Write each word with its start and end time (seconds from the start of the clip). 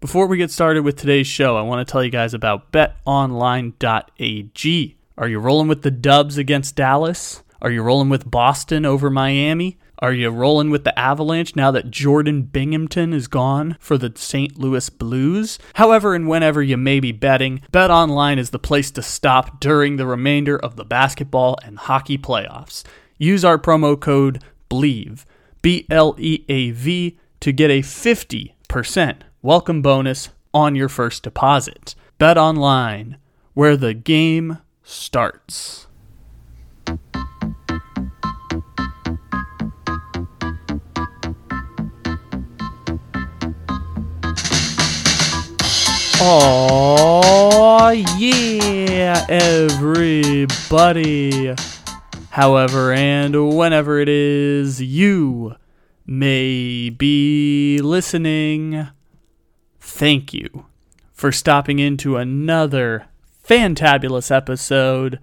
Before 0.00 0.28
we 0.28 0.36
get 0.36 0.52
started 0.52 0.84
with 0.84 0.94
today's 0.94 1.26
show, 1.26 1.56
I 1.56 1.62
want 1.62 1.84
to 1.84 1.90
tell 1.90 2.04
you 2.04 2.10
guys 2.10 2.32
about 2.32 2.70
betonline.ag. 2.70 3.74
Are 5.16 5.28
you 5.28 5.40
rolling 5.40 5.66
with 5.66 5.82
the 5.82 5.90
Dubs 5.90 6.38
against 6.38 6.76
Dallas? 6.76 7.42
Are 7.60 7.72
you 7.72 7.82
rolling 7.82 8.08
with 8.08 8.30
Boston 8.30 8.86
over 8.86 9.10
Miami? 9.10 9.76
Are 9.98 10.12
you 10.12 10.30
rolling 10.30 10.70
with 10.70 10.84
the 10.84 10.96
Avalanche 10.96 11.56
now 11.56 11.72
that 11.72 11.90
Jordan 11.90 12.48
Binnington 12.48 13.12
is 13.12 13.26
gone 13.26 13.76
for 13.80 13.98
the 13.98 14.12
St. 14.14 14.56
Louis 14.56 14.88
Blues? 14.88 15.58
However, 15.74 16.14
and 16.14 16.28
whenever 16.28 16.62
you 16.62 16.76
may 16.76 17.00
be 17.00 17.10
betting, 17.10 17.62
BetOnline 17.72 18.38
is 18.38 18.50
the 18.50 18.60
place 18.60 18.92
to 18.92 19.02
stop 19.02 19.58
during 19.58 19.96
the 19.96 20.06
remainder 20.06 20.56
of 20.56 20.76
the 20.76 20.84
basketball 20.84 21.58
and 21.64 21.76
hockey 21.76 22.16
playoffs. 22.16 22.84
Use 23.16 23.44
our 23.44 23.58
promo 23.58 23.98
code 23.98 24.44
BLEAV, 24.70 25.24
B 25.60 25.88
L 25.90 26.14
E 26.18 26.44
A 26.48 26.70
V, 26.70 27.18
to 27.40 27.50
get 27.50 27.72
a 27.72 27.80
50% 27.80 29.22
welcome 29.42 29.80
bonus 29.80 30.30
on 30.52 30.74
your 30.74 30.88
first 30.88 31.22
deposit. 31.22 31.94
Bet 32.18 32.36
online, 32.36 33.18
where 33.54 33.76
the 33.76 33.94
game 33.94 34.58
starts. 34.82 35.86
Oh 46.20 47.92
yeah, 48.16 49.24
everybody. 49.28 50.34
However, 52.30 52.92
and 52.92 53.56
whenever 53.56 54.00
it 54.00 54.08
is 54.08 54.82
you 54.82 55.54
may 56.06 56.90
be 56.90 57.78
listening, 57.80 58.88
thank 59.98 60.32
you 60.32 60.64
for 61.12 61.32
stopping 61.32 61.80
into 61.80 62.16
another 62.16 63.06
fantabulous 63.44 64.30
episode 64.30 65.18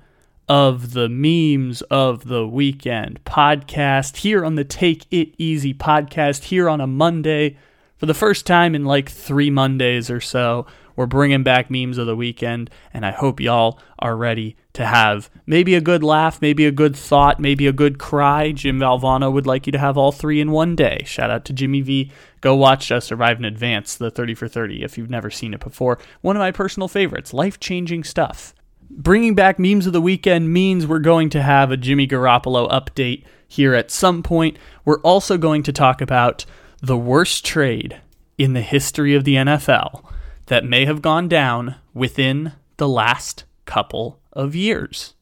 of 0.49 0.91
the 0.91 1.07
Memes 1.07 1.81
of 1.83 2.27
the 2.27 2.45
Weekend 2.45 3.23
podcast 3.23 4.17
here 4.17 4.43
on 4.43 4.55
the 4.55 4.65
Take 4.65 5.05
It 5.11 5.33
Easy 5.37 5.73
podcast 5.73 6.43
here 6.43 6.67
on 6.67 6.81
a 6.81 6.87
Monday. 6.87 7.55
For 7.95 8.05
the 8.05 8.13
first 8.13 8.45
time 8.45 8.75
in 8.75 8.83
like 8.83 9.09
three 9.09 9.49
Mondays 9.49 10.09
or 10.09 10.19
so, 10.19 10.67
we're 10.95 11.05
bringing 11.05 11.43
back 11.43 11.69
Memes 11.69 11.97
of 11.97 12.07
the 12.07 12.15
Weekend, 12.15 12.69
and 12.93 13.05
I 13.05 13.11
hope 13.11 13.39
y'all 13.39 13.79
are 13.99 14.15
ready 14.15 14.55
to 14.73 14.85
have 14.85 15.29
maybe 15.45 15.75
a 15.75 15.81
good 15.81 16.03
laugh, 16.03 16.41
maybe 16.41 16.65
a 16.65 16.71
good 16.71 16.95
thought, 16.95 17.39
maybe 17.39 17.67
a 17.67 17.73
good 17.73 17.97
cry. 17.99 18.51
Jim 18.51 18.79
Valvano 18.79 19.31
would 19.31 19.47
like 19.47 19.65
you 19.65 19.71
to 19.71 19.79
have 19.79 19.97
all 19.97 20.11
three 20.11 20.39
in 20.39 20.51
one 20.51 20.75
day. 20.75 21.03
Shout 21.05 21.29
out 21.29 21.45
to 21.45 21.53
Jimmy 21.53 21.81
V. 21.81 22.11
Go 22.41 22.55
watch 22.55 22.91
uh, 22.91 22.99
Survive 22.99 23.37
and 23.37 23.45
Advance, 23.45 23.95
the 23.95 24.11
30 24.11 24.35
for 24.35 24.47
30, 24.47 24.83
if 24.83 24.97
you've 24.97 25.09
never 25.09 25.29
seen 25.29 25.53
it 25.53 25.59
before. 25.59 25.99
One 26.21 26.35
of 26.35 26.41
my 26.41 26.51
personal 26.51 26.87
favorites, 26.87 27.33
life 27.33 27.59
changing 27.59 28.03
stuff. 28.03 28.53
Bringing 28.89 29.35
back 29.35 29.57
memes 29.59 29.87
of 29.87 29.93
the 29.93 30.01
weekend 30.01 30.53
means 30.53 30.85
we're 30.85 30.99
going 30.99 31.29
to 31.31 31.41
have 31.41 31.71
a 31.71 31.77
Jimmy 31.77 32.07
Garoppolo 32.07 32.69
update 32.69 33.23
here 33.47 33.73
at 33.73 33.91
some 33.91 34.23
point. 34.23 34.57
We're 34.85 35.01
also 35.01 35.37
going 35.37 35.63
to 35.63 35.73
talk 35.73 36.01
about 36.01 36.45
the 36.81 36.97
worst 36.97 37.45
trade 37.45 37.99
in 38.37 38.53
the 38.53 38.61
history 38.61 39.15
of 39.15 39.23
the 39.23 39.35
NFL 39.35 40.03
that 40.47 40.65
may 40.65 40.85
have 40.85 41.01
gone 41.01 41.27
down 41.27 41.75
within 41.93 42.53
the 42.77 42.87
last 42.87 43.45
couple 43.65 44.19
of 44.33 44.55
years. 44.55 45.15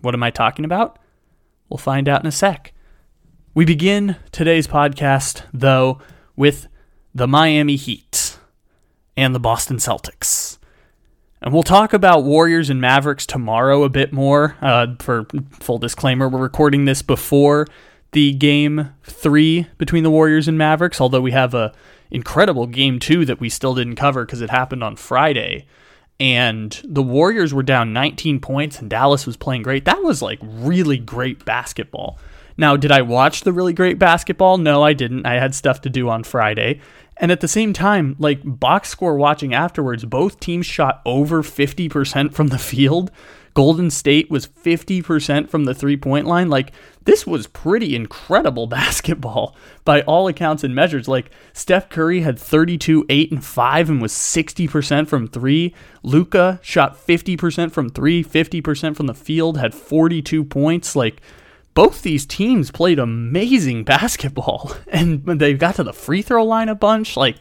What 0.00 0.14
am 0.14 0.22
I 0.22 0.30
talking 0.30 0.64
about? 0.64 0.98
We'll 1.68 1.78
find 1.78 2.08
out 2.08 2.22
in 2.22 2.26
a 2.26 2.32
sec. 2.32 2.72
We 3.54 3.64
begin 3.64 4.16
today's 4.30 4.66
podcast, 4.66 5.42
though, 5.52 6.00
with 6.36 6.68
the 7.14 7.26
Miami 7.26 7.76
Heat 7.76 8.38
and 9.16 9.34
the 9.34 9.40
Boston 9.40 9.78
Celtics. 9.78 10.58
And 11.40 11.52
we'll 11.52 11.62
talk 11.62 11.92
about 11.92 12.24
Warriors 12.24 12.70
and 12.70 12.80
Mavericks 12.80 13.26
tomorrow 13.26 13.84
a 13.84 13.88
bit 13.88 14.12
more. 14.12 14.56
Uh, 14.60 14.88
for 14.98 15.26
full 15.60 15.78
disclaimer, 15.78 16.28
we're 16.28 16.38
recording 16.38 16.84
this 16.84 17.02
before 17.02 17.66
the 18.12 18.32
game 18.32 18.94
three 19.04 19.66
between 19.76 20.02
the 20.02 20.10
Warriors 20.10 20.48
and 20.48 20.58
Mavericks, 20.58 21.00
although 21.00 21.20
we 21.20 21.32
have 21.32 21.54
a 21.54 21.72
incredible 22.10 22.66
game 22.66 22.98
two 22.98 23.24
that 23.24 23.40
we 23.40 23.48
still 23.48 23.74
didn't 23.74 23.96
cover 23.96 24.24
because 24.24 24.40
it 24.40 24.50
happened 24.50 24.84
on 24.84 24.96
Friday. 24.96 25.66
And 26.20 26.80
the 26.84 27.02
Warriors 27.02 27.54
were 27.54 27.62
down 27.62 27.92
19 27.92 28.40
points 28.40 28.80
and 28.80 28.90
Dallas 28.90 29.26
was 29.26 29.36
playing 29.36 29.62
great. 29.62 29.84
That 29.84 30.02
was 30.02 30.20
like 30.20 30.40
really 30.42 30.98
great 30.98 31.44
basketball. 31.44 32.18
Now, 32.56 32.76
did 32.76 32.90
I 32.90 33.02
watch 33.02 33.42
the 33.42 33.52
really 33.52 33.72
great 33.72 34.00
basketball? 34.00 34.58
No, 34.58 34.82
I 34.82 34.92
didn't. 34.92 35.26
I 35.26 35.34
had 35.34 35.54
stuff 35.54 35.80
to 35.82 35.90
do 35.90 36.08
on 36.08 36.24
Friday. 36.24 36.80
And 37.16 37.30
at 37.30 37.40
the 37.40 37.48
same 37.48 37.72
time, 37.72 38.16
like 38.18 38.40
box 38.44 38.88
score 38.88 39.16
watching 39.16 39.54
afterwards, 39.54 40.04
both 40.04 40.40
teams 40.40 40.66
shot 40.66 41.00
over 41.04 41.42
50% 41.42 42.32
from 42.32 42.48
the 42.48 42.58
field. 42.58 43.12
Golden 43.58 43.90
State 43.90 44.30
was 44.30 44.46
50% 44.46 45.50
from 45.50 45.64
the 45.64 45.74
three 45.74 45.96
point 45.96 46.28
line. 46.28 46.48
Like, 46.48 46.70
this 47.06 47.26
was 47.26 47.48
pretty 47.48 47.96
incredible 47.96 48.66
basketball 48.68 49.56
by 49.84 50.02
all 50.02 50.28
accounts 50.28 50.62
and 50.62 50.76
measures. 50.76 51.08
Like, 51.08 51.32
Steph 51.52 51.88
Curry 51.88 52.20
had 52.20 52.38
32, 52.38 53.04
8, 53.08 53.32
and 53.32 53.44
5 53.44 53.90
and 53.90 54.00
was 54.00 54.12
60% 54.12 55.08
from 55.08 55.26
three. 55.26 55.74
Luka 56.04 56.60
shot 56.62 57.04
50% 57.04 57.72
from 57.72 57.88
three, 57.88 58.22
50% 58.22 58.94
from 58.94 59.08
the 59.08 59.12
field, 59.12 59.58
had 59.58 59.74
42 59.74 60.44
points. 60.44 60.94
Like, 60.94 61.20
both 61.74 62.02
these 62.02 62.26
teams 62.26 62.70
played 62.70 63.00
amazing 63.00 63.82
basketball 63.94 64.72
and 64.86 65.26
they 65.26 65.54
got 65.54 65.74
to 65.74 65.82
the 65.82 65.92
free 65.92 66.22
throw 66.22 66.44
line 66.44 66.68
a 66.68 66.76
bunch. 66.76 67.16
Like, 67.16 67.38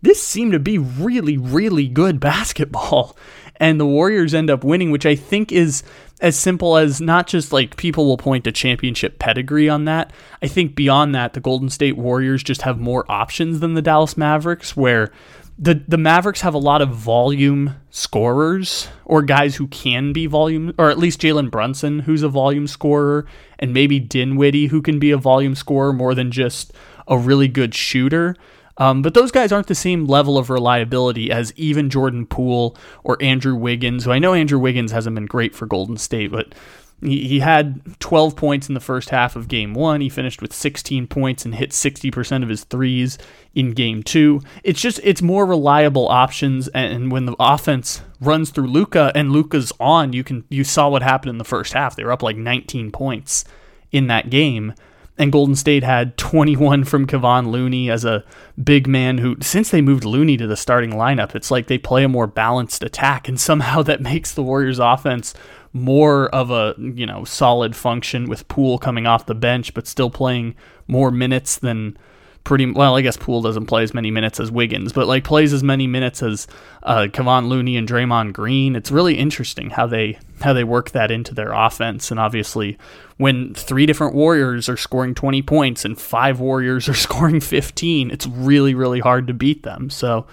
this 0.00 0.22
seemed 0.22 0.52
to 0.52 0.60
be 0.60 0.78
really, 0.78 1.36
really 1.36 1.88
good 1.88 2.20
basketball. 2.20 3.16
And 3.58 3.80
the 3.80 3.86
Warriors 3.86 4.34
end 4.34 4.50
up 4.50 4.64
winning, 4.64 4.90
which 4.90 5.06
I 5.06 5.14
think 5.14 5.52
is 5.52 5.82
as 6.20 6.36
simple 6.36 6.76
as 6.76 7.00
not 7.00 7.26
just 7.26 7.52
like 7.52 7.76
people 7.76 8.06
will 8.06 8.16
point 8.16 8.44
to 8.44 8.52
championship 8.52 9.18
pedigree 9.18 9.68
on 9.68 9.84
that. 9.84 10.12
I 10.42 10.48
think 10.48 10.74
beyond 10.74 11.14
that, 11.14 11.32
the 11.32 11.40
Golden 11.40 11.68
State 11.68 11.96
Warriors 11.96 12.42
just 12.42 12.62
have 12.62 12.78
more 12.78 13.04
options 13.10 13.60
than 13.60 13.74
the 13.74 13.82
Dallas 13.82 14.16
Mavericks, 14.16 14.76
where 14.76 15.10
the 15.58 15.82
the 15.88 15.98
Mavericks 15.98 16.42
have 16.42 16.54
a 16.54 16.58
lot 16.58 16.82
of 16.82 16.90
volume 16.90 17.74
scorers 17.90 18.88
or 19.04 19.22
guys 19.22 19.56
who 19.56 19.66
can 19.68 20.12
be 20.12 20.26
volume, 20.26 20.72
or 20.78 20.88
at 20.88 20.98
least 20.98 21.20
Jalen 21.20 21.50
Brunson, 21.50 22.00
who's 22.00 22.22
a 22.22 22.28
volume 22.28 22.68
scorer, 22.68 23.26
and 23.58 23.74
maybe 23.74 23.98
Dinwiddie, 23.98 24.68
who 24.68 24.80
can 24.80 24.98
be 24.98 25.10
a 25.10 25.16
volume 25.16 25.56
scorer 25.56 25.92
more 25.92 26.14
than 26.14 26.30
just 26.30 26.72
a 27.08 27.18
really 27.18 27.48
good 27.48 27.74
shooter. 27.74 28.36
Um, 28.78 29.02
but 29.02 29.14
those 29.14 29.32
guys 29.32 29.52
aren't 29.52 29.66
the 29.66 29.74
same 29.74 30.06
level 30.06 30.38
of 30.38 30.50
reliability 30.50 31.30
as 31.30 31.52
even 31.56 31.90
Jordan 31.90 32.26
Poole 32.26 32.76
or 33.04 33.20
Andrew 33.20 33.54
Wiggins, 33.54 34.04
who 34.04 34.12
I 34.12 34.18
know 34.18 34.34
Andrew 34.34 34.58
Wiggins 34.58 34.92
hasn't 34.92 35.14
been 35.14 35.26
great 35.26 35.54
for 35.54 35.66
Golden 35.66 35.96
State, 35.96 36.30
but 36.30 36.54
he, 37.02 37.26
he 37.26 37.40
had 37.40 37.98
12 38.00 38.36
points 38.36 38.68
in 38.68 38.74
the 38.74 38.80
first 38.80 39.10
half 39.10 39.36
of 39.36 39.48
game 39.48 39.74
one. 39.74 40.00
He 40.00 40.08
finished 40.08 40.40
with 40.40 40.52
16 40.52 41.06
points 41.08 41.44
and 41.44 41.54
hit 41.54 41.70
60% 41.70 42.42
of 42.42 42.48
his 42.48 42.64
threes 42.64 43.18
in 43.54 43.72
game 43.72 44.02
two. 44.02 44.40
It's 44.62 44.80
just, 44.80 45.00
it's 45.02 45.22
more 45.22 45.44
reliable 45.44 46.08
options. 46.08 46.68
And 46.68 47.10
when 47.10 47.26
the 47.26 47.36
offense 47.38 48.02
runs 48.20 48.50
through 48.50 48.68
Luka 48.68 49.12
and 49.14 49.32
Luka's 49.32 49.72
on, 49.78 50.12
you 50.12 50.24
can, 50.24 50.44
you 50.48 50.64
saw 50.64 50.88
what 50.88 51.02
happened 51.02 51.30
in 51.30 51.38
the 51.38 51.44
first 51.44 51.72
half. 51.72 51.96
They 51.96 52.04
were 52.04 52.12
up 52.12 52.22
like 52.22 52.36
19 52.36 52.90
points 52.90 53.44
in 53.90 54.06
that 54.08 54.30
game 54.30 54.74
and 55.18 55.32
Golden 55.32 55.56
State 55.56 55.82
had 55.82 56.16
21 56.16 56.84
from 56.84 57.06
Kevon 57.06 57.50
Looney 57.50 57.90
as 57.90 58.04
a 58.04 58.24
big 58.62 58.86
man 58.86 59.18
who, 59.18 59.36
since 59.40 59.70
they 59.70 59.80
moved 59.80 60.04
Looney 60.04 60.36
to 60.36 60.46
the 60.46 60.56
starting 60.56 60.92
lineup, 60.92 61.34
it's 61.34 61.50
like 61.50 61.66
they 61.66 61.78
play 61.78 62.04
a 62.04 62.08
more 62.08 62.28
balanced 62.28 62.84
attack, 62.84 63.28
and 63.28 63.40
somehow 63.40 63.82
that 63.88 64.00
makes 64.00 64.32
the 64.32 64.42
Warriors' 64.42 64.78
offense 64.78 65.34
more 65.74 66.28
of 66.30 66.50
a 66.50 66.74
you 66.78 67.04
know 67.04 67.24
solid 67.24 67.76
function 67.76 68.26
with 68.26 68.48
Poole 68.48 68.78
coming 68.78 69.06
off 69.06 69.26
the 69.26 69.34
bench, 69.34 69.74
but 69.74 69.86
still 69.86 70.10
playing 70.10 70.54
more 70.86 71.10
minutes 71.10 71.58
than 71.58 71.96
pretty 72.44 72.70
well. 72.70 72.96
I 72.96 73.02
guess 73.02 73.16
Poole 73.16 73.42
doesn't 73.42 73.66
play 73.66 73.82
as 73.82 73.92
many 73.92 74.10
minutes 74.10 74.40
as 74.40 74.50
Wiggins, 74.50 74.92
but 74.92 75.06
like 75.06 75.24
plays 75.24 75.52
as 75.52 75.62
many 75.62 75.86
minutes 75.86 76.22
as 76.22 76.46
uh, 76.82 77.06
Kevon 77.10 77.48
Looney 77.48 77.76
and 77.76 77.88
Draymond 77.88 78.32
Green. 78.32 78.74
It's 78.74 78.90
really 78.90 79.18
interesting 79.18 79.70
how 79.70 79.86
they 79.86 80.18
how 80.40 80.52
they 80.52 80.64
work 80.64 80.90
that 80.90 81.10
into 81.10 81.34
their 81.34 81.52
offense, 81.52 82.10
and 82.10 82.18
obviously 82.18 82.78
when 83.18 83.52
three 83.52 83.84
different 83.84 84.14
Warriors 84.14 84.68
are 84.68 84.76
scoring 84.76 85.14
20 85.14 85.42
points 85.42 85.84
and 85.84 86.00
five 86.00 86.40
Warriors 86.40 86.88
are 86.88 86.94
scoring 87.08 87.40
15, 87.40 88.10
it's 88.10 88.26
really, 88.26 88.74
really 88.74 89.00
hard 89.00 89.26
to 89.26 89.34
beat 89.34 89.64
them. 89.64 89.90
So, 89.90 90.26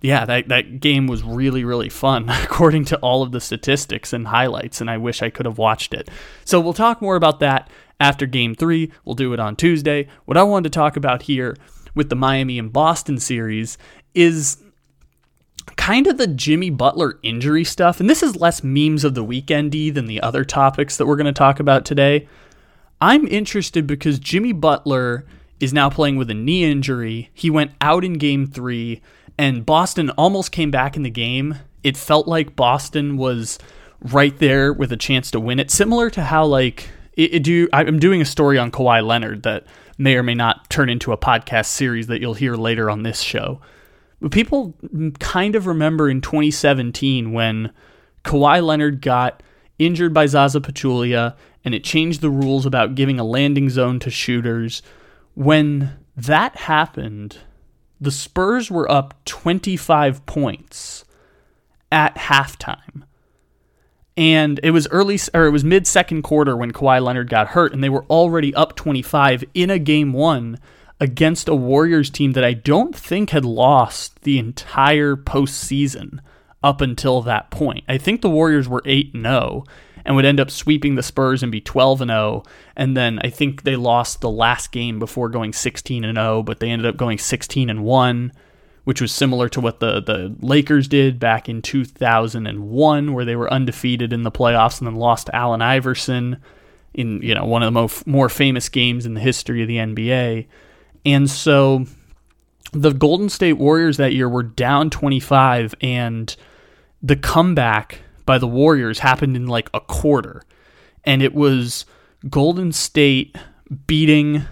yeah, 0.00 0.24
that, 0.24 0.48
that 0.48 0.80
game 0.80 1.06
was 1.06 1.22
really, 1.22 1.62
really 1.62 1.90
fun, 1.90 2.28
according 2.42 2.86
to 2.86 2.96
all 2.98 3.22
of 3.22 3.30
the 3.32 3.40
statistics 3.40 4.12
and 4.12 4.26
highlights, 4.26 4.80
and 4.80 4.90
I 4.90 4.96
wish 4.96 5.22
I 5.22 5.30
could 5.30 5.46
have 5.46 5.58
watched 5.58 5.94
it. 5.94 6.08
So, 6.44 6.58
we'll 6.58 6.72
talk 6.72 7.00
more 7.00 7.16
about 7.16 7.40
that 7.40 7.70
after 8.00 8.26
game 8.26 8.54
three. 8.54 8.90
We'll 9.04 9.14
do 9.14 9.32
it 9.32 9.40
on 9.40 9.54
Tuesday. 9.54 10.08
What 10.24 10.36
I 10.36 10.42
wanted 10.42 10.72
to 10.72 10.76
talk 10.76 10.96
about 10.96 11.22
here 11.22 11.56
with 11.94 12.08
the 12.08 12.16
Miami 12.16 12.58
and 12.58 12.72
Boston 12.72 13.18
series 13.18 13.78
is 14.14 14.56
kind 15.76 16.06
of 16.06 16.18
the 16.18 16.26
Jimmy 16.26 16.70
Butler 16.70 17.18
injury 17.22 17.64
stuff, 17.64 18.00
and 18.00 18.08
this 18.08 18.22
is 18.22 18.36
less 18.36 18.64
memes 18.64 19.04
of 19.04 19.14
the 19.14 19.24
weekendy 19.24 19.92
than 19.92 20.06
the 20.06 20.20
other 20.20 20.44
topics 20.44 20.96
that 20.96 21.06
we're 21.06 21.16
going 21.16 21.26
to 21.26 21.32
talk 21.32 21.60
about 21.60 21.84
today. 21.84 22.26
I'm 23.00 23.26
interested 23.28 23.86
because 23.86 24.18
Jimmy 24.18 24.52
Butler 24.52 25.24
is 25.58 25.72
now 25.72 25.90
playing 25.90 26.16
with 26.16 26.30
a 26.30 26.34
knee 26.34 26.64
injury. 26.64 27.30
He 27.34 27.50
went 27.50 27.72
out 27.80 28.04
in 28.04 28.14
game 28.14 28.46
three, 28.46 29.02
and 29.38 29.64
Boston 29.64 30.10
almost 30.10 30.52
came 30.52 30.70
back 30.70 30.96
in 30.96 31.02
the 31.02 31.10
game. 31.10 31.56
It 31.82 31.96
felt 31.96 32.26
like 32.26 32.56
Boston 32.56 33.16
was 33.16 33.58
right 34.00 34.36
there 34.38 34.72
with 34.72 34.92
a 34.92 34.96
chance 34.96 35.30
to 35.30 35.40
win 35.40 35.60
it, 35.60 35.70
similar 35.70 36.10
to 36.10 36.24
how 36.24 36.44
like 36.46 36.88
it, 37.20 37.34
it 37.34 37.42
do. 37.42 37.68
I'm 37.72 37.98
doing 37.98 38.20
a 38.22 38.26
story 38.26 38.58
on 38.58 38.70
Kawhi 38.70 39.04
Leonard 39.06 39.42
that 39.42 39.66
may 39.98 40.16
or 40.16 40.22
may 40.22 40.34
not 40.34 40.70
turn 40.70 40.88
into 40.88 41.12
a 41.12 41.18
podcast 41.18 41.66
series 41.66 42.06
that 42.06 42.20
you'll 42.20 42.34
hear 42.34 42.54
later 42.54 42.90
on 42.90 43.02
this 43.02 43.20
show. 43.20 43.60
But 44.20 44.32
people 44.32 44.74
kind 45.18 45.54
of 45.54 45.66
remember 45.66 46.08
in 46.08 46.20
2017 46.20 47.32
when 47.32 47.72
Kawhi 48.24 48.64
Leonard 48.64 49.00
got 49.00 49.42
injured 49.78 50.12
by 50.12 50.26
Zaza 50.26 50.60
Pachulia 50.60 51.36
and 51.64 51.74
it 51.74 51.84
changed 51.84 52.20
the 52.20 52.30
rules 52.30 52.64
about 52.66 52.94
giving 52.94 53.20
a 53.20 53.24
landing 53.24 53.68
zone 53.68 53.98
to 54.00 54.10
shooters. 54.10 54.82
When 55.34 55.98
that 56.16 56.56
happened, 56.56 57.38
the 58.00 58.10
Spurs 58.10 58.70
were 58.70 58.90
up 58.90 59.14
25 59.26 60.24
points 60.26 61.04
at 61.92 62.14
halftime. 62.16 63.02
And 64.16 64.60
it 64.62 64.72
was 64.72 64.88
early 64.88 65.18
or 65.32 65.46
it 65.46 65.50
was 65.50 65.64
mid 65.64 65.86
second 65.86 66.22
quarter 66.22 66.56
when 66.56 66.72
Kawhi 66.72 67.02
Leonard 67.02 67.30
got 67.30 67.48
hurt 67.48 67.72
and 67.72 67.82
they 67.82 67.88
were 67.88 68.04
already 68.06 68.54
up 68.54 68.76
25 68.76 69.44
in 69.54 69.70
a 69.70 69.78
game 69.78 70.12
1 70.12 70.58
against 71.00 71.48
a 71.48 71.54
Warriors 71.54 72.10
team 72.10 72.32
that 72.32 72.44
I 72.44 72.52
don't 72.52 72.94
think 72.94 73.30
had 73.30 73.44
lost 73.44 74.22
the 74.22 74.38
entire 74.38 75.16
postseason 75.16 76.18
up 76.62 76.80
until 76.80 77.22
that 77.22 77.50
point. 77.50 77.84
I 77.88 77.96
think 77.96 78.20
the 78.20 78.30
Warriors 78.30 78.68
were 78.68 78.82
8 78.84 79.12
0 79.16 79.64
and 80.04 80.16
would 80.16 80.24
end 80.24 80.40
up 80.40 80.50
sweeping 80.50 80.94
the 80.94 81.02
Spurs 81.02 81.42
and 81.42 81.52
be 81.52 81.60
12 81.60 82.02
and 82.02 82.10
0. 82.10 82.42
And 82.76 82.96
then 82.96 83.18
I 83.22 83.30
think 83.30 83.62
they 83.62 83.76
lost 83.76 84.20
the 84.20 84.30
last 84.30 84.72
game 84.72 84.98
before 84.98 85.28
going 85.28 85.52
16 85.52 86.04
and 86.04 86.16
0, 86.16 86.42
but 86.42 86.60
they 86.60 86.70
ended 86.70 86.86
up 86.86 86.96
going 86.96 87.18
16 87.18 87.70
and 87.70 87.84
1, 87.84 88.32
which 88.84 89.00
was 89.00 89.12
similar 89.12 89.48
to 89.48 89.60
what 89.60 89.80
the 89.80 90.00
the 90.00 90.34
Lakers 90.40 90.88
did 90.88 91.18
back 91.18 91.48
in 91.48 91.62
2001 91.62 93.12
where 93.12 93.24
they 93.24 93.36
were 93.36 93.52
undefeated 93.52 94.12
in 94.12 94.22
the 94.22 94.30
playoffs 94.30 94.78
and 94.78 94.86
then 94.86 94.96
lost 94.96 95.26
to 95.26 95.36
Allen 95.36 95.62
Iverson 95.62 96.38
in, 96.94 97.22
you 97.22 97.34
know, 97.34 97.44
one 97.44 97.62
of 97.62 97.66
the 97.66 97.80
most 97.80 98.06
more 98.06 98.28
famous 98.28 98.68
games 98.68 99.06
in 99.06 99.14
the 99.14 99.20
history 99.20 99.62
of 99.62 99.68
the 99.68 99.76
NBA. 99.76 100.46
And 101.04 101.30
so 101.30 101.86
the 102.72 102.92
Golden 102.92 103.28
State 103.28 103.54
Warriors 103.54 103.96
that 103.96 104.14
year 104.14 104.28
were 104.28 104.42
down 104.42 104.90
25 104.90 105.74
and 105.80 106.34
the 107.02 107.16
comeback 107.16 108.02
by 108.26 108.38
the 108.38 108.46
Warriors 108.46 109.00
happened 109.00 109.36
in 109.36 109.46
like 109.46 109.70
a 109.72 109.80
quarter. 109.80 110.42
And 111.04 111.22
it 111.22 111.34
was 111.34 111.86
Golden 112.28 112.72
State 112.72 113.36
beating 113.86 114.42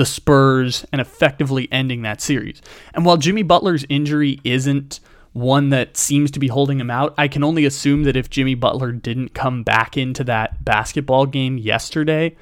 the 0.00 0.06
Spurs 0.06 0.86
and 0.92 0.98
effectively 0.98 1.68
ending 1.70 2.00
that 2.00 2.22
series. 2.22 2.62
And 2.94 3.04
while 3.04 3.18
Jimmy 3.18 3.42
Butler's 3.42 3.84
injury 3.90 4.40
isn't 4.44 4.98
one 5.34 5.68
that 5.68 5.98
seems 5.98 6.30
to 6.30 6.38
be 6.38 6.48
holding 6.48 6.80
him 6.80 6.90
out, 6.90 7.12
I 7.18 7.28
can 7.28 7.44
only 7.44 7.66
assume 7.66 8.04
that 8.04 8.16
if 8.16 8.30
Jimmy 8.30 8.54
Butler 8.54 8.92
didn't 8.92 9.34
come 9.34 9.62
back 9.62 9.98
into 9.98 10.24
that 10.24 10.64
basketball 10.64 11.26
game 11.26 11.58
yesterday, 11.58 12.34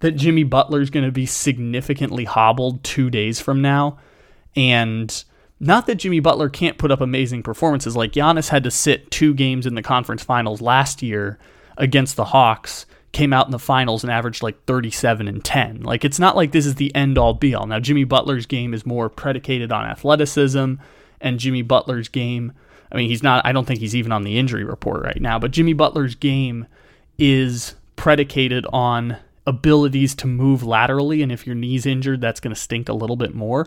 that 0.00 0.12
Jimmy 0.12 0.42
Butler's 0.44 0.90
going 0.90 1.06
to 1.06 1.10
be 1.10 1.24
significantly 1.24 2.24
hobbled 2.24 2.84
two 2.84 3.08
days 3.08 3.40
from 3.40 3.62
now. 3.62 3.98
And 4.54 5.24
not 5.58 5.86
that 5.86 5.94
Jimmy 5.94 6.20
Butler 6.20 6.50
can't 6.50 6.76
put 6.76 6.90
up 6.90 7.00
amazing 7.00 7.42
performances. 7.42 7.96
Like 7.96 8.12
Giannis 8.12 8.50
had 8.50 8.62
to 8.64 8.70
sit 8.70 9.10
two 9.10 9.32
games 9.32 9.64
in 9.64 9.74
the 9.74 9.80
conference 9.80 10.22
finals 10.22 10.60
last 10.60 11.00
year 11.00 11.38
against 11.78 12.16
the 12.16 12.26
Hawks, 12.26 12.84
came 13.16 13.32
out 13.32 13.46
in 13.46 13.50
the 13.50 13.58
finals 13.58 14.04
and 14.04 14.12
averaged 14.12 14.42
like 14.42 14.62
37 14.66 15.26
and 15.26 15.42
10. 15.42 15.80
Like 15.80 16.04
it's 16.04 16.18
not 16.18 16.36
like 16.36 16.52
this 16.52 16.66
is 16.66 16.74
the 16.74 16.94
end 16.94 17.16
all 17.16 17.32
be 17.32 17.54
all. 17.54 17.66
Now 17.66 17.80
Jimmy 17.80 18.04
Butler's 18.04 18.44
game 18.44 18.74
is 18.74 18.84
more 18.84 19.08
predicated 19.08 19.72
on 19.72 19.86
athleticism 19.86 20.74
and 21.22 21.38
Jimmy 21.38 21.62
Butler's 21.62 22.08
game, 22.08 22.52
I 22.92 22.96
mean 22.96 23.08
he's 23.08 23.22
not 23.22 23.44
I 23.46 23.52
don't 23.52 23.64
think 23.64 23.80
he's 23.80 23.96
even 23.96 24.12
on 24.12 24.24
the 24.24 24.38
injury 24.38 24.64
report 24.64 25.02
right 25.02 25.18
now, 25.18 25.38
but 25.38 25.50
Jimmy 25.50 25.72
Butler's 25.72 26.14
game 26.14 26.66
is 27.16 27.74
predicated 27.96 28.66
on 28.70 29.16
abilities 29.46 30.14
to 30.16 30.26
move 30.26 30.62
laterally 30.62 31.22
and 31.22 31.32
if 31.32 31.46
your 31.46 31.56
knee's 31.56 31.86
injured 31.86 32.20
that's 32.20 32.40
going 32.40 32.54
to 32.54 32.60
stink 32.60 32.86
a 32.86 32.92
little 32.92 33.16
bit 33.16 33.34
more. 33.34 33.66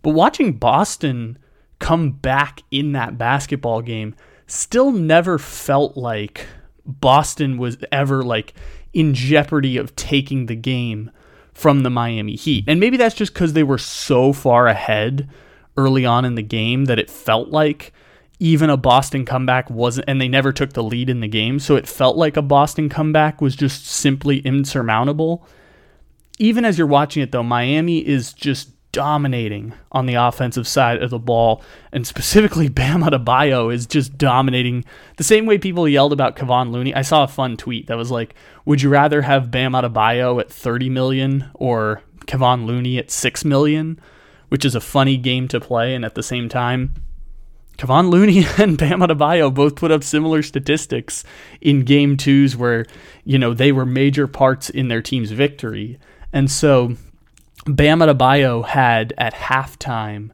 But 0.00 0.14
watching 0.14 0.54
Boston 0.54 1.36
come 1.80 2.12
back 2.12 2.62
in 2.70 2.92
that 2.92 3.18
basketball 3.18 3.82
game 3.82 4.14
still 4.46 4.90
never 4.90 5.38
felt 5.38 5.98
like 5.98 6.46
Boston 6.84 7.58
was 7.58 7.76
ever 7.92 8.22
like 8.22 8.54
in 8.92 9.14
jeopardy 9.14 9.76
of 9.76 9.94
taking 9.96 10.46
the 10.46 10.56
game 10.56 11.10
from 11.52 11.82
the 11.82 11.90
Miami 11.90 12.36
Heat. 12.36 12.64
And 12.66 12.80
maybe 12.80 12.96
that's 12.96 13.14
just 13.14 13.34
cuz 13.34 13.52
they 13.52 13.62
were 13.62 13.78
so 13.78 14.32
far 14.32 14.66
ahead 14.66 15.28
early 15.76 16.04
on 16.04 16.24
in 16.24 16.34
the 16.34 16.42
game 16.42 16.86
that 16.86 16.98
it 16.98 17.10
felt 17.10 17.48
like 17.48 17.92
even 18.40 18.70
a 18.70 18.76
Boston 18.76 19.24
comeback 19.26 19.70
wasn't 19.70 20.08
and 20.08 20.20
they 20.20 20.28
never 20.28 20.52
took 20.52 20.72
the 20.72 20.82
lead 20.82 21.10
in 21.10 21.20
the 21.20 21.28
game, 21.28 21.58
so 21.58 21.76
it 21.76 21.86
felt 21.86 22.16
like 22.16 22.36
a 22.36 22.42
Boston 22.42 22.88
comeback 22.88 23.40
was 23.40 23.54
just 23.54 23.86
simply 23.86 24.38
insurmountable. 24.38 25.46
Even 26.38 26.64
as 26.64 26.78
you're 26.78 26.86
watching 26.86 27.22
it 27.22 27.32
though, 27.32 27.42
Miami 27.42 27.98
is 27.98 28.32
just 28.32 28.70
dominating 28.92 29.72
on 29.92 30.06
the 30.06 30.14
offensive 30.14 30.66
side 30.66 31.02
of 31.02 31.10
the 31.10 31.18
ball, 31.18 31.62
and 31.92 32.06
specifically 32.06 32.68
Bam 32.80 33.02
Adebayo 33.02 33.72
is 33.72 33.86
just 33.86 34.18
dominating 34.18 34.84
the 35.16 35.24
same 35.24 35.46
way 35.46 35.58
people 35.58 35.88
yelled 35.88 36.12
about 36.12 36.36
Kevon 36.36 36.70
Looney. 36.70 36.94
I 36.94 37.02
saw 37.02 37.24
a 37.24 37.28
fun 37.28 37.56
tweet 37.56 37.86
that 37.86 37.96
was 37.96 38.10
like, 38.10 38.34
"Would 38.64 38.82
you 38.82 38.88
rather 38.88 39.22
have 39.22 39.50
Bam 39.50 39.72
Adebayo 39.72 40.40
at 40.40 40.50
30 40.50 40.88
million 40.88 41.50
or 41.54 42.02
Kevon 42.26 42.66
Looney 42.66 42.98
at 42.98 43.10
6 43.10 43.44
million?" 43.44 44.00
Which 44.48 44.64
is 44.64 44.74
a 44.74 44.80
funny 44.80 45.16
game 45.16 45.46
to 45.48 45.60
play, 45.60 45.94
and 45.94 46.04
at 46.04 46.16
the 46.16 46.24
same 46.24 46.48
time, 46.48 46.94
Kevon 47.80 48.10
Looney 48.10 48.44
and 48.58 48.76
Bam 48.76 49.00
Adebayo 49.00 49.52
both 49.52 49.74
put 49.74 49.90
up 49.90 50.04
similar 50.04 50.42
statistics 50.42 51.24
in 51.60 51.84
game 51.84 52.16
twos 52.16 52.56
where, 52.56 52.84
you 53.24 53.38
know, 53.38 53.54
they 53.54 53.72
were 53.72 53.86
major 53.86 54.26
parts 54.26 54.68
in 54.68 54.88
their 54.88 55.00
team's 55.00 55.30
victory. 55.30 55.98
And 56.32 56.50
so 56.50 56.96
Bam 57.76 58.00
Adebayo 58.00 58.66
had 58.66 59.14
at 59.16 59.34
halftime 59.34 60.30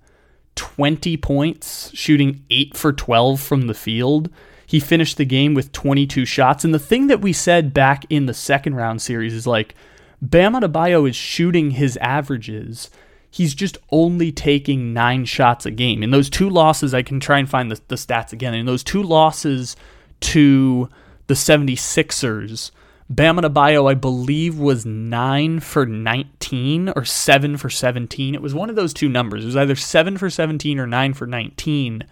20 0.55 1.19
points, 1.19 1.91
shooting 1.95 2.43
8 2.51 2.77
for 2.77 2.93
12 2.93 3.41
from 3.41 3.67
the 3.67 3.75
field. 3.75 4.31
He 4.67 4.81
finished 4.81 5.19
the 5.19 5.27
game 5.27 5.53
with 5.53 5.71
22 5.73 6.25
shots. 6.25 6.65
And 6.65 6.73
the 6.73 6.79
thing 6.79 7.09
that 7.09 7.21
we 7.21 7.33
said 7.33 7.75
back 7.75 8.05
in 8.09 8.27
the 8.27 8.35
second 8.35 8.75
round 8.75 9.03
series 9.03 9.35
is 9.35 9.47
like, 9.47 9.75
Bam 10.23 10.55
Adebayo 10.55 11.09
is 11.09 11.15
shooting 11.15 11.73
his 11.73 11.99
averages. 11.99 12.91
He's 13.31 13.55
just 13.55 13.77
only 13.91 14.33
taking 14.33 14.95
nine 14.95 15.27
shots 15.27 15.67
a 15.67 15.71
game. 15.71 16.03
In 16.03 16.11
those 16.11 16.31
two 16.31 16.49
losses, 16.49 16.95
I 16.95 17.03
can 17.03 17.21
try 17.21 17.39
and 17.39 17.49
find 17.49 17.71
the, 17.71 17.79
the 17.89 17.97
stats 17.97 18.33
again. 18.33 18.55
In 18.55 18.65
those 18.65 18.83
two 18.83 19.03
losses 19.03 19.77
to 20.21 20.89
the 21.27 21.35
76ers, 21.35 22.71
Bam 23.09 23.37
Adebayo, 23.37 23.89
I 23.89 23.95
believe, 23.95 24.59
was 24.59 24.85
9 24.85 25.61
for 25.61 25.87
19 25.87 26.93
or 26.97 27.05
7 27.05 27.57
for 27.57 27.71
17. 27.71 28.35
It 28.35 28.43
was 28.43 28.55
one 28.55 28.69
of 28.69 28.75
those 28.75 28.93
two 28.93 29.09
numbers. 29.09 29.45
It 29.45 29.47
was 29.47 29.57
either 29.57 29.77
7 29.77 30.19
for 30.19 30.29
17 30.29 30.79
or 30.81 30.87
9 30.87 31.15
for 31.15 31.27
19. 31.27 32.05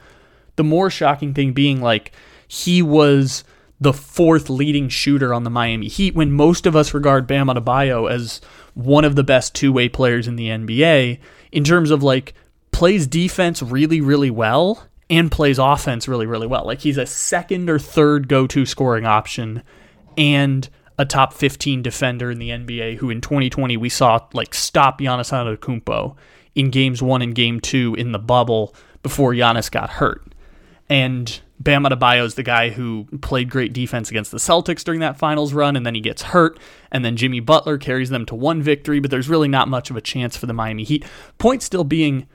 The 0.56 0.64
more 0.64 0.90
shocking 0.90 1.34
thing 1.34 1.52
being 1.52 1.80
like 1.80 2.12
he 2.46 2.80
was 2.80 3.42
the 3.80 3.92
fourth 3.92 4.48
leading 4.48 4.88
shooter 4.88 5.34
on 5.34 5.42
the 5.42 5.50
Miami 5.50 5.88
Heat 5.88 6.14
when 6.14 6.30
most 6.30 6.64
of 6.64 6.76
us 6.76 6.94
regard 6.94 7.26
Bam 7.26 7.48
Adebayo 7.48 8.10
as 8.10 8.40
one 8.74 9.04
of 9.04 9.16
the 9.16 9.24
best 9.24 9.54
two-way 9.54 9.88
players 9.88 10.28
in 10.28 10.36
the 10.36 10.48
NBA 10.48 11.18
in 11.50 11.64
terms 11.64 11.90
of 11.90 12.02
like 12.02 12.34
plays 12.70 13.06
defense 13.06 13.62
really 13.62 14.00
really 14.00 14.30
well 14.30 14.84
and 15.10 15.30
plays 15.30 15.58
offense 15.58 16.06
really 16.06 16.26
really 16.26 16.46
well. 16.46 16.64
Like 16.64 16.80
he's 16.80 16.98
a 16.98 17.06
second 17.06 17.68
or 17.68 17.78
third 17.80 18.28
go-to 18.28 18.64
scoring 18.64 19.04
option 19.04 19.62
and 20.16 20.68
a 20.98 21.04
top 21.04 21.32
15 21.32 21.82
defender 21.82 22.30
in 22.30 22.38
the 22.38 22.50
NBA 22.50 22.98
who 22.98 23.10
in 23.10 23.20
2020 23.20 23.76
we 23.76 23.88
saw 23.88 24.20
like 24.32 24.54
stop 24.54 25.00
Giannis 25.00 25.32
Antetokounmpo 25.32 26.16
in 26.54 26.70
games 26.70 27.02
1 27.02 27.22
and 27.22 27.34
game 27.34 27.60
2 27.60 27.94
in 27.96 28.12
the 28.12 28.18
bubble 28.18 28.74
before 29.02 29.32
Giannis 29.32 29.70
got 29.70 29.90
hurt. 29.90 30.22
And 30.88 31.40
Bam 31.60 31.84
Adebayo 31.84 32.24
is 32.24 32.34
the 32.34 32.42
guy 32.42 32.70
who 32.70 33.06
played 33.22 33.48
great 33.48 33.72
defense 33.72 34.10
against 34.10 34.30
the 34.30 34.38
Celtics 34.38 34.84
during 34.84 35.00
that 35.00 35.16
finals 35.16 35.52
run, 35.52 35.76
and 35.76 35.86
then 35.86 35.94
he 35.94 36.00
gets 36.00 36.22
hurt, 36.22 36.58
and 36.90 37.04
then 37.04 37.16
Jimmy 37.16 37.40
Butler 37.40 37.78
carries 37.78 38.10
them 38.10 38.26
to 38.26 38.34
one 38.34 38.60
victory, 38.60 39.00
but 39.00 39.10
there's 39.10 39.28
really 39.28 39.48
not 39.48 39.68
much 39.68 39.90
of 39.90 39.96
a 39.96 40.00
chance 40.00 40.36
for 40.36 40.46
the 40.46 40.52
Miami 40.52 40.84
Heat. 40.84 41.04
Point 41.38 41.62
still 41.62 41.84
being, 41.84 42.26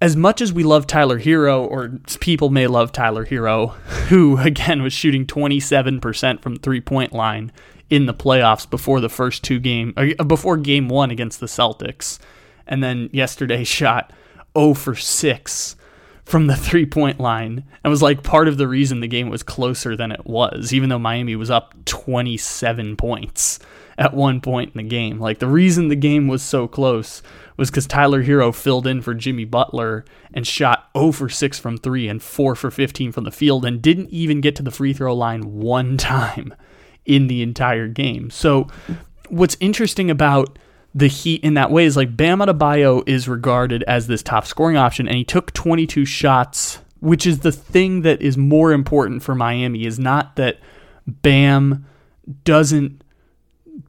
as 0.00 0.14
much 0.14 0.40
as 0.40 0.52
we 0.52 0.62
love 0.62 0.86
Tyler 0.86 1.18
Herro, 1.18 1.64
or 1.64 1.98
people 2.20 2.50
may 2.50 2.66
love 2.66 2.92
Tyler 2.92 3.26
Herro, 3.26 3.68
who 4.08 4.38
again 4.38 4.82
was 4.82 4.92
shooting 4.92 5.26
27% 5.26 6.42
from 6.42 6.56
three 6.56 6.80
point 6.80 7.12
line 7.12 7.50
in 7.90 8.06
the 8.06 8.14
playoffs 8.14 8.68
before 8.68 9.00
the 9.00 9.08
first 9.08 9.42
two 9.44 9.60
game 9.60 9.92
uh, 9.96 10.24
before 10.24 10.56
game 10.56 10.88
1 10.88 11.10
against 11.10 11.40
the 11.40 11.46
Celtics. 11.46 12.18
And 12.66 12.82
then 12.82 13.10
yesterday 13.12 13.64
shot 13.64 14.12
0 14.56 14.74
for 14.74 14.94
6 14.94 15.76
from 16.24 16.46
the 16.46 16.56
three-point 16.56 17.20
line 17.20 17.64
and 17.82 17.90
was 17.90 18.00
like 18.02 18.22
part 18.22 18.48
of 18.48 18.56
the 18.56 18.66
reason 18.66 19.00
the 19.00 19.06
game 19.06 19.28
was 19.28 19.42
closer 19.42 19.94
than 19.94 20.10
it 20.10 20.24
was 20.24 20.72
even 20.72 20.88
though 20.88 20.98
Miami 20.98 21.36
was 21.36 21.50
up 21.50 21.74
27 21.84 22.96
points 22.96 23.58
at 23.98 24.14
one 24.14 24.40
point 24.40 24.72
in 24.74 24.78
the 24.78 24.88
game. 24.88 25.20
Like 25.20 25.38
the 25.38 25.46
reason 25.46 25.88
the 25.88 25.96
game 25.96 26.26
was 26.26 26.42
so 26.42 26.66
close 26.66 27.22
was 27.56 27.70
because 27.70 27.86
Tyler 27.86 28.24
Herro 28.24 28.54
filled 28.54 28.86
in 28.86 29.02
for 29.02 29.14
Jimmy 29.14 29.44
Butler 29.44 30.04
and 30.32 30.46
shot 30.46 30.88
0 30.96 31.12
for 31.12 31.28
6 31.28 31.58
from 31.58 31.78
3 31.78 32.08
and 32.08 32.22
4 32.22 32.54
for 32.54 32.70
15 32.70 33.12
from 33.12 33.24
the 33.24 33.30
field 33.30 33.64
and 33.64 33.82
didn't 33.82 34.10
even 34.10 34.40
get 34.40 34.56
to 34.56 34.62
the 34.62 34.70
free 34.70 34.92
throw 34.92 35.14
line 35.14 35.60
one 35.60 35.96
time 35.98 36.54
in 37.06 37.26
the 37.26 37.42
entire 37.42 37.88
game. 37.88 38.30
So, 38.30 38.68
what's 39.28 39.56
interesting 39.60 40.10
about 40.10 40.58
the 40.94 41.08
Heat 41.08 41.42
in 41.42 41.54
that 41.54 41.70
way 41.70 41.84
is 41.84 41.96
like 41.96 42.16
Bam 42.16 42.38
Adebayo 42.38 43.02
is 43.06 43.28
regarded 43.28 43.82
as 43.84 44.06
this 44.06 44.22
top 44.22 44.46
scoring 44.46 44.76
option, 44.76 45.08
and 45.08 45.16
he 45.16 45.24
took 45.24 45.52
22 45.52 46.04
shots, 46.04 46.78
which 47.00 47.26
is 47.26 47.40
the 47.40 47.52
thing 47.52 48.02
that 48.02 48.22
is 48.22 48.36
more 48.36 48.72
important 48.72 49.22
for 49.22 49.34
Miami. 49.34 49.86
Is 49.86 49.98
not 49.98 50.36
that 50.36 50.60
Bam 51.06 51.84
doesn't 52.44 53.02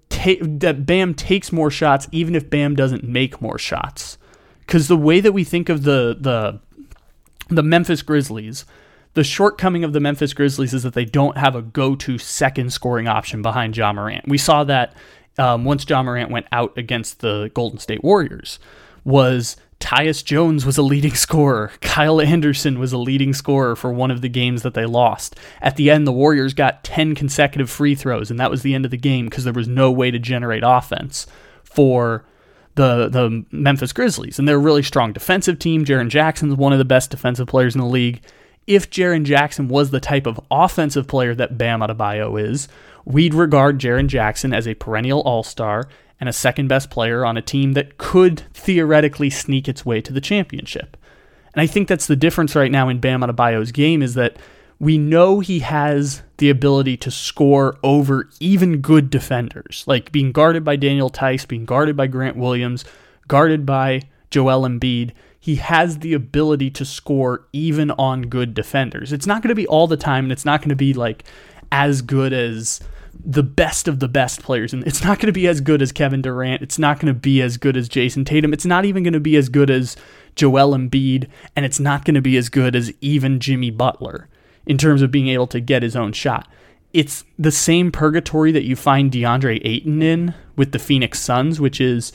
take 0.10 0.40
that 0.60 0.86
Bam 0.86 1.14
takes 1.14 1.52
more 1.52 1.70
shots, 1.70 2.08
even 2.12 2.36
if 2.36 2.50
Bam 2.50 2.76
doesn't 2.76 3.04
make 3.04 3.42
more 3.42 3.60
shots, 3.60 4.18
because 4.62 4.88
the 4.88 4.98
way 4.98 5.20
that 5.20 5.32
we 5.32 5.44
think 5.44 5.70
of 5.70 5.84
the 5.84 6.18
the 6.20 6.60
the 7.50 7.64
Memphis 7.64 8.02
Grizzlies. 8.02 8.66
The 9.16 9.24
shortcoming 9.24 9.84
of 9.84 9.94
the 9.94 10.00
Memphis 10.00 10.34
Grizzlies 10.34 10.74
is 10.74 10.84
that 10.84 10.94
they 10.94 11.06
don't 11.06 11.38
have 11.38 11.56
a 11.56 11.62
go-to 11.62 12.18
second 12.18 12.72
scoring 12.72 13.08
option 13.08 13.42
behind 13.42 13.76
Ja 13.76 13.92
Morant. 13.92 14.28
We 14.28 14.38
saw 14.38 14.64
that 14.66 14.94
um, 15.38 15.66
once 15.66 15.90
Ja 15.90 16.04
Morant 16.04 16.32
went 16.32 16.48
out 16.52 16.78
against 16.78 17.20
the 17.20 17.50
Golden 17.54 17.80
State 17.80 18.04
Warriors 18.04 18.60
was 19.04 19.58
Tyus 19.80 20.24
Jones 20.24 20.66
was 20.66 20.78
a 20.78 20.82
leading 20.82 21.14
scorer. 21.16 21.72
Kyle 21.82 22.20
Anderson 22.20 22.80
was 22.80 22.92
a 22.92 22.98
leading 22.98 23.34
scorer 23.34 23.76
for 23.76 23.94
one 23.94 24.12
of 24.12 24.22
the 24.22 24.30
games 24.30 24.64
that 24.64 24.74
they 24.74 24.86
lost. 24.86 25.36
At 25.62 25.76
the 25.76 25.90
end, 25.90 26.08
the 26.08 26.12
Warriors 26.12 26.54
got 26.54 26.84
10 26.84 27.16
consecutive 27.16 27.70
free 27.70 27.96
throws, 27.96 28.32
and 28.32 28.40
that 28.40 28.52
was 28.52 28.64
the 28.64 28.74
end 28.74 28.86
of 28.86 28.92
the 28.92 28.98
game 28.98 29.26
because 29.26 29.44
there 29.44 29.54
was 29.54 29.68
no 29.68 29.92
way 29.92 30.12
to 30.12 30.20
generate 30.20 30.64
offense 30.66 31.28
for 31.64 32.26
the 32.76 33.08
the 33.08 33.46
Memphis 33.52 33.94
Grizzlies. 33.94 34.40
And 34.40 34.48
they're 34.48 34.58
a 34.58 34.60
really 34.60 34.84
strong 34.84 35.14
defensive 35.14 35.60
team. 35.60 35.86
Jaren 35.86 36.10
Jackson's 36.10 36.56
one 36.56 36.74
of 36.74 36.80
the 36.80 36.86
best 36.86 37.12
defensive 37.12 37.48
players 37.48 37.76
in 37.76 37.82
the 37.82 37.88
league. 37.88 38.22
If 38.68 38.90
Jaren 38.90 39.24
Jackson 39.24 39.68
was 39.68 39.92
the 39.92 40.00
type 40.00 40.26
of 40.26 40.40
offensive 40.50 41.08
player 41.08 41.36
that 41.36 41.58
Bam 41.58 41.82
Adebayo 41.82 42.42
is, 42.42 42.68
we'd 43.06 43.34
regard 43.34 43.80
Jaren 43.80 44.08
Jackson 44.08 44.54
as 44.54 44.68
a 44.68 44.74
perennial 44.74 45.22
all 45.22 45.44
star 45.44 45.88
and 46.20 46.28
a 46.28 46.34
second 46.34 46.68
best 46.68 46.90
player 46.90 47.26
on 47.26 47.38
a 47.38 47.42
team 47.42 47.74
that 47.74 47.98
could 47.98 48.44
theoretically 48.54 49.30
sneak 49.30 49.68
its 49.68 49.86
way 49.86 50.02
to 50.02 50.14
the 50.14 50.22
championship. 50.22 50.98
And 51.54 51.62
I 51.62 51.68
think 51.68 51.88
that's 51.88 52.08
the 52.08 52.16
difference 52.16 52.56
right 52.56 52.72
now 52.72 52.90
in 52.90 53.00
Bam 53.00 53.22
Adebayo's 53.22 53.72
game 53.72 54.02
is 54.02 54.14
that 54.16 54.38
we 54.80 54.98
know 54.98 55.40
he 55.40 55.60
has 55.60 56.22
the 56.38 56.50
ability 56.50 56.98
to 56.98 57.12
score 57.12 57.78
over 57.82 58.30
even 58.40 58.82
good 58.82 59.10
defenders, 59.10 59.84
like 59.88 60.12
being 60.12 60.32
guarded 60.32 60.66
by 60.66 60.76
Daniel 60.76 61.10
Theis, 61.10 61.48
being 61.48 61.66
guarded 61.66 61.96
by 61.96 62.08
Grant 62.08 62.36
Williams, 62.36 62.84
guarded 63.28 63.66
by 63.66 64.02
Joel 64.32 64.68
Embiid. 64.68 65.12
He 65.46 65.58
has 65.58 66.00
the 66.00 66.16
ability 66.16 66.72
to 66.72 66.84
score 66.84 67.46
even 67.54 67.92
on 67.92 68.24
good 68.24 68.56
defenders. 68.56 69.14
It's 69.14 69.28
not 69.28 69.44
going 69.44 69.50
to 69.50 69.56
be 69.56 69.68
all 69.68 69.86
the 69.86 69.96
time, 69.96 70.26
and 70.26 70.32
it's 70.32 70.44
not 70.44 70.62
going 70.62 70.70
to 70.70 70.76
be 70.76 70.96
like 70.96 71.24
as 71.72 72.02
good 72.02 72.34
as 72.34 72.80
the 73.24 73.44
best 73.44 73.88
of 73.88 74.00
the 74.00 74.08
best 74.08 74.42
players. 74.42 74.74
And 74.74 74.82
it's 74.88 75.04
not 75.04 75.20
going 75.20 75.28
to 75.28 75.40
be 75.40 75.48
as 75.48 75.62
good 75.62 75.84
as 75.84 75.92
Kevin 75.92 76.24
Durant. 76.24 76.64
It's 76.64 76.80
not 76.80 77.00
going 77.00 77.14
to 77.14 77.20
be 77.20 77.44
as 77.44 77.58
good 77.58 77.78
as 77.78 77.88
Jayson 77.88 78.26
Tatum. 78.26 78.54
It's 78.54 78.66
not 78.66 78.86
even 78.86 79.04
going 79.04 79.14
to 79.14 79.20
be 79.20 79.36
as 79.36 79.50
good 79.50 79.70
as 79.70 79.96
Joel 80.36 80.76
Embiid. 80.76 81.30
And 81.56 81.64
it's 81.64 81.80
not 81.80 82.06
going 82.06 82.16
to 82.16 82.22
be 82.22 82.38
as 82.38 82.50
good 82.50 82.76
as 82.76 82.92
even 83.00 83.40
Jimmy 83.40 83.70
Butler 83.70 84.28
in 84.66 84.80
terms 84.80 85.04
of 85.04 85.12
being 85.12 85.28
able 85.28 85.46
to 85.46 85.60
get 85.60 85.84
his 85.84 85.96
own 85.96 86.12
shot. 86.12 86.48
It's 86.92 87.24
the 87.38 87.52
same 87.52 87.92
purgatory 87.92 88.52
that 88.52 88.66
you 88.66 88.76
find 88.76 89.12
DeAndre 89.12 89.62
Ayton 89.64 90.02
in 90.02 90.34
with 90.56 90.72
the 90.72 90.80
Phoenix 90.80 91.20
Suns, 91.20 91.60
which 91.60 91.80
is 91.80 92.14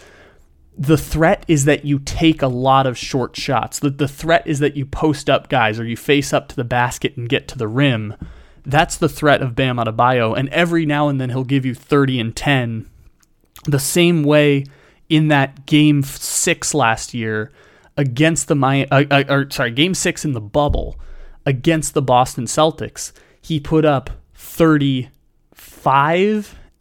the 0.80 0.96
threat 0.96 1.44
is 1.46 1.66
that 1.66 1.84
you 1.84 2.00
take 2.00 2.42
a 2.42 2.48
lot 2.48 2.86
of 2.86 2.98
short 2.98 3.36
shots. 3.36 3.78
The, 3.78 3.90
the 3.90 4.08
threat 4.08 4.44
is 4.46 4.58
that 4.58 4.76
you 4.76 4.84
post 4.84 5.30
up 5.30 5.48
guys 5.48 5.78
or 5.78 5.84
you 5.84 5.96
face 5.96 6.32
up 6.32 6.48
to 6.48 6.56
the 6.56 6.64
basket 6.64 7.16
and 7.16 7.28
get 7.28 7.46
to 7.48 7.58
the 7.58 7.68
rim 7.68 8.16
that's 8.64 8.96
the 8.96 9.08
threat 9.08 9.42
of 9.42 9.54
Bam 9.54 9.76
Adebayo, 9.76 10.36
and 10.36 10.48
every 10.50 10.86
now 10.86 11.08
and 11.08 11.20
then 11.20 11.30
he'll 11.30 11.44
give 11.44 11.64
you 11.64 11.74
30 11.74 12.20
and 12.20 12.36
10. 12.36 12.88
The 13.64 13.78
same 13.78 14.22
way 14.22 14.64
in 15.08 15.28
that 15.28 15.66
game 15.66 16.02
six 16.02 16.74
last 16.74 17.14
year 17.14 17.52
against 17.96 18.48
the 18.48 18.54
my 18.54 18.86
uh, 18.90 19.04
uh, 19.10 19.24
or 19.28 19.50
sorry 19.50 19.72
game 19.72 19.94
six 19.94 20.24
in 20.24 20.32
the 20.32 20.40
bubble 20.40 20.98
against 21.44 21.94
the 21.94 22.02
Boston 22.02 22.44
Celtics, 22.44 23.12
he 23.40 23.60
put 23.60 23.84
up 23.84 24.10
35 24.34 25.10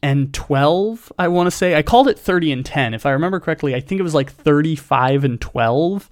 and 0.01 0.34
12. 0.34 1.12
I 1.20 1.27
want 1.27 1.48
to 1.48 1.51
say 1.51 1.75
I 1.75 1.82
called 1.82 2.08
it 2.08 2.18
30 2.18 2.51
and 2.51 2.65
10 2.65 2.94
if 2.94 3.06
I 3.06 3.12
remember 3.12 3.39
correctly. 3.39 3.75
I 3.75 3.79
think 3.79 4.00
it 4.00 4.03
was 4.03 4.15
like 4.15 4.32
35 4.32 5.24
and 5.24 5.39
12 5.41 6.10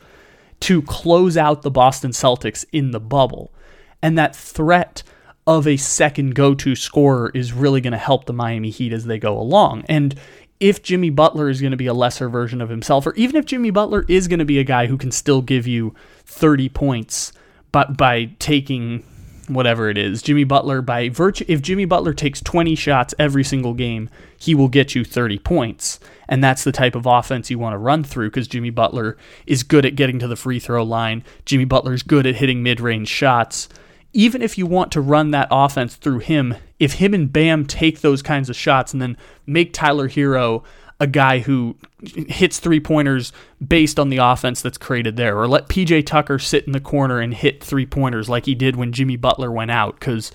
to 0.60 0.82
close 0.84 1.38
out 1.38 1.62
the 1.62 1.72
Boston 1.72 2.12
Celtics 2.12 2.66
in 2.72 2.92
the 2.92 3.00
bubble, 3.00 3.54
and 4.02 4.18
that 4.18 4.36
threat 4.36 5.04
of 5.46 5.68
a 5.68 5.78
second 5.78 6.36
go 6.36 6.54
to 6.56 6.76
scorer 6.76 7.32
is 7.34 7.54
really 7.54 7.80
going 7.80 7.92
to 7.92 7.98
help 7.98 8.26
the 8.26 8.34
Miami 8.34 8.70
Heat 8.70 8.92
as 8.92 9.06
they 9.06 9.18
go 9.20 9.40
along. 9.40 9.86
And 9.88 10.16
if 10.60 10.82
Jimmy 10.82 11.10
Butler 11.10 11.48
is 11.48 11.62
going 11.62 11.72
to 11.72 11.78
be 11.78 11.86
a 11.86 11.94
lesser 11.94 12.28
version 12.28 12.60
of 12.62 12.70
himself, 12.70 13.06
or 13.06 13.14
even 13.16 13.36
if 13.36 13.46
Jimmy 13.46 13.70
Butler 13.70 14.04
is 14.10 14.28
going 14.28 14.40
to 14.40 14.46
be 14.46 14.60
a 14.60 14.64
guy 14.64 14.88
who 14.88 14.98
can 14.98 15.12
still 15.12 15.42
give 15.42 15.68
you 15.68 15.94
30 16.26 16.70
points 16.70 17.32
but 17.72 17.98
by 17.98 18.26
taking 18.40 19.04
whatever 19.48 19.90
it 19.90 19.98
is, 19.98 20.22
Jimmy 20.22 20.44
Butler 20.44 20.82
by 20.82 21.10
virtue 21.10 21.46
if 21.48 21.62
Jimmy 21.62 21.86
Butler 21.86 22.14
takes 22.14 22.42
20 22.42 22.76
shots 22.76 23.14
every 23.18 23.44
single 23.44 23.74
game, 23.74 24.10
he 24.38 24.54
will 24.54 24.68
get 24.68 24.96
you 24.96 25.04
30 25.04 25.40
points. 25.40 26.00
And 26.30 26.44
that's 26.44 26.64
the 26.64 26.72
type 26.72 26.96
of 26.96 27.06
offense 27.06 27.50
you 27.50 27.60
want 27.60 27.74
to 27.74 27.78
run 27.78 28.04
through 28.04 28.30
because 28.30 28.48
Jimmy 28.48 28.70
Butler 28.70 29.18
is 29.46 29.64
good 29.64 29.86
at 29.86 29.96
getting 29.96 30.20
to 30.20 30.28
the 30.28 30.36
free 30.36 30.60
throw 30.60 30.84
line. 30.84 31.24
Jimmy 31.46 31.66
Butler 31.66 31.94
is 31.94 32.04
good 32.04 32.28
at 32.28 32.36
hitting 32.36 32.64
mid-range 32.64 33.08
shots 33.08 33.70
even 34.14 34.42
if 34.42 34.58
you 34.58 34.66
want 34.66 34.92
to 34.92 35.00
run 35.00 35.30
that 35.30 35.48
offense 35.52 35.96
through 35.96 36.18
him, 36.18 36.56
if 36.80 36.94
him 36.94 37.14
and 37.14 37.32
Bam 37.32 37.66
take 37.66 38.02
those 38.02 38.24
kinds 38.24 38.50
of 38.50 38.56
shots 38.56 38.92
and 38.92 39.00
then 39.00 39.16
make 39.46 39.74
Tyler 39.74 40.10
Herro 40.10 40.64
a 41.00 41.08
guy 41.08 41.40
who 41.40 41.76
hits 42.02 42.60
three 42.60 42.80
pointers 42.80 43.32
based 43.66 44.00
on 44.00 44.10
the 44.10 44.18
offense 44.18 44.62
that's 44.62 44.78
created 44.78 45.16
there, 45.16 45.38
or 45.38 45.48
let 45.48 45.70
PJ 45.70 46.06
Tucker 46.06 46.40
sit 46.40 46.66
in 46.66 46.72
the 46.72 46.80
corner 46.80 47.20
and 47.20 47.34
hit 47.34 47.64
three 47.64 47.86
pointers 47.86 48.30
like 48.30 48.46
he 48.46 48.56
did 48.56 48.76
when 48.76 48.92
Jimmy 48.92 49.16
Butler 49.16 49.52
went 49.52 49.72
out, 49.72 50.00
because 50.00 50.32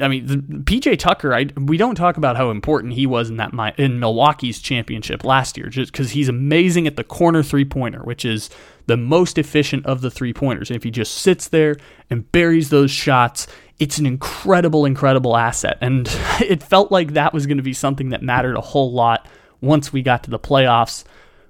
I 0.00 0.08
mean, 0.08 0.26
the, 0.26 0.36
PJ 0.36 0.98
Tucker, 0.98 1.34
I, 1.34 1.48
we 1.56 1.76
don't 1.76 1.94
talk 1.94 2.16
about 2.16 2.36
how 2.36 2.50
important 2.50 2.94
he 2.94 3.06
was 3.06 3.28
in 3.28 3.36
that 3.36 3.52
in 3.78 4.00
Milwaukee's 4.00 4.60
championship 4.60 5.24
last 5.24 5.56
year, 5.56 5.68
just 5.68 5.92
because 5.92 6.12
he's 6.12 6.28
amazing 6.28 6.86
at 6.86 6.96
the 6.96 7.04
corner 7.04 7.42
three 7.42 7.64
pointer, 7.64 8.00
which 8.00 8.24
is 8.24 8.50
the 8.86 8.96
most 8.96 9.36
efficient 9.36 9.84
of 9.86 10.00
the 10.00 10.10
three 10.10 10.32
pointers. 10.32 10.70
And 10.70 10.76
if 10.76 10.82
he 10.82 10.90
just 10.90 11.14
sits 11.18 11.48
there 11.48 11.76
and 12.08 12.30
buries 12.32 12.70
those 12.70 12.90
shots, 12.90 13.46
it's 13.78 13.98
an 13.98 14.06
incredible, 14.06 14.84
incredible 14.84 15.36
asset. 15.36 15.78
And 15.80 16.08
it 16.40 16.62
felt 16.62 16.90
like 16.90 17.12
that 17.12 17.34
was 17.34 17.46
going 17.46 17.58
to 17.58 17.62
be 17.62 17.74
something 17.74 18.10
that 18.10 18.22
mattered 18.22 18.56
a 18.56 18.62
whole 18.62 18.92
lot 18.92 19.28
once 19.60 19.92
we 19.92 20.02
got 20.02 20.24
to 20.24 20.30
the 20.30 20.38
playoffs 20.38 21.04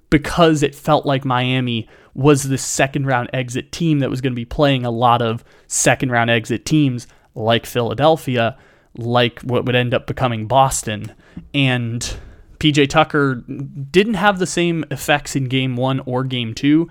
because 0.09 0.61
it 0.61 0.75
felt 0.75 1.05
like 1.05 1.25
Miami 1.25 1.87
was 2.13 2.43
the 2.43 2.57
second 2.57 3.05
round 3.05 3.29
exit 3.33 3.71
team 3.71 3.99
that 3.99 4.09
was 4.09 4.21
going 4.21 4.33
to 4.33 4.35
be 4.35 4.45
playing 4.45 4.85
a 4.85 4.91
lot 4.91 5.21
of 5.21 5.43
second 5.67 6.11
round 6.11 6.29
exit 6.29 6.65
teams 6.65 7.07
like 7.33 7.65
Philadelphia, 7.65 8.57
like 8.97 9.39
what 9.41 9.65
would 9.65 9.75
end 9.75 9.93
up 9.93 10.07
becoming 10.07 10.47
Boston. 10.47 11.13
And 11.53 12.17
PJ 12.59 12.89
Tucker 12.89 13.35
didn't 13.35 14.15
have 14.15 14.37
the 14.37 14.45
same 14.45 14.83
effects 14.91 15.35
in 15.35 15.45
game 15.45 15.77
one 15.77 16.01
or 16.01 16.23
game 16.23 16.53
two. 16.53 16.89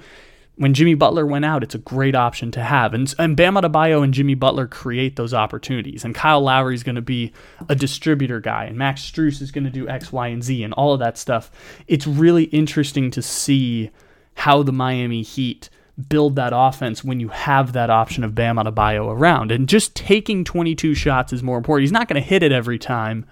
When 0.61 0.75
Jimmy 0.75 0.95
Butler 0.95 1.27
went 1.27 1.45
out, 1.45 1.63
it's 1.63 1.75
a 1.75 1.79
great 1.79 2.15
option 2.15 2.51
to 2.53 2.63
have. 2.63 2.93
And, 2.93 3.13
and 3.19 3.37
Bam 3.37 3.55
Adebayo 3.55 4.05
and 4.05 4.13
Jimmy 4.13 4.35
Butler 4.35 4.67
create 4.67 5.17
those 5.17 5.33
opportunities. 5.33 6.05
And 6.05 6.15
Kyle 6.15 6.43
Lowry 6.43 6.75
is 6.75 6.83
going 6.83 6.97
to 6.97 7.03
be 7.03 7.33
a 7.69 7.75
distributor 7.75 8.41
guy. 8.41 8.65
And 8.65 8.77
Max 8.77 9.03
Strus 9.03 9.41
is 9.41 9.51
going 9.51 9.65
to 9.65 9.71
do 9.71 9.89
X, 9.89 10.13
Y, 10.13 10.29
and 10.29 10.45
Z 10.45 10.63
and 10.63 10.75
all 10.75 10.93
of 10.93 11.01
that 11.01 11.17
stuff. 11.17 11.51
It's 11.87 12.07
really 12.07 12.45
interesting 12.45 13.11
to 13.13 13.23
see 13.23 13.91
how 14.35 14.63
the 14.63 14.73
Miami 14.73 15.23
Heat– 15.23 15.71
build 16.09 16.37
that 16.37 16.53
offense 16.55 17.05
when 17.05 17.21
you 17.21 17.29
have 17.29 17.73
that 17.73 17.91
option 17.91 18.25
of 18.25 18.35
Bam 18.35 18.57
Adebayo 18.57 19.11
around. 19.11 19.53
And 19.53 19.69
just 19.69 19.95
taking 19.95 20.45
22 20.45 20.95
shots 20.95 21.33
is 21.33 21.43
more 21.43 21.59
important. 21.59 21.83
He's 21.83 21.93
not 21.93 22.09
going 22.09 22.21
to 22.21 22.27
hit 22.27 22.43
it 22.43 22.53
every 22.53 22.79
time. 22.79 23.27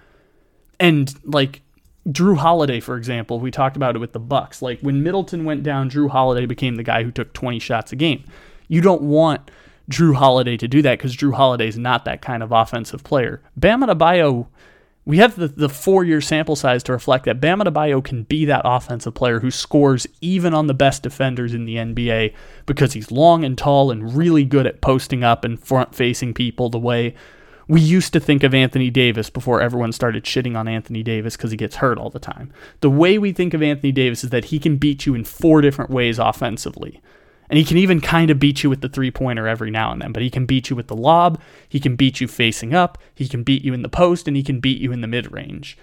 And 0.79 1.13
like 1.23 1.61
Jrue 2.07 2.37
Holiday, 2.37 2.79
for 2.79 2.95
example, 2.95 3.39
we 3.39 3.51
talked 3.51 3.75
about 3.75 3.95
it 3.95 3.99
with 3.99 4.13
the 4.13 4.19
Bucks. 4.19 4.61
Like 4.61 4.79
when 4.81 5.03
Middleton 5.03 5.45
went 5.45 5.63
down, 5.63 5.89
Jrue 5.89 6.09
Holiday 6.09 6.45
became 6.45 6.75
the 6.75 6.83
guy 6.83 7.03
who 7.03 7.11
took 7.11 7.33
20 7.33 7.59
shots 7.59 7.91
a 7.91 7.95
game. 7.95 8.23
You 8.67 8.81
don't 8.81 9.01
want 9.01 9.51
Jrue 9.91 10.15
Holiday 10.15 10.57
to 10.57 10.67
do 10.67 10.81
that 10.81 10.97
because 10.97 11.15
Jrue 11.15 11.33
Holiday 11.33 11.67
is 11.67 11.77
not 11.77 12.05
that 12.05 12.21
kind 12.21 12.41
of 12.41 12.51
offensive 12.51 13.03
player. 13.03 13.41
Bam 13.55 13.81
Adebayo 13.81 14.47
we 15.09 15.17
have 15.17 15.37
the, 15.37 15.47
the 15.47 15.69
four 15.69 16.03
year 16.03 16.21
sample 16.21 16.55
size 16.55 16.83
to 16.83 16.91
reflect 16.91 17.25
that 17.25 17.41
Bam 17.41 17.59
Adebayo 17.61 18.03
can 18.03 18.23
be 18.23 18.45
that 18.45 18.61
offensive 18.63 19.15
player 19.15 19.39
who 19.39 19.49
scores 19.49 20.05
even 20.21 20.53
on 20.53 20.67
the 20.67 20.73
best 20.75 21.01
defenders 21.01 21.51
in 21.51 21.65
the 21.65 21.77
NBA 21.77 22.35
because 22.67 22.93
he's 22.93 23.11
long 23.11 23.43
and 23.43 23.57
tall 23.57 23.89
and 23.89 24.15
really 24.15 24.45
good 24.45 24.67
at 24.67 24.81
posting 24.81 25.23
up 25.23 25.43
and 25.43 25.59
front 25.59 25.95
facing 25.95 26.35
people 26.35 26.69
the 26.69 26.77
way 26.77 27.15
we 27.69 27.79
used 27.79 28.11
to 28.13 28.19
think 28.19 28.43
of 28.43 28.55
Anthony 28.55 28.89
Davis 28.89 29.29
before 29.29 29.61
everyone 29.61 29.91
started 29.91 30.23
shitting 30.23 30.57
on 30.57 30.67
Anthony 30.67 31.03
Davis 31.03 31.37
because 31.37 31.51
he 31.51 31.57
gets 31.57 31.75
hurt 31.75 31.99
all 31.99 32.09
the 32.09 32.17
time. 32.17 32.51
The 32.81 32.89
way 32.89 33.19
we 33.19 33.31
think 33.31 33.53
of 33.53 33.61
Anthony 33.61 33.91
Davis 33.91 34.23
is 34.23 34.31
that 34.31 34.45
he 34.45 34.57
can 34.57 34.77
beat 34.77 35.05
you 35.05 35.13
in 35.13 35.23
four 35.23 35.61
different 35.61 35.91
ways 35.91 36.17
offensively. 36.17 36.99
And 37.47 37.59
he 37.59 37.63
can 37.63 37.77
even 37.77 38.01
kind 38.01 38.31
of 38.31 38.39
beat 38.39 38.63
you 38.63 38.71
with 38.71 38.81
the 38.81 38.89
three 38.89 39.11
pointer 39.11 39.47
every 39.47 39.69
now 39.69 39.91
and 39.91 40.01
then, 40.01 40.11
but 40.11 40.23
he 40.23 40.31
can 40.31 40.47
beat 40.47 40.71
you 40.71 40.75
with 40.75 40.87
the 40.87 40.95
lob, 40.95 41.39
he 41.67 41.79
can 41.79 41.95
beat 41.95 42.19
you 42.19 42.27
facing 42.27 42.73
up, 42.73 42.97
he 43.13 43.27
can 43.27 43.43
beat 43.43 43.63
you 43.63 43.75
in 43.75 43.83
the 43.83 43.89
post, 43.89 44.27
and 44.27 44.35
he 44.35 44.43
can 44.43 44.59
beat 44.59 44.81
you 44.81 44.91
in 44.91 45.01
the 45.01 45.07
mid 45.07 45.31
range. 45.31 45.77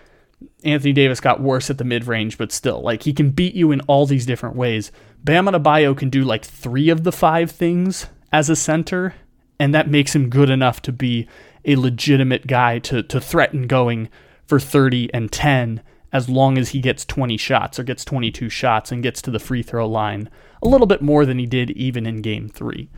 Anthony 0.64 0.92
Davis 0.92 1.20
got 1.20 1.40
worse 1.40 1.70
at 1.70 1.78
the 1.78 1.84
mid 1.84 2.08
range, 2.08 2.36
but 2.36 2.50
still, 2.50 2.82
like 2.82 3.04
he 3.04 3.12
can 3.12 3.30
beat 3.30 3.54
you 3.54 3.70
in 3.70 3.80
all 3.82 4.06
these 4.06 4.26
different 4.26 4.56
ways. 4.56 4.90
Bam 5.22 5.46
Adebayo 5.46 5.96
can 5.96 6.10
do 6.10 6.24
like 6.24 6.44
three 6.44 6.88
of 6.88 7.04
the 7.04 7.12
five 7.12 7.52
things 7.52 8.06
as 8.32 8.50
a 8.50 8.56
center, 8.56 9.14
and 9.60 9.72
that 9.72 9.88
makes 9.88 10.14
him 10.14 10.28
good 10.28 10.50
enough 10.50 10.82
to 10.82 10.92
be 10.92 11.28
a 11.66 11.76
legitimate 11.76 12.46
guy 12.46 12.78
to 12.78 13.02
to 13.02 13.20
threaten 13.20 13.66
going 13.66 14.08
for 14.46 14.58
30 14.60 15.12
and 15.12 15.30
10 15.30 15.82
as 16.12 16.28
long 16.28 16.56
as 16.56 16.70
he 16.70 16.80
gets 16.80 17.04
20 17.04 17.36
shots 17.36 17.78
or 17.78 17.82
gets 17.82 18.04
22 18.04 18.48
shots 18.48 18.92
and 18.92 19.02
gets 19.02 19.20
to 19.20 19.30
the 19.30 19.38
free 19.38 19.62
throw 19.62 19.86
line 19.88 20.30
a 20.62 20.68
little 20.68 20.86
bit 20.86 21.02
more 21.02 21.26
than 21.26 21.38
he 21.38 21.46
did 21.46 21.70
even 21.72 22.06
in 22.06 22.22
game 22.22 22.48
three. 22.48 22.88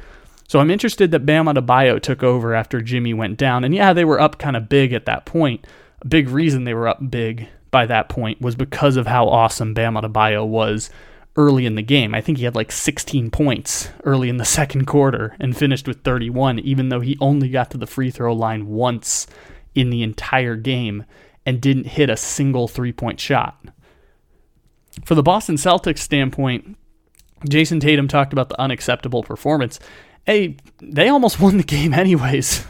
So 0.47 0.61
I'm 0.61 0.71
interested 0.71 1.11
that 1.11 1.27
Bam 1.27 1.47
Adebayo 1.47 2.01
took 2.01 2.23
over 2.23 2.55
after 2.55 2.81
Jimmy 2.81 3.13
went 3.13 3.37
down. 3.37 3.65
And 3.65 3.75
yeah, 3.75 3.93
they 3.93 4.05
were 4.05 4.21
up 4.21 4.39
kind 4.39 4.57
of 4.57 4.69
big 4.69 4.93
at 4.93 5.05
that 5.07 5.27
point. 5.27 5.67
A 6.01 6.07
big 6.07 6.29
reason 6.29 6.65
they 6.65 6.75
were 6.75 6.89
up 6.89 7.11
big 7.11 7.49
by 7.71 7.85
that 7.87 8.09
point 8.09 8.41
was 8.41 8.55
because 8.55 8.97
of 8.97 9.07
how 9.07 9.29
awesome 9.29 9.75
Bam 9.75 9.95
Adebayo 9.95 10.47
was 10.47 10.91
early 11.37 11.67
in 11.67 11.77
the 11.77 11.83
game. 11.83 12.15
I 12.15 12.21
think 12.21 12.39
he 12.39 12.45
had 12.45 12.55
like 12.55 12.73
16 12.73 13.31
points 13.31 13.89
early 14.05 14.29
in 14.29 14.39
the 14.39 14.45
second 14.45 14.87
quarter 14.87 15.37
and 15.39 15.57
finished 15.57 15.87
with 15.87 16.03
31, 16.03 16.59
even 16.61 16.89
though 16.89 17.01
he 17.01 17.17
only 17.21 17.49
got 17.49 17.71
to 17.71 17.79
the 17.79 17.87
free 17.87 18.11
throw 18.11 18.33
line 18.33 18.67
once 18.67 19.27
in 19.75 19.91
the 19.91 20.03
entire 20.03 20.57
game 20.57 21.05
and 21.47 21.61
didn't 21.61 21.87
hit 21.87 22.11
a 22.11 22.17
single 22.17 22.69
three 22.69 22.93
point 22.93 23.21
shot. 23.21 23.57
For 25.05 25.15
the 25.15 25.23
Boston 25.23 25.57
Celtics 25.57 25.99
standpoint, 25.99 26.77
Jayson 27.49 27.81
Tatum 27.81 28.09
talked 28.09 28.33
about 28.33 28.49
the 28.49 28.61
unacceptable 28.61 29.23
performance. 29.23 29.79
Hey, 30.27 30.57
they 30.83 31.09
almost 31.09 31.41
won 31.41 31.57
the 31.57 31.63
game 31.65 31.95
anyways. 31.95 32.67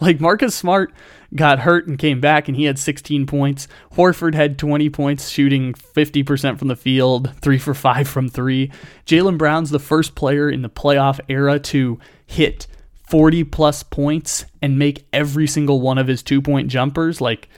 like 0.00 0.20
Marcus 0.20 0.54
Smart 0.54 0.92
got 1.34 1.60
hurt 1.60 1.86
and 1.86 1.98
came 1.98 2.20
back 2.20 2.48
and 2.48 2.56
he 2.56 2.64
had 2.64 2.78
16 2.78 3.26
points. 3.26 3.68
Horford 3.92 4.34
had 4.34 4.58
20 4.58 4.90
points, 4.90 5.28
shooting 5.28 5.72
50% 5.74 6.58
from 6.58 6.68
the 6.68 6.76
field, 6.76 7.32
3 7.40 7.58
for 7.58 7.74
5 7.74 8.08
from 8.08 8.28
3. 8.28 8.70
Jaylen 9.06 9.38
Brown's 9.38 9.70
the 9.70 9.78
first 9.78 10.14
player 10.14 10.50
in 10.50 10.62
the 10.62 10.70
playoff 10.70 11.20
era 11.28 11.58
to 11.58 11.98
hit 12.26 12.66
40 13.08 13.44
plus 13.44 13.82
points 13.82 14.44
and 14.62 14.78
make 14.78 15.06
every 15.12 15.46
single 15.46 15.80
one 15.80 15.98
of 15.98 16.06
his 16.06 16.22
two 16.22 16.40
point 16.40 16.68
jumpers. 16.68 17.20
Like, 17.20 17.48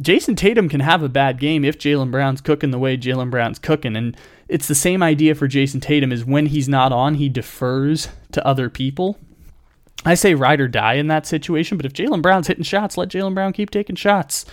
Jayson 0.00 0.36
Tatum 0.36 0.68
can 0.68 0.80
have 0.80 1.02
a 1.02 1.08
bad 1.08 1.38
game 1.38 1.64
if 1.64 1.78
Jaylen 1.78 2.10
Brown's 2.10 2.40
cooking 2.40 2.70
the 2.70 2.78
way 2.78 2.96
Jaylen 2.96 3.30
Brown's 3.30 3.58
cooking. 3.58 3.96
And 3.96 4.16
it's 4.48 4.68
the 4.68 4.74
same 4.74 5.02
idea 5.02 5.34
for 5.34 5.48
Jayson 5.48 5.80
Tatum 5.80 6.12
is 6.12 6.24
when 6.24 6.46
he's 6.46 6.68
not 6.68 6.92
on, 6.92 7.14
he 7.14 7.28
defers 7.28 8.08
to 8.32 8.44
other 8.46 8.68
people. 8.68 9.18
I 10.04 10.14
say 10.14 10.34
ride 10.34 10.60
or 10.60 10.68
die 10.68 10.94
in 10.94 11.08
that 11.08 11.26
situation, 11.26 11.76
but 11.76 11.86
if 11.86 11.92
Jaylen 11.92 12.22
Brown's 12.22 12.46
hitting 12.46 12.64
shots, 12.64 12.96
let 12.96 13.08
Jaylen 13.08 13.34
Brown 13.34 13.52
keep 13.52 13.70
taking 13.70 13.96
shots. 13.96 14.44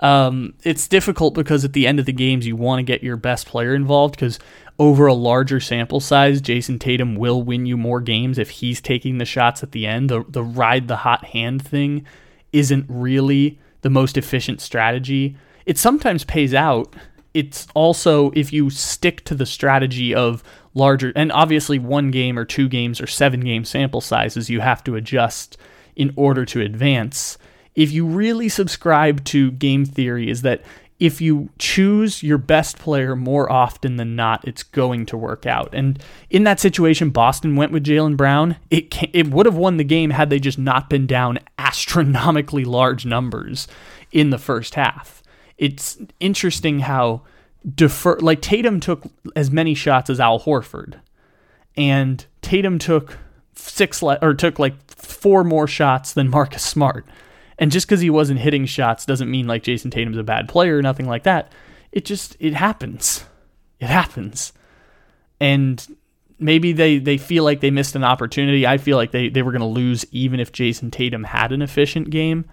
Um, 0.00 0.54
it's 0.64 0.88
difficult 0.88 1.32
because 1.34 1.64
at 1.64 1.72
the 1.72 1.86
end 1.86 2.00
of 2.00 2.06
the 2.06 2.12
games, 2.12 2.46
you 2.46 2.56
want 2.56 2.80
to 2.80 2.82
get 2.82 3.04
your 3.04 3.16
best 3.16 3.46
player 3.46 3.74
involved 3.74 4.16
because 4.16 4.38
over 4.78 5.06
a 5.06 5.14
larger 5.14 5.60
sample 5.60 6.00
size, 6.00 6.40
Jayson 6.40 6.80
Tatum 6.80 7.14
will 7.14 7.42
win 7.42 7.66
you 7.66 7.76
more 7.76 8.00
games 8.00 8.36
if 8.36 8.50
he's 8.50 8.80
taking 8.80 9.18
the 9.18 9.24
shots 9.24 9.62
at 9.62 9.70
the 9.70 9.86
end. 9.86 10.10
The, 10.10 10.24
the 10.28 10.42
ride 10.42 10.88
the 10.88 10.96
hot 10.96 11.26
hand 11.26 11.64
thing 11.64 12.04
isn't 12.52 12.86
really 12.88 13.60
the 13.82 13.90
most 13.90 14.16
efficient 14.18 14.60
strategy. 14.60 15.36
It 15.66 15.78
sometimes 15.78 16.24
pays 16.24 16.52
out. 16.52 16.94
It's 17.32 17.68
also 17.74 18.30
if 18.32 18.52
you 18.52 18.70
stick 18.70 19.24
to 19.26 19.34
the 19.34 19.46
strategy 19.46 20.14
of 20.14 20.42
larger, 20.74 21.12
and 21.14 21.32
obviously 21.32 21.78
one 21.78 22.10
game 22.10 22.38
or 22.38 22.44
two 22.44 22.68
games 22.68 23.00
or 23.00 23.06
seven 23.06 23.40
game 23.40 23.64
sample 23.64 24.00
sizes, 24.00 24.50
you 24.50 24.60
have 24.60 24.82
to 24.84 24.96
adjust 24.96 25.56
in 25.96 26.12
order 26.16 26.44
to 26.46 26.60
advance. 26.60 27.38
If 27.74 27.92
you 27.92 28.06
really 28.06 28.48
subscribe 28.48 29.24
to 29.24 29.50
game 29.52 29.84
theory, 29.84 30.30
is 30.30 30.42
that 30.42 30.62
if 31.02 31.20
you 31.20 31.50
choose 31.58 32.22
your 32.22 32.38
best 32.38 32.78
player 32.78 33.16
more 33.16 33.50
often 33.50 33.96
than 33.96 34.14
not, 34.14 34.46
it's 34.46 34.62
going 34.62 35.04
to 35.06 35.16
work 35.16 35.46
out. 35.46 35.74
And 35.74 36.00
in 36.30 36.44
that 36.44 36.60
situation, 36.60 37.10
Boston 37.10 37.56
went 37.56 37.72
with 37.72 37.84
Jaylen 37.84 38.16
Brown. 38.16 38.54
It 38.70 38.94
it 39.12 39.28
would 39.28 39.46
have 39.46 39.56
won 39.56 39.78
the 39.78 39.84
game 39.84 40.10
had 40.10 40.30
they 40.30 40.38
just 40.38 40.60
not 40.60 40.88
been 40.88 41.08
down 41.08 41.40
astronomically 41.58 42.64
large 42.64 43.04
numbers 43.04 43.66
in 44.12 44.30
the 44.30 44.38
first 44.38 44.76
half. 44.76 45.24
It's 45.58 45.98
interesting 46.20 46.80
how 46.80 47.22
defer 47.74 48.18
like 48.18 48.40
Tatum 48.40 48.80
took 48.80 49.04
as 49.36 49.50
many 49.50 49.74
shots 49.74 50.10
as 50.10 50.20
Al 50.20 50.40
Horford, 50.40 51.00
and 51.76 52.24
Tatum 52.40 52.78
took 52.78 53.18
six 53.54 54.02
le- 54.02 54.18
or 54.22 54.34
took 54.34 54.58
like 54.58 54.74
four 54.90 55.44
more 55.44 55.66
shots 55.66 56.12
than 56.12 56.28
Marcus 56.30 56.62
Smart. 56.62 57.06
And 57.58 57.70
just 57.70 57.86
because 57.86 58.00
he 58.00 58.10
wasn't 58.10 58.40
hitting 58.40 58.66
shots 58.66 59.06
doesn't 59.06 59.30
mean 59.30 59.46
like 59.46 59.62
Jayson 59.62 59.90
Tatum's 59.90 60.16
a 60.16 60.22
bad 60.22 60.48
player 60.48 60.78
or 60.78 60.82
nothing 60.82 61.06
like 61.06 61.22
that. 61.24 61.52
It 61.92 62.04
just 62.04 62.36
it 62.40 62.54
happens. 62.54 63.24
It 63.78 63.86
happens. 63.86 64.52
And 65.40 65.84
maybe 66.38 66.72
they, 66.72 66.98
they 66.98 67.18
feel 67.18 67.44
like 67.44 67.60
they 67.60 67.70
missed 67.70 67.96
an 67.96 68.04
opportunity. 68.04 68.66
I 68.66 68.78
feel 68.78 68.96
like 68.96 69.12
they, 69.12 69.28
they 69.28 69.42
were 69.42 69.52
going 69.52 69.60
to 69.60 69.66
lose 69.66 70.04
even 70.10 70.40
if 70.40 70.52
Jayson 70.52 70.90
Tatum 70.90 71.24
had 71.24 71.52
an 71.52 71.62
efficient 71.62 72.10
game. 72.10 72.44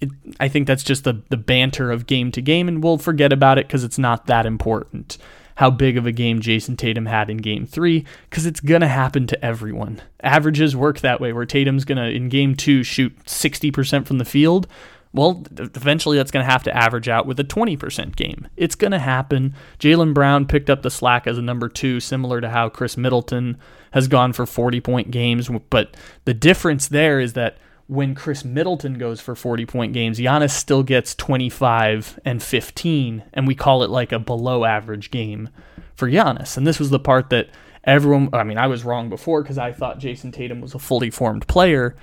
It, 0.00 0.10
I 0.38 0.48
think 0.48 0.66
that's 0.66 0.82
just 0.82 1.04
the, 1.04 1.22
the 1.28 1.36
banter 1.36 1.90
of 1.90 2.06
game 2.06 2.32
to 2.32 2.40
game, 2.40 2.68
and 2.68 2.82
we'll 2.82 2.98
forget 2.98 3.32
about 3.32 3.58
it 3.58 3.66
because 3.66 3.84
it's 3.84 3.98
not 3.98 4.26
that 4.26 4.46
important 4.46 5.18
how 5.60 5.68
big 5.68 5.98
of 5.98 6.06
a 6.06 6.12
game 6.12 6.40
Jayson 6.40 6.74
Tatum 6.74 7.04
had 7.04 7.28
in 7.28 7.36
game 7.36 7.66
three, 7.66 8.06
because 8.30 8.46
it's 8.46 8.60
going 8.60 8.80
to 8.80 8.88
happen 8.88 9.26
to 9.26 9.44
everyone. 9.44 10.00
Averages 10.22 10.74
work 10.74 11.00
that 11.00 11.20
way, 11.20 11.34
where 11.34 11.44
Tatum's 11.44 11.84
going 11.84 11.98
to, 11.98 12.08
in 12.08 12.30
game 12.30 12.54
two, 12.54 12.82
shoot 12.82 13.14
60% 13.26 14.06
from 14.06 14.16
the 14.16 14.24
field. 14.24 14.66
Well, 15.12 15.44
eventually 15.58 16.16
that's 16.16 16.30
going 16.30 16.46
to 16.46 16.50
have 16.50 16.62
to 16.62 16.74
average 16.74 17.10
out 17.10 17.26
with 17.26 17.38
a 17.40 17.44
20% 17.44 18.16
game. 18.16 18.48
It's 18.56 18.74
going 18.74 18.92
to 18.92 18.98
happen. 18.98 19.54
Jaylen 19.78 20.14
Brown 20.14 20.46
picked 20.46 20.70
up 20.70 20.80
the 20.80 20.90
slack 20.90 21.26
as 21.26 21.36
a 21.36 21.42
number 21.42 21.68
two, 21.68 22.00
similar 22.00 22.40
to 22.40 22.48
how 22.48 22.70
Khris 22.70 22.96
Middleton 22.96 23.58
has 23.90 24.08
gone 24.08 24.32
for 24.32 24.46
40 24.46 24.80
point 24.80 25.10
games. 25.10 25.50
But 25.68 25.94
the 26.24 26.32
difference 26.32 26.88
there 26.88 27.20
is 27.20 27.34
that 27.34 27.58
when 27.90 28.14
Khris 28.14 28.44
Middleton 28.44 28.98
goes 28.98 29.20
for 29.20 29.34
40 29.34 29.66
point 29.66 29.92
games, 29.92 30.20
Giannis 30.20 30.52
still 30.52 30.84
gets 30.84 31.12
25 31.16 32.20
and 32.24 32.40
15, 32.40 33.24
and 33.34 33.48
we 33.48 33.56
call 33.56 33.82
it 33.82 33.90
like 33.90 34.12
a 34.12 34.20
below 34.20 34.64
average 34.64 35.10
game 35.10 35.48
for 35.96 36.08
Giannis. 36.08 36.56
And 36.56 36.64
this 36.64 36.78
was 36.78 36.90
the 36.90 37.00
part 37.00 37.30
that 37.30 37.48
everyone, 37.82 38.28
I 38.32 38.44
mean, 38.44 38.58
I 38.58 38.68
was 38.68 38.84
wrong 38.84 39.08
before 39.08 39.42
because 39.42 39.58
I 39.58 39.72
thought 39.72 39.98
Jayson 39.98 40.30
Tatum 40.30 40.60
was 40.60 40.72
a 40.72 40.78
fully 40.78 41.10
formed 41.10 41.48
player. 41.48 41.96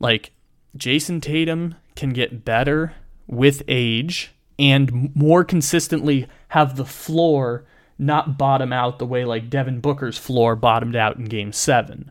Like, 0.00 0.32
Jayson 0.78 1.20
Tatum 1.20 1.74
can 1.94 2.14
get 2.14 2.46
better 2.46 2.94
with 3.26 3.62
age 3.68 4.32
and 4.58 5.14
more 5.14 5.44
consistently 5.44 6.26
have 6.48 6.76
the 6.76 6.86
floor 6.86 7.66
not 7.98 8.38
bottom 8.38 8.72
out 8.72 8.98
the 8.98 9.06
way 9.06 9.26
like 9.26 9.50
Devin 9.50 9.80
Booker's 9.80 10.16
floor 10.16 10.56
bottomed 10.56 10.96
out 10.96 11.16
in 11.18 11.26
game 11.26 11.52
seven 11.52 12.10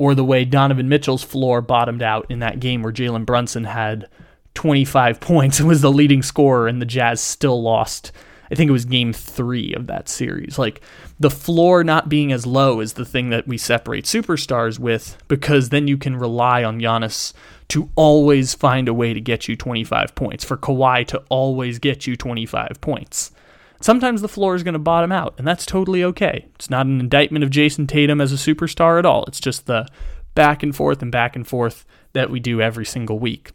or 0.00 0.14
the 0.14 0.24
way 0.24 0.46
Donovan 0.46 0.88
Mitchell's 0.88 1.22
floor 1.22 1.60
bottomed 1.60 2.00
out 2.00 2.24
in 2.30 2.38
that 2.38 2.58
game 2.58 2.82
where 2.82 2.90
Jalen 2.90 3.26
Brunson 3.26 3.64
had 3.64 4.08
25 4.54 5.20
points 5.20 5.60
and 5.60 5.68
was 5.68 5.82
the 5.82 5.92
leading 5.92 6.22
scorer, 6.22 6.66
and 6.66 6.80
the 6.80 6.86
Jazz 6.86 7.20
still 7.20 7.60
lost. 7.60 8.10
I 8.50 8.54
think 8.54 8.70
it 8.70 8.72
was 8.72 8.86
game 8.86 9.12
three 9.12 9.74
of 9.74 9.86
that 9.88 10.08
series. 10.08 10.58
Like 10.58 10.80
the 11.20 11.28
floor 11.28 11.84
not 11.84 12.08
being 12.08 12.32
as 12.32 12.46
low 12.46 12.80
is 12.80 12.94
the 12.94 13.04
thing 13.04 13.28
that 13.28 13.46
we 13.46 13.58
separate 13.58 14.06
superstars 14.06 14.78
with 14.78 15.18
because 15.28 15.68
then 15.68 15.86
you 15.86 15.98
can 15.98 16.16
rely 16.16 16.64
on 16.64 16.80
Giannis 16.80 17.34
to 17.68 17.90
always 17.94 18.54
find 18.54 18.88
a 18.88 18.94
way 18.94 19.12
to 19.12 19.20
get 19.20 19.48
you 19.48 19.54
25 19.54 20.14
points, 20.14 20.44
for 20.44 20.56
Kawhi 20.56 21.06
to 21.08 21.22
always 21.28 21.78
get 21.78 22.06
you 22.06 22.16
25 22.16 22.80
points. 22.80 23.32
Sometimes 23.80 24.20
the 24.20 24.28
floor 24.28 24.54
is 24.54 24.62
going 24.62 24.74
to 24.74 24.78
bottom 24.78 25.10
out, 25.10 25.34
and 25.38 25.46
that's 25.46 25.64
totally 25.64 26.04
okay. 26.04 26.46
It's 26.54 26.68
not 26.68 26.86
an 26.86 27.00
indictment 27.00 27.42
of 27.42 27.50
Jayson 27.50 27.86
Tatum 27.86 28.20
as 28.20 28.32
a 28.32 28.36
superstar 28.36 28.98
at 28.98 29.06
all. 29.06 29.24
It's 29.24 29.40
just 29.40 29.66
the 29.66 29.88
back 30.34 30.62
and 30.62 30.76
forth 30.76 31.00
and 31.02 31.10
back 31.10 31.34
and 31.34 31.46
forth 31.46 31.86
that 32.12 32.30
we 32.30 32.40
do 32.40 32.60
every 32.60 32.84
single 32.84 33.18
week. 33.18 33.52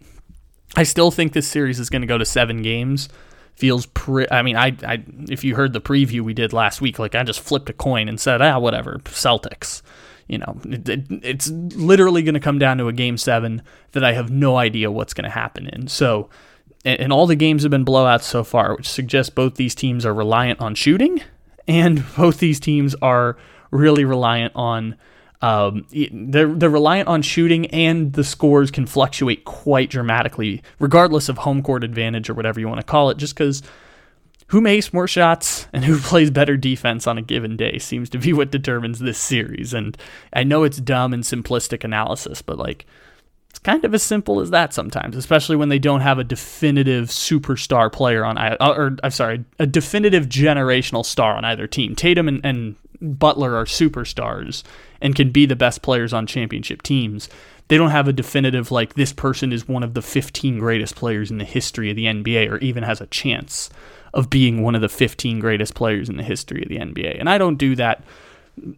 I 0.76 0.84
still 0.84 1.12
think 1.12 1.34
this 1.34 1.48
series 1.48 1.80
is 1.80 1.90
going 1.90 2.02
to 2.02 2.08
go 2.08 2.18
to 2.18 2.26
seven 2.26 2.62
games. 2.62 3.08
Feels 3.56 3.86
pretty. 3.86 4.30
I 4.32 4.42
mean, 4.42 4.58
I, 4.58 4.76
I 4.86 5.04
if 5.30 5.44
you 5.44 5.56
heard 5.56 5.74
the 5.74 5.80
preview 5.80 6.22
we 6.22 6.34
did 6.34 6.52
last 6.52 6.82
week, 6.82 7.00
like 7.00 7.16
I 7.16 7.24
just 7.24 7.40
flipped 7.40 7.70
a 7.70 7.74
coin 7.74 8.10
and 8.10 8.20
said, 8.20 8.42
ah, 8.42 8.60
whatever, 8.60 9.00
Celtics. 9.06 9.82
You 10.28 10.40
know, 10.40 10.60
it, 10.66 10.90
it, 10.90 11.06
it's 11.10 11.50
literally 11.50 12.24
going 12.24 12.34
to 12.34 12.40
come 12.40 12.58
down 12.58 12.80
to 12.80 12.88
a 12.88 12.94
game 12.94 13.18
seven 13.18 13.62
that 13.92 14.04
I 14.04 14.14
have 14.14 14.32
no 14.32 14.58
idea 14.58 14.92
what's 14.92 15.14
going 15.14 15.26
to 15.26 15.30
happen 15.30 15.68
in. 15.68 15.88
So 15.88 16.30
and 16.86 17.12
all 17.12 17.28
the 17.28 17.36
games 17.36 17.63
have 17.63 17.71
been 17.71 17.86
blowouts 17.86 18.24
so 18.24 18.43
far, 18.43 18.76
which 18.76 18.88
suggests 18.88 19.30
both 19.30 19.56
these 19.56 19.76
teams 19.76 20.06
are 20.06 20.13
reliant 20.13 20.62
on 20.62 20.76
shooting, 20.76 21.21
and 21.67 22.04
both 22.17 22.39
these 22.39 22.60
teams 22.60 22.95
are 23.02 23.38
really 23.71 24.06
reliant 24.06 24.54
on 24.56 24.95
Um, 25.41 25.86
they're 25.91 26.54
they're 26.54 26.69
reliant 26.69 27.08
on 27.08 27.21
shooting, 27.21 27.65
and 27.67 28.13
the 28.13 28.24
scores 28.24 28.71
can 28.71 28.86
fluctuate 28.86 29.45
quite 29.45 29.89
dramatically, 29.89 30.62
regardless 30.80 31.30
of 31.30 31.39
home 31.39 31.62
court 31.62 31.84
advantage 31.84 32.30
or 32.30 32.34
whatever 32.34 32.60
you 32.60 32.67
want 32.67 32.80
to 32.80 32.86
call 32.86 33.10
it. 33.10 33.17
Just 33.17 33.36
because 33.36 33.62
who 34.48 34.62
makes 34.62 34.93
more 34.93 35.08
shots 35.08 35.67
and 35.74 35.84
who 35.86 35.98
plays 36.10 36.32
better 36.32 36.58
defense 36.58 37.08
on 37.08 37.17
a 37.17 37.21
given 37.21 37.58
day 37.58 37.78
seems 37.80 38.10
to 38.12 38.17
be 38.17 38.34
what 38.34 38.52
determines 38.52 39.00
this 39.00 39.17
series. 39.17 39.74
And 39.74 39.98
I 40.34 40.43
know 40.43 40.63
it's 40.63 40.78
dumb 40.78 41.13
and 41.13 41.24
simplistic 41.24 41.84
analysis, 41.84 42.41
but 42.41 42.58
like 42.58 42.86
it's 43.56 43.60
kind 43.62 43.86
of 43.86 43.94
as 43.94 44.04
simple 44.04 44.41
as 44.41 44.50
that 44.50 44.74
sometimes, 44.74 45.15
especially 45.15 45.56
when 45.56 45.70
they 45.70 45.80
don't 45.80 46.02
have 46.02 46.20
a 46.20 46.26
definitive 46.26 47.08
superstar 47.08 47.89
player 47.89 48.26
on 48.26 48.38
either, 48.38 48.58
uh, 48.60 48.74
or 48.74 48.98
I'm 49.02 49.12
sorry, 49.12 49.46
a 49.58 49.65
definitive 49.65 50.26
generational 50.26 51.06
star 51.06 51.38
on 51.38 51.46
either 51.46 51.65
team. 51.65 51.96
Tatum 51.96 52.28
and, 52.28 52.41
and 52.44 52.76
Butler 53.00 53.56
are 53.56 53.63
superstars 53.63 54.63
and 55.00 55.15
can 55.15 55.32
be 55.32 55.46
the 55.46 55.56
best 55.56 55.82
players 55.82 56.12
on 56.12 56.28
championship 56.28 56.82
teams. 56.82 57.30
They 57.70 57.78
don't 57.78 57.91
have 57.91 58.10
a 58.10 58.13
definitive, 58.13 58.72
like, 58.72 58.96
this 58.96 59.13
person 59.13 59.54
is 59.54 59.70
one 59.70 59.84
of 59.84 59.94
the 59.94 60.02
15 60.02 60.60
greatest 60.60 60.98
players 60.98 61.32
in 61.32 61.38
the 61.38 61.46
history 61.46 61.89
of 61.89 61.96
the 61.96 62.08
NBA 62.08 62.52
or 62.52 62.58
even 62.58 62.84
has 62.84 63.00
a 63.00 63.08
chance 63.08 63.70
of 64.13 64.30
being 64.30 64.63
one 64.63 64.76
of 64.76 64.82
the 64.82 64.89
15 64.89 65.39
greatest 65.39 65.76
players 65.76 66.10
in 66.10 66.18
the 66.18 66.24
history 66.24 66.62
of 66.62 66.68
the 66.68 66.80
NBA. 66.80 67.18
And 67.18 67.30
I 67.30 67.38
don't 67.38 67.56
do 67.56 67.74
that 67.78 68.04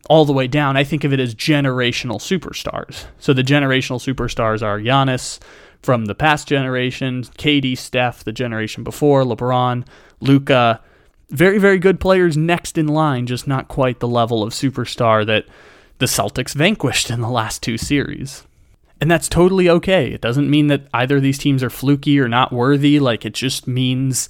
all 0.10 0.26
the 0.26 0.34
way 0.34 0.48
down. 0.48 0.76
I 0.76 0.84
think 0.84 1.04
of 1.04 1.14
it 1.14 1.20
as 1.20 1.36
generational 1.36 2.20
superstars. 2.20 3.06
So 3.20 3.34
the 3.34 3.44
generational 3.44 4.00
superstars 4.00 4.62
are 4.62 4.80
Giannis 4.80 5.40
from 5.82 6.06
the 6.06 6.16
past 6.16 6.48
generation, 6.48 7.24
KD, 7.24 7.78
Steph, 7.78 8.24
the 8.24 8.32
generation 8.32 8.84
before, 8.84 9.24
LeBron, 9.24 9.86
Luka. 10.20 10.82
very, 11.30 11.58
very 11.58 11.78
good 11.78 12.00
players 12.00 12.38
next 12.38 12.78
in 12.78 12.88
line, 12.88 13.26
just 13.26 13.48
not 13.48 13.68
quite 13.68 14.00
the 14.00 14.08
level 14.08 14.44
of 14.44 14.54
superstar 14.54 15.26
that 15.26 15.46
the 16.00 16.06
Celtics 16.06 16.54
vanquished 16.54 17.10
in 17.10 17.22
the 17.22 17.30
last 17.30 17.62
two 17.62 17.78
series. 17.78 18.44
And 19.00 19.12
that's 19.12 19.30
totally 19.30 19.70
okay. 19.70 20.12
It 20.12 20.22
doesn't 20.22 20.50
mean 20.50 20.68
that 20.68 20.88
either 20.94 21.18
of 21.18 21.22
these 21.22 21.38
teams 21.38 21.64
are 21.64 21.70
fluky 21.70 22.20
or 22.20 22.28
not 22.28 22.52
worthy. 22.52 23.00
Like, 23.00 23.26
it 23.26 23.34
just 23.34 23.68
means 23.68 24.28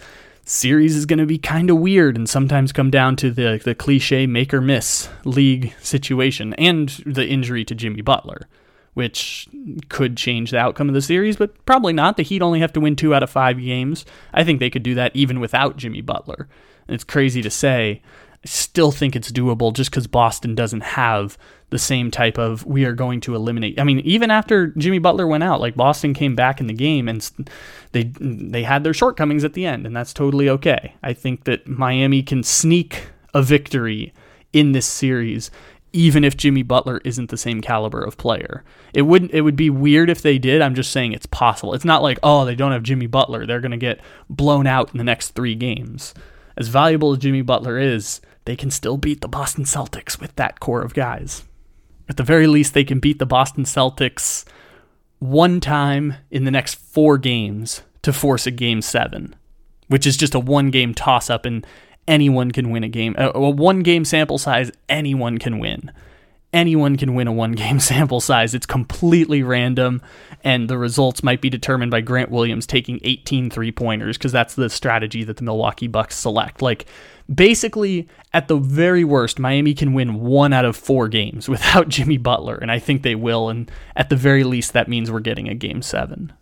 series 0.47 0.95
is 0.95 1.05
going 1.05 1.19
to 1.19 1.25
be 1.25 1.37
kind 1.37 1.69
of 1.69 1.77
weird 1.77 2.15
and 2.15 2.27
sometimes 2.27 2.71
come 2.71 2.89
down 2.89 3.17
to 3.17 3.29
the, 3.29 3.61
the 3.63 3.75
cliche 3.75 4.25
make 4.25 4.53
or 4.53 4.61
miss 4.61 5.09
league 5.25 5.73
situation 5.81 6.53
and 6.53 6.89
the 7.05 7.27
injury 7.27 7.65
to 7.65 7.75
Jimmy 7.75 8.01
Butler, 8.01 8.47
which 8.93 9.49
could 9.89 10.15
change 10.15 10.51
the 10.51 10.57
outcome 10.57 10.87
of 10.87 10.95
the 10.95 11.01
series, 11.01 11.35
but 11.35 11.65
probably 11.65 11.91
not. 11.91 12.15
The 12.15 12.23
Heat 12.23 12.41
only 12.41 12.61
have 12.61 12.71
to 12.73 12.79
win 12.79 12.95
two 12.95 13.13
out 13.13 13.23
of 13.23 13.29
five 13.29 13.59
games. 13.59 14.05
I 14.33 14.45
think 14.45 14.59
they 14.59 14.69
could 14.69 14.83
do 14.83 14.95
that 14.95 15.13
even 15.13 15.41
without 15.41 15.75
Jimmy 15.75 16.01
Butler. 16.01 16.47
It's 16.87 17.03
crazy 17.03 17.41
to 17.41 17.49
say. 17.49 18.01
I 18.43 18.47
still 18.47 18.91
think 18.91 19.15
it's 19.15 19.31
doable 19.31 19.73
just 19.73 19.91
because 19.91 20.07
Boston 20.07 20.55
doesn't 20.55 20.81
have 20.83 21.37
the 21.69 21.79
same 21.79 22.11
type 22.11 22.37
of 22.37 22.65
we 22.65 22.85
are 22.85 22.93
going 22.93 23.19
to 23.21 23.35
eliminate. 23.35 23.79
I 23.79 23.83
mean, 23.83 23.99
even 23.99 24.31
after 24.31 24.67
Jimmy 24.67 24.99
Butler 24.99 25.27
went 25.27 25.43
out, 25.43 25.59
like 25.59 25.75
Boston 25.75 26.13
came 26.13 26.35
back 26.35 26.59
in 26.59 26.67
the 26.67 26.73
game 26.73 27.07
and 27.07 27.29
they 27.91 28.11
they 28.19 28.63
had 28.63 28.83
their 28.83 28.93
shortcomings 28.93 29.43
at 29.43 29.53
the 29.53 29.65
end, 29.65 29.85
and 29.85 29.95
that's 29.95 30.13
totally 30.13 30.49
okay. 30.49 30.95
I 31.03 31.13
think 31.13 31.43
that 31.43 31.67
Miami 31.67 32.23
can 32.23 32.43
sneak 32.43 33.09
a 33.33 33.41
victory 33.41 34.13
in 34.53 34.71
this 34.71 34.85
series 34.85 35.51
even 35.93 36.23
if 36.23 36.37
Jimmy 36.37 36.63
Butler 36.63 37.01
isn't 37.05 37.29
the 37.29 37.37
same 37.37 37.61
caliber 37.61 38.03
of 38.03 38.17
player. 38.17 38.63
It 38.93 39.03
wouldn't 39.03 39.31
it 39.31 39.41
would 39.41 39.55
be 39.55 39.69
weird 39.69 40.09
if 40.09 40.21
they 40.21 40.37
did. 40.37 40.61
I'm 40.61 40.75
just 40.75 40.91
saying 40.91 41.13
it's 41.13 41.25
possible. 41.25 41.73
It's 41.73 41.85
not 41.85 42.03
like, 42.03 42.19
oh, 42.21 42.45
they 42.45 42.55
don't 42.55 42.73
have 42.73 42.83
Jimmy 42.83 43.07
Butler. 43.07 43.45
They're 43.45 43.61
going 43.61 43.71
to 43.71 43.77
get 43.77 44.01
blown 44.29 44.67
out 44.67 44.91
in 44.91 44.97
the 44.97 45.03
next 45.03 45.29
3 45.29 45.55
games 45.55 46.13
as 46.57 46.67
valuable 46.67 47.13
as 47.13 47.19
Jimmy 47.19 47.43
Butler 47.43 47.77
is, 47.77 48.19
they 48.45 48.55
can 48.55 48.71
still 48.71 48.97
beat 48.97 49.21
the 49.21 49.27
Boston 49.27 49.63
Celtics 49.63 50.19
with 50.19 50.35
that 50.35 50.59
core 50.59 50.81
of 50.81 50.93
guys. 50.93 51.43
At 52.09 52.17
the 52.17 52.23
very 52.23 52.47
least, 52.47 52.73
they 52.73 52.83
can 52.83 52.99
beat 52.99 53.19
the 53.19 53.25
Boston 53.25 53.63
Celtics 53.63 54.45
one 55.19 55.59
time 55.59 56.15
in 56.31 56.45
the 56.45 56.51
next 56.51 56.75
four 56.75 57.17
games 57.17 57.81
to 58.03 58.13
force 58.13 58.47
a 58.47 58.51
game 58.51 58.81
seven, 58.81 59.35
which 59.87 60.07
is 60.07 60.15
just 60.15 60.35
a 60.35 60.39
one 60.39 60.71
game 60.71 60.93
toss 60.93 61.29
up, 61.29 61.45
and 61.45 61.65
anyone 62.07 62.51
can 62.51 62.71
win 62.71 62.83
a 62.83 62.89
game. 62.89 63.15
A, 63.17 63.49
one 63.49 63.81
game 63.81 64.05
sample 64.05 64.37
size, 64.37 64.71
anyone 64.89 65.37
can 65.37 65.59
win 65.59 65.91
anyone 66.53 66.95
can 66.95 67.13
win 67.13 67.27
a 67.27 67.31
one 67.31 67.53
game 67.53 67.79
sample 67.91 68.19
size. 68.19 68.53
It's 68.53 68.65
completely 68.65 69.43
random, 69.43 70.01
and 70.43 70.69
the 70.69 70.77
results 70.77 71.23
might 71.23 71.41
be 71.41 71.49
determined 71.49 71.91
by 71.91 72.01
Grant 72.01 72.31
Williams 72.31 72.65
taking 72.67 72.99
18 73.03 73.49
three 73.49 73.71
pointers 73.71 74.17
because 74.17 74.31
that's 74.31 74.55
the 74.55 74.69
strategy 74.69 75.23
that 75.23 75.37
the 75.37 75.43
Milwaukee 75.43 75.87
Bucks 75.87 76.15
select. 76.15 76.61
Like, 76.61 76.85
basically, 77.33 78.07
at 78.33 78.47
the 78.47 78.57
very 78.57 79.03
worst, 79.03 79.39
Miami 79.39 79.73
can 79.73 79.93
win 79.93 80.15
one 80.21 80.53
out 80.53 80.65
of 80.65 80.75
four 80.75 81.07
games 81.07 81.49
without 81.49 81.89
Jimmy 81.89 82.17
Butler, 82.17 82.55
and 82.55 82.71
I 82.71 82.79
think 82.79 83.03
they 83.03 83.15
will. 83.15 83.49
And 83.49 83.69
at 83.95 84.09
the 84.09 84.15
very 84.15 84.43
least, 84.43 84.73
that 84.73 84.87
means 84.87 85.11
we're 85.11 85.19
getting 85.19 85.47
a 85.47 85.55
game 85.55 85.81
seven. 85.81 86.33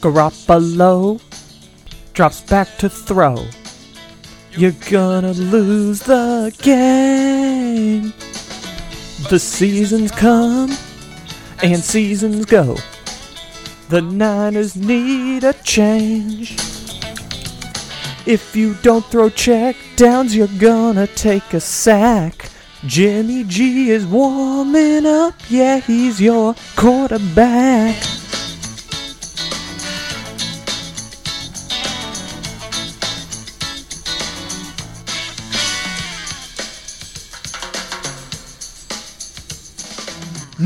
Garoppolo 0.00 1.20
drops 2.12 2.40
back 2.42 2.68
to 2.78 2.88
throw. 2.88 3.44
You're 4.52 4.72
gonna 4.88 5.32
lose 5.32 6.00
the 6.00 6.54
game. 6.62 8.12
The 9.28 9.40
seasons 9.40 10.12
come 10.12 10.70
and 11.60 11.78
seasons 11.78 12.44
go. 12.44 12.76
The 13.88 14.00
Niners 14.00 14.76
need 14.76 15.42
a 15.42 15.52
change. 15.52 16.52
If 18.24 18.54
you 18.54 18.74
don't 18.82 19.04
throw 19.06 19.28
check 19.28 19.74
downs, 19.96 20.36
you're 20.36 20.46
gonna 20.58 21.08
take 21.08 21.54
a 21.54 21.60
sack. 21.60 22.50
Jimmy 22.86 23.42
G 23.42 23.90
is 23.90 24.06
warming 24.06 25.06
up, 25.06 25.34
yeah, 25.48 25.80
he's 25.80 26.20
your 26.20 26.54
quarterback. 26.76 28.15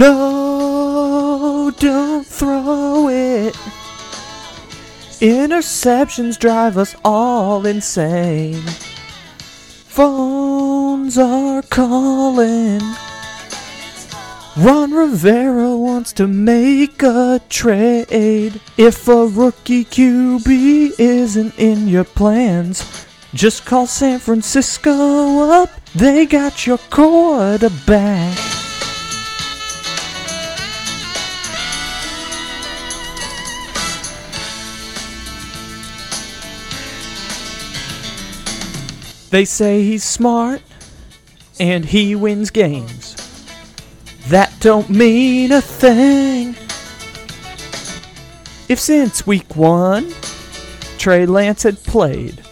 No, 0.00 1.70
don't 1.76 2.26
throw 2.26 3.10
it. 3.10 3.54
Interceptions 5.20 6.38
drive 6.38 6.78
us 6.78 6.96
all 7.04 7.66
insane. 7.66 8.62
Phones 9.92 11.18
are 11.18 11.60
calling. 11.60 12.80
Ron 14.56 14.92
Rivera 14.92 15.76
wants 15.76 16.14
to 16.14 16.26
make 16.26 17.02
a 17.02 17.38
trade. 17.50 18.58
If 18.78 19.06
a 19.06 19.26
rookie 19.26 19.84
QB 19.84 20.98
isn't 20.98 21.58
in 21.58 21.88
your 21.88 22.04
plans, 22.04 23.06
just 23.34 23.66
call 23.66 23.86
San 23.86 24.18
Francisco 24.18 25.40
up. 25.40 25.68
They 25.94 26.24
got 26.24 26.66
your 26.66 26.78
quarterback. 26.88 28.49
They 39.30 39.44
say 39.44 39.84
he's 39.84 40.02
smart 40.02 40.60
and 41.60 41.84
he 41.84 42.16
wins 42.16 42.50
games. 42.50 43.16
That 44.28 44.52
don't 44.60 44.90
mean 44.90 45.52
a 45.52 45.60
thing. 45.60 46.56
If 48.68 48.78
since 48.78 49.26
week 49.26 49.56
one 49.56 50.12
Trey 50.98 51.26
Lance 51.26 51.62
had 51.62 51.82
played, 51.82 52.42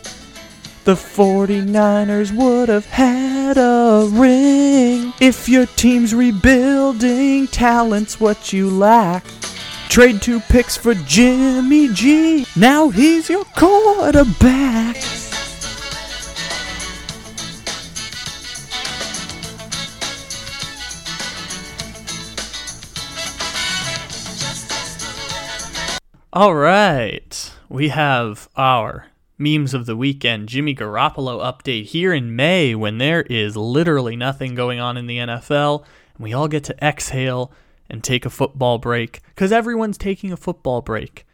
the 0.85 0.95
49ers 0.95 2.35
would 2.35 2.69
have 2.69 2.87
had 2.87 3.59
a 3.59 4.09
ring. 4.11 5.13
If 5.21 5.49
your 5.49 5.67
team's 5.67 6.15
rebuilding, 6.15 7.49
talent's 7.49 8.21
what 8.21 8.53
you 8.53 8.71
lack. 8.71 9.25
Trade 9.89 10.23
two 10.23 10.41
picks 10.41 10.77
for 10.77 10.95
Jimmy 10.95 11.89
G. 11.93 12.47
Now 12.57 12.89
he's 12.89 13.29
your 13.29 13.45
quarterback. 13.45 14.97
All 26.41 26.55
right. 26.55 27.53
We 27.69 27.89
have 27.89 28.49
our 28.55 29.07
memes 29.39 29.75
of 29.75 29.87
the 29.87 29.97
weekend 29.97 30.49
Jimmy 30.49 30.73
Garoppolo 30.73 31.43
update 31.43 31.87
here 31.87 32.13
in 32.13 32.37
May 32.37 32.77
when 32.77 32.99
there 32.99 33.23
is 33.23 33.57
literally 33.57 34.15
nothing 34.15 34.55
going 34.55 34.79
on 34.79 34.97
in 34.97 35.09
the 35.09 35.19
NFL 35.19 35.81
and 36.15 36.23
we 36.23 36.33
all 36.33 36.47
get 36.47 36.63
to 36.63 36.77
exhale 36.81 37.51
and 37.91 38.05
take 38.05 38.25
a 38.25 38.31
football 38.31 38.79
break 38.79 39.21
because 39.35 39.51
everyone's 39.51 39.99
taking 39.99 40.31
a 40.31 40.37
football 40.37 40.81
break. 40.81 41.27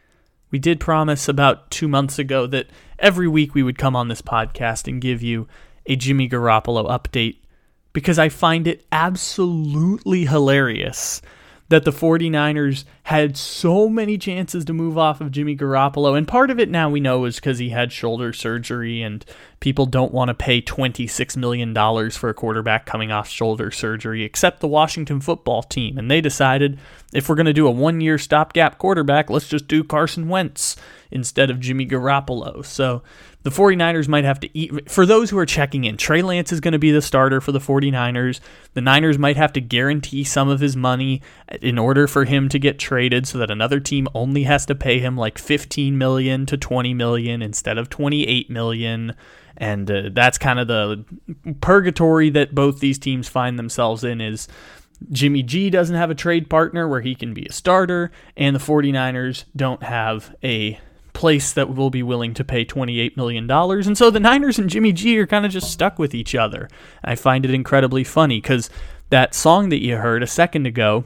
we 0.49 0.57
did 0.57 0.79
promise 0.79 1.29
about 1.29 1.69
two 1.69 1.87
months 1.87 2.17
ago 2.17 2.47
that 2.47 2.71
every 2.97 3.27
week 3.27 3.53
we 3.53 3.61
would 3.61 3.77
come 3.77 3.95
on 3.95 4.07
this 4.07 4.23
podcast 4.23 4.87
and 4.87 5.03
give 5.03 5.21
you 5.21 5.47
a 5.85 5.95
Jimmy 5.95 6.27
Garoppolo 6.27 6.89
update 6.89 7.37
because 7.93 8.17
I 8.17 8.29
find 8.29 8.67
it 8.67 8.83
absolutely 8.91 10.25
hilarious 10.25 11.21
that 11.69 11.83
the 11.83 11.91
49ers 11.91 12.85
had 13.03 13.35
so 13.35 13.89
many 13.89 14.17
chances 14.17 14.65
to 14.65 14.73
move 14.73 14.97
off 14.97 15.19
of 15.19 15.31
Jimmy 15.31 15.55
Garoppolo. 15.55 16.15
And 16.15 16.27
part 16.27 16.51
of 16.51 16.59
it 16.59 16.69
now 16.69 16.89
we 16.89 16.99
know 16.99 17.25
is 17.25 17.37
because 17.37 17.57
he 17.57 17.69
had 17.69 17.91
shoulder 17.91 18.33
surgery 18.33 19.01
and 19.01 19.25
people 19.59 19.87
don't 19.87 20.13
want 20.13 20.29
to 20.29 20.35
pay 20.35 20.61
$26 20.61 21.35
million 21.35 21.73
for 22.11 22.29
a 22.29 22.33
quarterback 22.35 22.85
coming 22.85 23.11
off 23.11 23.27
shoulder 23.27 23.71
surgery, 23.71 24.23
except 24.23 24.59
the 24.59 24.67
Washington 24.67 25.19
football 25.19 25.63
team. 25.63 25.97
And 25.97 26.09
they 26.09 26.21
decided 26.21 26.77
if 27.13 27.27
we're 27.27 27.35
going 27.35 27.45
to 27.47 27.53
do 27.53 27.67
a 27.67 27.71
one 27.71 27.99
year 27.99 28.19
stopgap 28.19 28.77
quarterback, 28.77 29.31
let's 29.31 29.47
just 29.47 29.67
do 29.67 29.83
Carson 29.83 30.29
Wentz 30.29 30.75
instead 31.09 31.49
of 31.49 31.59
Jimmy 31.59 31.87
Garoppolo. 31.87 32.63
So 32.63 33.01
the 33.45 33.51
49ers 33.51 34.07
might 34.07 34.23
have 34.23 34.39
to 34.39 34.57
eat. 34.57 34.89
For 34.89 35.05
those 35.05 35.29
who 35.29 35.37
are 35.37 35.45
checking 35.45 35.83
in, 35.83 35.97
Trey 35.97 36.23
Lance 36.23 36.51
is 36.51 36.59
going 36.59 36.71
to 36.71 36.79
be 36.79 36.89
the 36.89 36.99
starter 36.99 37.39
for 37.39 37.51
the 37.51 37.59
49ers. 37.59 38.39
The 38.73 38.81
Niners 38.81 39.19
might 39.19 39.37
have 39.37 39.53
to 39.53 39.61
guarantee 39.61 40.23
some 40.23 40.49
of 40.49 40.61
his 40.61 40.75
money 40.75 41.21
in 41.61 41.77
order 41.77 42.07
for 42.07 42.25
him 42.25 42.49
to 42.49 42.57
get 42.57 42.79
traded 42.79 43.27
so 43.27 43.37
that 43.37 43.51
another 43.51 43.79
team 43.79 44.07
only 44.15 44.43
has 44.45 44.65
to 44.65 44.73
pay 44.73 44.97
him 44.97 45.15
like 45.15 45.37
15 45.37 45.95
million 45.95 46.47
to 46.47 46.57
20 46.57 46.95
million 46.95 47.43
instead 47.43 47.77
of 47.77 47.87
28 47.87 48.49
million. 48.49 49.15
And 49.57 49.91
uh, 49.91 50.09
that's 50.11 50.39
kind 50.39 50.57
of 50.57 50.67
the 50.67 51.05
purgatory 51.61 52.31
that 52.31 52.55
both 52.55 52.79
these 52.79 52.97
teams 52.97 53.27
find 53.27 53.59
themselves 53.59 54.03
in 54.03 54.21
is 54.21 54.47
Jimmy 55.11 55.43
G 55.43 55.69
doesn't 55.69 55.95
have 55.95 56.09
a 56.09 56.15
trade 56.15 56.49
partner 56.49 56.87
where 56.87 57.01
he 57.01 57.13
can 57.13 57.35
be 57.35 57.45
a 57.45 57.53
starter, 57.53 58.11
and 58.35 58.55
the 58.55 58.59
49ers 58.59 59.43
don't 59.55 59.83
have 59.83 60.35
a 60.43 60.79
place 61.15 61.51
that 61.53 61.73
will 61.73 61.89
be 61.89 62.03
willing 62.03 62.35
to 62.35 62.43
pay 62.43 62.63
$28 62.63 63.17
million. 63.17 63.49
And 63.49 63.97
so 63.97 64.11
the 64.11 64.19
Niners 64.19 64.59
and 64.59 64.69
Jimmy 64.69 64.93
G 64.93 65.17
are 65.17 65.25
kind 65.25 65.45
of 65.45 65.51
just 65.51 65.71
stuck 65.71 65.97
with 65.97 66.13
each 66.13 66.35
other. 66.35 66.69
I 67.03 67.15
find 67.15 67.43
it 67.45 67.53
incredibly 67.53 68.03
funny 68.03 68.39
because 68.39 68.69
that 69.09 69.33
song 69.33 69.69
that 69.69 69.81
you 69.81 69.97
heard 69.97 70.21
a 70.21 70.27
second 70.27 70.67
ago 70.67 71.05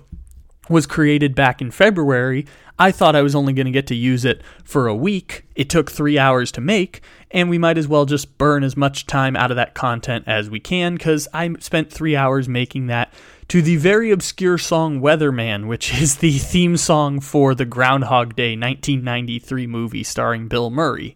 was 0.70 0.86
created 0.86 1.34
back 1.36 1.62
in 1.62 1.72
February. 1.72 2.46
I 2.78 2.92
thought 2.92 3.16
I 3.16 3.22
was 3.22 3.36
only 3.36 3.54
going 3.54 3.66
to 3.66 3.72
get 3.72 3.88
to 3.88 3.96
use 3.96 4.24
it 4.24 4.42
for 4.64 4.88
a 4.88 4.96
week. 4.96 5.46
It 5.56 5.70
took 5.70 5.92
three 5.92 6.18
hours 6.18 6.52
to 6.54 6.62
make, 6.62 7.02
and 7.32 7.50
we 7.50 7.58
might 7.58 7.78
as 7.78 7.88
well 7.88 8.06
just 8.06 8.38
burn 8.38 8.64
as 8.64 8.78
much 8.78 9.06
time 9.06 9.36
out 9.36 9.52
of 9.52 9.58
that 9.58 9.74
content 9.74 10.26
as 10.28 10.50
we 10.50 10.60
can 10.60 10.96
because 10.96 11.28
I 11.34 11.54
spent 11.60 11.92
three 11.92 12.16
hours 12.16 12.48
making 12.48 12.88
that 12.88 13.14
to 13.50 13.64
the 13.64 13.78
very 13.78 14.12
obscure 14.12 14.60
song 14.60 15.02
Weatherman, 15.02 15.66
which 15.68 15.94
is 16.02 16.18
the 16.18 16.38
theme 16.38 16.78
song 16.78 17.20
for 17.20 17.54
the 17.56 17.66
Groundhog 17.66 18.36
Day 18.36 18.52
1993 18.52 19.68
movie 19.68 20.04
starring 20.04 20.48
Bill 20.48 20.70
Murray. 20.70 21.16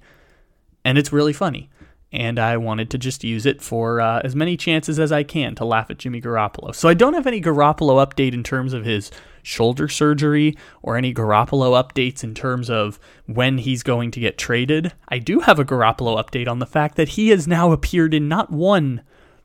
And 0.83 0.97
it's 0.97 1.13
really 1.13 1.31
funny. 1.31 1.69
And 2.11 2.37
I 2.37 2.57
wanted 2.57 2.91
to 2.91 2.97
just 2.97 3.23
use 3.23 3.45
it 3.45 3.61
for 3.61 4.01
uh, 4.01 4.21
as 4.23 4.35
many 4.35 4.57
chances 4.57 4.99
as 4.99 5.11
I 5.11 5.23
can 5.23 5.55
to 5.55 5.65
laugh 5.65 5.89
at 5.89 5.97
Jimmy 5.97 6.21
Garoppolo. 6.21 6.75
So 6.75 6.87
I 6.87 6.93
don't 6.93 7.15
have 7.15 7.25
any 7.25 7.41
Garoppolo 7.41 8.05
update 8.05 8.33
in 8.33 8.43
terms 8.43 8.73
of 8.73 8.85
his 8.85 9.09
shoulder 9.41 9.87
surgery 9.87 10.55
or 10.83 10.95
any 10.95 11.13
Garoppolo 11.13 11.81
updates 11.81 12.23
in 12.23 12.35
terms 12.35 12.69
of 12.69 12.99
when 13.25 13.59
he's 13.59 13.81
going 13.81 14.11
to 14.11 14.19
get 14.19 14.37
traded. 14.37 14.93
I 15.07 15.19
do 15.19 15.39
have 15.41 15.59
a 15.59 15.65
Garoppolo 15.65 16.23
update 16.23 16.47
on 16.47 16.59
the 16.59 16.67
fact 16.67 16.97
that 16.97 17.09
he 17.09 17.29
has 17.29 17.47
now 17.47 17.71
appeared 17.71 18.13
in 18.13 18.27
not 18.27 18.51
one, 18.51 19.01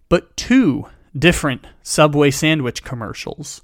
but 0.08 0.36
two 0.36 0.86
different 1.16 1.66
Subway 1.82 2.30
sandwich 2.30 2.82
commercials. 2.84 3.60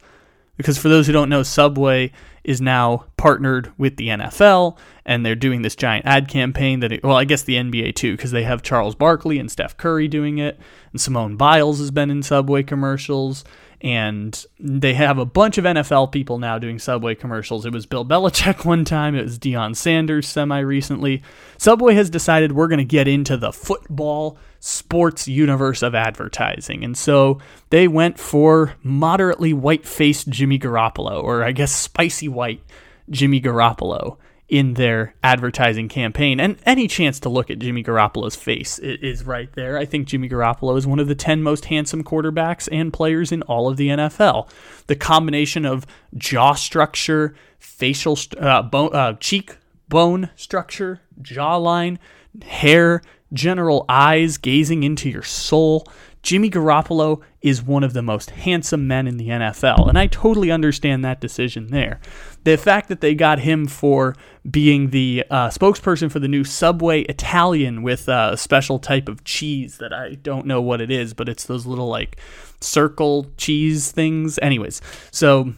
Because 0.57 0.79
for 0.79 0.89
those 0.89 1.07
who 1.07 1.13
don't 1.13 1.29
know, 1.29 1.43
Subway 1.43 2.13
is 2.45 2.61
now 2.61 3.07
partnered 3.17 3.73
with 3.77 3.97
the 3.97 4.09
NFL 4.09 4.79
and 5.05 5.25
they're 5.25 5.35
doing 5.35 5.63
this 5.63 5.75
giant 5.75 6.07
ad 6.07 6.29
campaign 6.29 6.81
that, 6.81 6.93
it, 6.93 7.03
well, 7.03 7.17
I 7.17 7.25
guess 7.25 7.43
the 7.43 7.57
NBA 7.57 7.97
too, 7.97 8.13
because 8.13 8.31
they 8.31 8.45
have 8.45 8.63
Charles 8.63 8.95
Barkley 8.95 9.39
and 9.39 9.51
Steph 9.51 9.77
Curry 9.77 10.07
doing 10.07 10.39
it. 10.39 10.59
And 10.93 11.01
Simone 11.01 11.37
Biles 11.37 11.79
has 11.79 11.91
been 11.91 12.11
in 12.11 12.23
Subway 12.23 12.63
commercials. 12.63 13.45
And 13.81 14.47
they 14.59 14.95
have 14.95 15.19
a 15.19 15.27
bunch 15.27 15.59
of 15.59 15.65
NFL 15.67 16.11
people 16.11 16.39
now 16.39 16.59
doing 16.59 16.79
Subway 16.79 17.15
commercials. 17.15 17.67
It 17.67 17.73
was 17.73 17.85
Bill 17.85 18.05
Belichick 18.05 18.65
one 18.65 18.85
time, 18.85 19.15
it 19.15 19.25
was 19.25 19.39
Deion 19.39 19.77
Sanders 19.77 20.27
semi 20.27 20.61
recently. 20.61 21.23
Subway 21.59 21.95
has 21.95 22.09
decided 22.09 22.53
we're 22.53 22.69
going 22.69 22.79
to 22.79 22.85
get 22.85 23.09
into 23.09 23.37
the 23.37 23.53
football 23.53 24.39
sports 24.65 25.29
universe 25.29 25.83
of 25.83 25.95
advertising. 25.95 26.83
And 26.85 26.97
so 26.97 27.39
they 27.69 27.87
went 27.87 28.19
for 28.19 28.75
moderately 28.83 29.53
white 29.53 29.85
faced 29.85 30.31
Jimmy 30.31 30.59
Garoppolo, 30.59 31.23
or 31.23 31.45
I 31.45 31.53
guess 31.53 31.71
spicy 31.71 32.29
white 32.29 32.63
Jimmy 33.11 33.43
Garoppolo 33.43 34.17
in 34.49 34.75
their 34.75 35.15
advertising 35.23 35.89
campaign. 35.89 36.41
And 36.41 36.57
any 36.65 36.89
chance 36.89 37.21
to 37.21 37.29
look 37.29 37.51
at 37.51 37.59
Jimmy 37.59 37.85
Garoppolo's 37.85 38.37
face 38.37 38.79
is 38.79 39.25
right 39.25 39.53
there. 39.53 39.77
I 39.77 39.85
think 39.85 40.09
Jimmy 40.09 40.31
Garoppolo 40.31 40.79
is 40.79 40.87
one 40.87 40.99
of 40.99 41.09
the 41.09 41.15
10 41.15 41.43
most 41.43 41.67
handsome 41.67 42.03
quarterbacks 42.03 42.67
and 42.73 42.91
players 42.91 43.33
in 43.33 43.43
all 43.43 43.69
of 43.69 43.77
the 43.77 43.89
NFL. 43.89 44.49
The 44.87 44.97
combination 44.97 45.67
of 45.67 45.87
jaw 46.17 46.55
structure, 46.55 47.35
facial, 47.59 48.19
uh, 48.39 48.63
bone, 48.63 48.95
uh, 48.95 49.15
cheek 49.15 49.59
bone 49.91 50.31
structure, 50.37 51.03
jawline, 51.21 51.99
hair, 52.43 53.03
general 53.33 53.85
eyes 53.89 54.39
gazing 54.39 54.83
into 54.83 55.09
your 55.09 55.23
soul. 55.23 55.87
Jimmy 56.23 56.49
Garoppolo 56.49 57.21
is 57.43 57.63
one 57.63 57.85
of 57.85 57.93
the 57.93 58.01
most 58.01 58.31
handsome 58.31 58.89
men 58.89 59.07
in 59.07 59.19
the 59.19 59.29
NFL, 59.29 59.89
and 59.89 59.99
I 59.99 60.07
totally 60.07 60.51
understand 60.51 61.05
that 61.05 61.21
decision 61.21 61.67
there. 61.67 62.01
The 62.45 62.57
fact 62.57 62.89
that 62.89 63.03
they 63.03 63.15
got 63.15 63.41
him 63.41 63.67
for 63.67 64.17
being 64.51 64.89
the 64.89 65.25
uh, 65.31 65.49
spokesperson 65.49 66.11
for 66.11 66.21
the 66.21 66.29
new 66.29 66.43
Subway 66.43 67.03
Italian 67.03 67.83
with 67.83 68.09
a 68.09 68.39
special 68.39 68.79
type 68.79 69.07
of 69.07 69.25
cheese 69.25 69.77
that 69.79 69.93
I 69.93 70.15
don't 70.15 70.47
know 70.47 70.63
what 70.63 70.81
it 70.81 70.91
is, 70.91 71.13
but 71.13 71.29
it's 71.29 71.45
those 71.45 71.67
little 71.67 71.89
like 71.89 72.19
circle 72.63 73.27
cheese 73.37 73.93
things. 73.93 74.39
Anyways, 74.41 74.81
so 75.11 75.53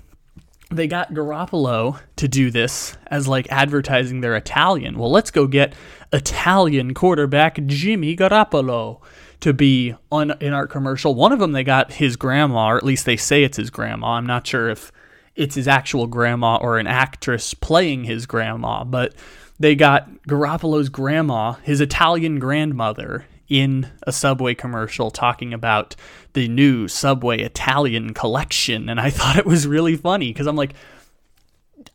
they 0.70 0.86
got 0.86 1.12
Garoppolo 1.12 2.00
to 2.16 2.28
do 2.28 2.50
this 2.50 2.96
as 3.06 3.28
like 3.28 3.46
advertising 3.50 4.20
their 4.20 4.34
Italian. 4.34 4.98
Well, 4.98 5.10
let's 5.10 5.30
go 5.30 5.46
get 5.46 5.74
Italian 6.12 6.92
quarterback 6.92 7.64
Jimmy 7.66 8.16
Garoppolo 8.16 9.00
to 9.40 9.52
be 9.52 9.94
on 10.10 10.32
in 10.40 10.52
our 10.52 10.66
commercial. 10.66 11.14
One 11.14 11.32
of 11.32 11.38
them 11.38 11.52
they 11.52 11.64
got 11.64 11.92
his 11.92 12.16
grandma, 12.16 12.70
or 12.70 12.76
at 12.76 12.84
least 12.84 13.06
they 13.06 13.16
say 13.16 13.44
it's 13.44 13.58
his 13.58 13.70
grandma. 13.70 14.12
I'm 14.12 14.26
not 14.26 14.46
sure 14.46 14.68
if 14.68 14.90
it's 15.36 15.54
his 15.54 15.68
actual 15.68 16.06
grandma 16.06 16.56
or 16.56 16.78
an 16.78 16.86
actress 16.86 17.54
playing 17.54 18.04
his 18.04 18.26
grandma, 18.26 18.84
but 18.84 19.14
they 19.58 19.74
got 19.74 20.10
Garoppolo's 20.28 20.88
grandma, 20.88 21.52
his 21.62 21.80
Italian 21.80 22.38
grandmother, 22.38 23.26
in 23.48 23.90
a 24.06 24.12
Subway 24.12 24.54
commercial 24.54 25.10
talking 25.10 25.52
about 25.52 25.94
the 26.32 26.48
new 26.48 26.88
Subway 26.88 27.40
Italian 27.40 28.14
collection. 28.14 28.88
And 28.88 29.00
I 29.00 29.10
thought 29.10 29.38
it 29.38 29.46
was 29.46 29.66
really 29.66 29.96
funny 29.96 30.32
because 30.32 30.46
I'm 30.46 30.56
like, 30.56 30.74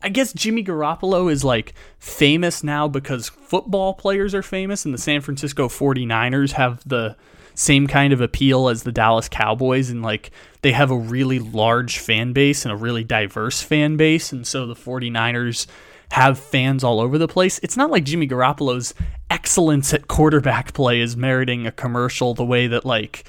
I 0.02 0.10
guess 0.10 0.34
Jimmy 0.34 0.64
Garoppolo 0.64 1.32
is 1.32 1.44
like 1.44 1.74
famous 2.00 2.64
now 2.64 2.88
because 2.88 3.30
football 3.30 3.94
players 3.94 4.34
are 4.34 4.44
famous 4.44 4.86
and 4.86 4.94
the 4.94 4.98
San 4.98 5.22
Francisco 5.22 5.68
49ers 5.68 6.54
have 6.54 6.88
the 6.88 7.16
same 7.54 7.86
kind 7.86 8.14
of 8.14 8.22
appeal 8.22 8.70
as 8.70 8.84
the 8.84 8.92
Dallas 8.92 9.28
Cowboys 9.28 9.90
and 9.90 10.02
like 10.02 10.32
they 10.62 10.72
have 10.72 10.90
a 10.90 10.98
really 10.98 11.38
large 11.38 12.00
fan 12.00 12.34
base 12.34 12.66
and 12.66 12.72
a 12.72 12.78
really 12.78 13.04
diverse 13.04 13.62
fan 13.62 13.98
base 13.98 14.32
and 14.32 14.48
so 14.48 14.66
the 14.66 14.76
49ers 14.76 15.68
have 16.12 16.38
fans 16.40 16.84
all 16.84 17.00
over 17.00 17.18
the 17.18 17.28
place. 17.28 17.60
It's 17.64 17.78
not 17.78 17.90
like 17.90 18.04
Jimmy 18.04 18.28
Garoppolo's 18.28 18.94
excellence 19.32 19.94
at 19.94 20.10
quarterback 20.10 20.74
play 20.74 21.00
is 21.00 21.16
meriting 21.16 21.66
a 21.66 21.72
commercial 21.72 22.34
the 22.34 22.46
way 22.46 22.68
that 22.68 22.86
like 22.86 23.26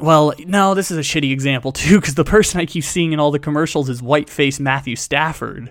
well, 0.00 0.32
no, 0.46 0.74
this 0.74 0.90
is 0.90 0.96
a 0.96 1.02
shitty 1.02 1.30
example 1.30 1.70
too 1.72 2.00
because 2.00 2.14
the 2.14 2.24
person 2.24 2.60
I 2.60 2.66
keep 2.66 2.82
seeing 2.82 3.12
in 3.12 3.20
all 3.20 3.30
the 3.30 3.38
commercials 3.38 3.88
is 3.88 4.02
white 4.02 4.30
face 4.30 4.58
Matthew 4.58 4.96
Stafford, 4.96 5.70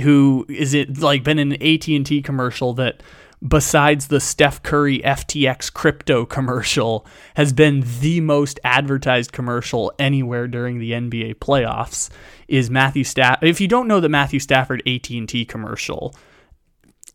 who 0.00 0.46
is 0.48 0.74
it 0.74 0.98
like 0.98 1.24
been 1.24 1.38
in 1.38 1.52
an 1.52 1.62
AT 1.62 1.88
and 1.88 2.06
T 2.06 2.22
commercial 2.22 2.74
that 2.74 3.02
besides 3.46 4.06
the 4.06 4.20
Steph 4.20 4.62
Curry 4.62 5.00
FTX 5.00 5.72
crypto 5.72 6.24
commercial, 6.24 7.06
has 7.34 7.52
been 7.52 7.82
the 8.00 8.20
most 8.20 8.60
advertised 8.62 9.32
commercial 9.32 9.92
anywhere 9.98 10.46
during 10.46 10.78
the 10.78 10.92
NBA 10.92 11.36
playoffs. 11.36 12.08
Is 12.46 12.70
Matthew 12.70 13.04
Stafford? 13.04 13.48
If 13.48 13.60
you 13.60 13.66
don't 13.66 13.88
know 13.88 14.00
the 14.00 14.08
Matthew 14.08 14.38
Stafford 14.38 14.82
AT 14.86 15.10
and 15.10 15.28
T 15.28 15.44
commercial, 15.44 16.14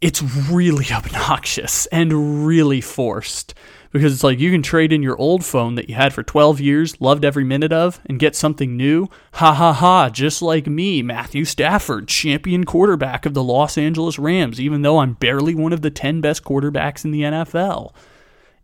it's 0.01 0.21
really 0.49 0.87
obnoxious 0.91 1.85
and 1.87 2.45
really 2.45 2.81
forced 2.81 3.53
because 3.91 4.13
it's 4.13 4.23
like 4.23 4.39
you 4.39 4.51
can 4.51 4.61
trade 4.61 4.91
in 4.91 5.01
your 5.01 5.17
old 5.17 5.45
phone 5.45 5.75
that 5.75 5.89
you 5.89 5.95
had 5.95 6.13
for 6.13 6.23
12 6.23 6.59
years, 6.59 6.99
loved 7.01 7.23
every 7.23 7.43
minute 7.43 7.71
of, 7.71 7.99
and 8.05 8.19
get 8.19 8.35
something 8.35 8.75
new. 8.75 9.07
Ha 9.33 9.53
ha 9.53 9.73
ha, 9.73 10.09
just 10.09 10.41
like 10.41 10.67
me, 10.67 11.01
Matthew 11.01 11.45
Stafford, 11.45 12.07
champion 12.07 12.65
quarterback 12.65 13.25
of 13.25 13.33
the 13.33 13.43
Los 13.43 13.77
Angeles 13.77 14.19
Rams, 14.19 14.59
even 14.59 14.81
though 14.81 14.99
I'm 14.99 15.13
barely 15.13 15.55
one 15.55 15.73
of 15.73 15.81
the 15.81 15.89
10 15.89 16.21
best 16.21 16.43
quarterbacks 16.43 17.05
in 17.05 17.11
the 17.11 17.21
NFL. 17.21 17.93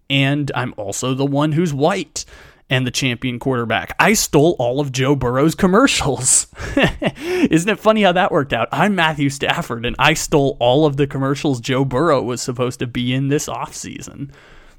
And 0.10 0.52
I'm 0.54 0.74
also 0.78 1.14
the 1.14 1.26
one 1.26 1.54
who's 1.54 1.74
white. 1.74 2.26
And 2.74 2.88
the 2.88 2.92
champion 2.92 3.38
quarterback. 3.38 3.96
I 4.00 4.14
stole 4.14 4.56
all 4.58 4.80
of 4.80 4.92
Joe 4.92 5.16
Burrow's 5.16 5.54
commercials. 5.54 6.48
Isn't 7.22 7.70
it 7.70 7.80
funny 7.80 8.02
how 8.02 8.14
that 8.14 8.32
worked 8.32 8.52
out? 8.52 8.68
I'm 8.72 8.96
Matthew 8.96 9.30
Stafford 9.30 9.86
and 9.86 9.96
I 10.00 10.16
stole 10.16 10.58
all 10.60 10.88
of 10.88 10.98
the 10.98 11.06
commercials 11.06 11.62
Joe 11.62 11.86
Burrow 11.86 12.24
was 12.24 12.42
supposed 12.42 12.80
to 12.80 12.88
be 12.88 13.14
in 13.14 13.28
this 13.28 13.48
offseason. 13.48 14.32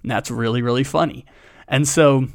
That's 0.03 0.29
really, 0.29 0.61
really 0.61 0.83
funny. 0.83 1.25
And 1.69 1.87
so 1.87 2.27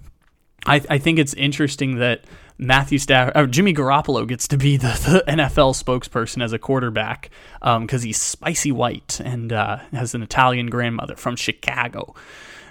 I, 0.65 0.81
I 0.89 0.97
think 0.97 1.19
it's 1.19 1.33
interesting 1.33 1.97
that 1.97 2.23
Matthew 2.57 2.97
Stafford, 2.97 3.35
uh, 3.35 3.45
Jimmy 3.45 3.73
Garoppolo 3.73 4.25
gets 4.25 4.47
to 4.47 4.57
be 4.57 4.77
the, 4.77 4.87
the 5.27 5.29
NFL 5.29 5.75
spokesperson 5.75 6.41
as 6.41 6.53
a 6.53 6.59
quarterback 6.59 7.31
because 7.59 8.01
um, 8.01 8.05
he's 8.05 8.21
spicy 8.21 8.71
white 8.71 9.19
and 9.19 9.51
uh, 9.51 9.79
has 9.91 10.15
an 10.15 10.23
Italian 10.23 10.67
grandmother 10.67 11.17
from 11.17 11.35
Chicago 11.35 12.15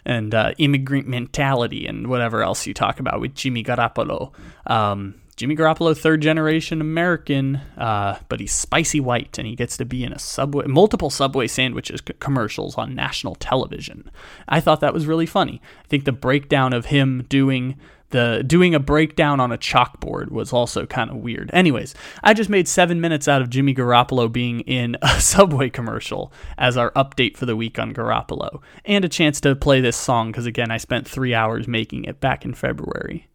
and 0.09 0.35
uh, 0.35 0.53
immigrant 0.59 1.07
mentality 1.07 1.87
and 1.87 2.09
whatever 2.09 2.43
else 2.43 2.67
you 2.67 2.75
talk 2.75 2.99
about 2.99 3.21
with 3.21 3.35
Jimmy 3.35 3.63
Garoppolo. 3.63 4.33
Um, 4.67 5.15
Jimmy 5.37 5.55
Garoppolo, 5.55 5.97
third 5.97 6.21
generation 6.21 6.81
American, 6.81 7.57
uh, 7.77 8.19
but 8.29 8.41
he's 8.41 8.53
spicy 8.53 8.99
white 8.99 9.39
and 9.39 9.47
he 9.47 9.55
gets 9.55 9.77
to 9.77 9.85
be 9.85 10.03
in 10.03 10.13
a 10.13 10.19
subway, 10.19 10.67
multiple 10.67 11.11
Subway 11.11 11.47
sandwiches 11.47 12.01
commercials 12.19 12.77
on 12.77 12.95
national 12.95 13.37
television. 13.37 14.11
I 14.49 14.59
thought 14.59 14.81
that 14.81 14.95
was 14.95 15.07
really 15.07 15.27
funny. 15.27 15.61
I 15.85 15.87
think 15.87 16.07
the 16.07 16.13
breakdown 16.13 16.73
of 16.73 16.87
him 16.87 17.25
doing 17.29 17.77
the 18.11 18.43
doing 18.47 18.75
a 18.75 18.81
breakdown 18.81 19.41
on 19.41 19.53
a 19.53 19.59
chalkboard 19.59 20.31
was 20.31 20.53
also 20.53 20.87
kind 20.87 21.11
of 21.11 21.17
weird. 21.17 21.51
Anyways, 21.53 21.95
I 22.23 22.35
just 22.35 22.51
made 22.51 22.69
seven 22.69 23.01
minutes 23.01 23.29
out 23.29 23.43
of 23.43 23.51
Jimmy 23.51 23.75
Garoppolo 23.75 24.31
being 24.33 24.61
in 24.61 24.97
a 25.03 25.09
Subway 25.21 25.71
commercial 25.71 26.33
as 26.57 26.77
our 26.77 26.91
update 26.93 27.37
for 27.37 27.47
the 27.47 27.57
week 27.57 27.79
on 27.79 27.93
Garoppolo, 27.93 28.63
and 28.85 29.05
a 29.05 29.09
chance 29.09 29.41
to 29.43 29.55
play 29.55 29.81
this 29.81 29.97
song 29.97 30.33
because 30.33 30.47
again, 30.47 30.71
I 30.71 30.79
spent 30.79 31.09
three 31.09 31.35
hours 31.35 31.69
making 31.69 32.05
it 32.05 32.21
back 32.21 32.45
in 32.45 32.55
February. 32.55 33.29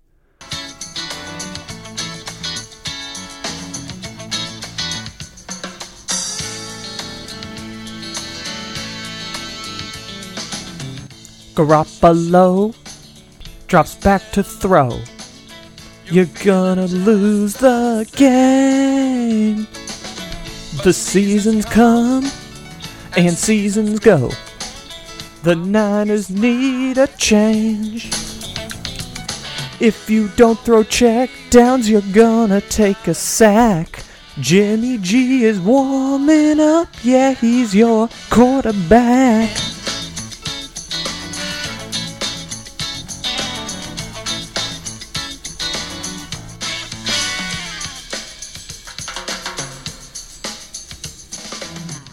Garoppolo 11.56 12.74
drops 13.74 13.96
back 13.96 14.22
to 14.32 14.44
throw. 14.44 15.00
You're 16.06 16.30
gonna 16.46 16.86
lose 16.86 17.56
the 17.56 18.08
game. 18.16 19.66
The 20.84 20.94
seasons 20.94 21.66
come 21.66 22.24
and 23.18 23.36
seasons 23.36 23.98
go. 23.98 24.30
The 25.42 25.56
Niners 25.56 26.30
need 26.30 27.00
a 27.00 27.08
change. 27.18 28.12
If 29.80 30.08
you 30.08 30.28
don't 30.36 30.60
throw 30.60 30.84
check 30.84 31.32
downs, 31.50 31.90
you're 31.90 32.14
gonna 32.14 32.62
take 32.62 33.08
a 33.08 33.16
sack. 33.16 34.04
Jimmy 34.40 35.00
G 35.00 35.46
is 35.46 35.60
warming 35.60 36.60
up, 36.60 36.90
yeah, 37.02 37.34
he's 37.34 37.74
your 37.74 38.08
quarterback. 38.30 39.73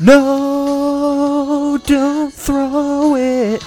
No, 0.02 1.78
don't 1.84 2.32
throw 2.32 3.16
it. 3.16 3.60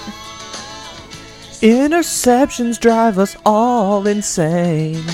Interceptions 1.62 2.80
drive 2.80 3.20
us 3.20 3.36
all 3.46 4.08
insane. 4.08 5.04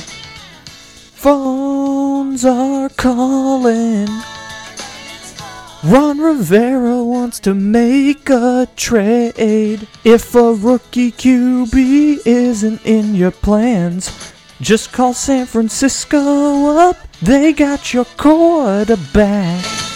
Phones 1.12 2.46
are 2.46 2.88
calling. 2.88 4.08
Ron 5.84 6.20
Rivera 6.20 7.04
wants 7.04 7.38
to 7.40 7.52
make 7.52 8.30
a 8.30 8.66
trade. 8.74 9.86
If 10.04 10.34
a 10.34 10.54
rookie 10.54 11.12
QB 11.12 12.26
isn't 12.26 12.86
in 12.86 13.14
your 13.14 13.30
plans, 13.30 14.32
just 14.62 14.90
call 14.90 15.12
San 15.12 15.44
Francisco 15.44 16.78
up. 16.78 16.96
They 17.20 17.52
got 17.52 17.92
your 17.92 18.06
quarterback. 18.06 19.89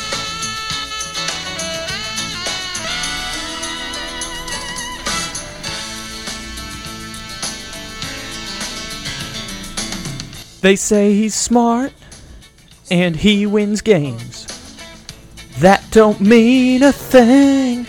They 10.64 10.77
say 10.77 11.12
he's 11.12 11.35
smart 11.35 11.92
and 12.90 13.14
he 13.14 13.44
wins 13.44 13.83
games. 13.83 14.46
That 15.59 15.85
don't 15.90 16.22
mean 16.22 16.83
a 16.83 16.90
thing. 16.90 17.81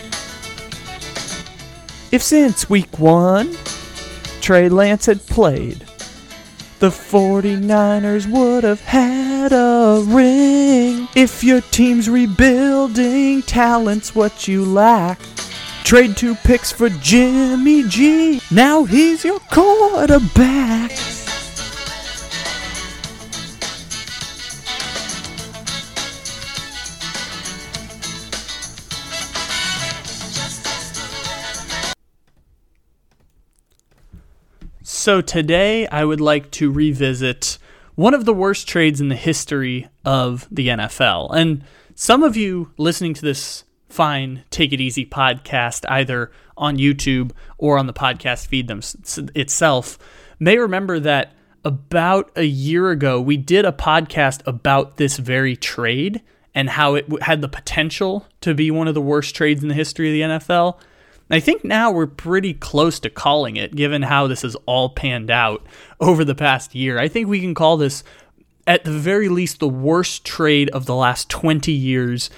If 2.12 2.22
since 2.22 2.68
week 2.68 2.98
one 2.98 3.56
Trey 4.42 4.68
Lance 4.68 5.06
had 5.06 5.26
played, 5.26 5.86
the 6.78 6.90
49ers 6.90 8.30
would 8.30 8.64
have 8.64 8.82
had 8.82 9.54
a 9.54 10.02
ring. 10.04 11.08
If 11.16 11.42
your 11.42 11.62
team's 11.62 12.10
rebuilding, 12.10 13.40
talent's 13.44 14.14
what 14.14 14.46
you 14.46 14.66
lack. 14.66 15.18
Trade 15.82 16.14
two 16.14 16.34
picks 16.34 16.72
for 16.72 16.90
Jimmy 16.90 17.84
G. 17.84 18.42
Now 18.50 18.84
he's 18.84 19.24
your 19.24 19.40
quarterback. 19.50 20.92
So 35.06 35.20
today 35.20 35.86
I 35.86 36.04
would 36.04 36.20
like 36.20 36.50
to 36.50 36.68
revisit 36.68 37.58
one 37.94 38.12
of 38.12 38.24
the 38.24 38.34
worst 38.34 38.66
trades 38.66 39.00
in 39.00 39.08
the 39.08 39.14
history 39.14 39.86
of 40.04 40.48
the 40.50 40.66
NFL. 40.66 41.32
And 41.32 41.62
some 41.94 42.24
of 42.24 42.36
you 42.36 42.72
listening 42.76 43.14
to 43.14 43.22
this 43.22 43.62
fine 43.88 44.42
Take 44.50 44.72
It 44.72 44.80
Easy 44.80 45.06
podcast, 45.06 45.88
either 45.88 46.32
on 46.56 46.78
YouTube 46.78 47.30
or 47.56 47.78
on 47.78 47.86
the 47.86 47.92
podcast 47.92 48.48
feed 48.48 48.66
them 48.66 48.80
itself, 49.36 49.96
may 50.40 50.58
remember 50.58 50.98
that 50.98 51.34
about 51.64 52.32
a 52.34 52.42
year 52.42 52.90
ago 52.90 53.20
we 53.20 53.36
did 53.36 53.64
a 53.64 53.70
podcast 53.70 54.44
about 54.44 54.96
this 54.96 55.18
very 55.18 55.54
trade 55.54 56.20
and 56.52 56.70
how 56.70 56.96
it 56.96 57.22
had 57.22 57.42
the 57.42 57.48
potential 57.48 58.26
to 58.40 58.54
be 58.54 58.72
one 58.72 58.88
of 58.88 58.94
the 58.94 59.00
worst 59.00 59.36
trades 59.36 59.62
in 59.62 59.68
the 59.68 59.74
history 59.76 60.08
of 60.08 60.30
the 60.30 60.36
NFL. 60.36 60.80
I 61.30 61.40
think 61.40 61.64
now 61.64 61.90
we're 61.90 62.06
pretty 62.06 62.54
close 62.54 63.00
to 63.00 63.10
calling 63.10 63.56
it, 63.56 63.74
given 63.74 64.02
how 64.02 64.26
this 64.26 64.42
has 64.42 64.54
all 64.66 64.90
panned 64.90 65.30
out 65.30 65.66
over 66.00 66.24
the 66.24 66.34
past 66.34 66.74
year. 66.74 66.98
I 66.98 67.08
think 67.08 67.28
we 67.28 67.40
can 67.40 67.54
call 67.54 67.76
this, 67.76 68.04
at 68.66 68.84
the 68.84 68.92
very 68.92 69.28
least, 69.28 69.58
the 69.58 69.68
worst 69.68 70.24
trade 70.24 70.70
of 70.70 70.86
the 70.86 70.94
last 70.94 71.28
20 71.28 71.72
years 71.72 72.30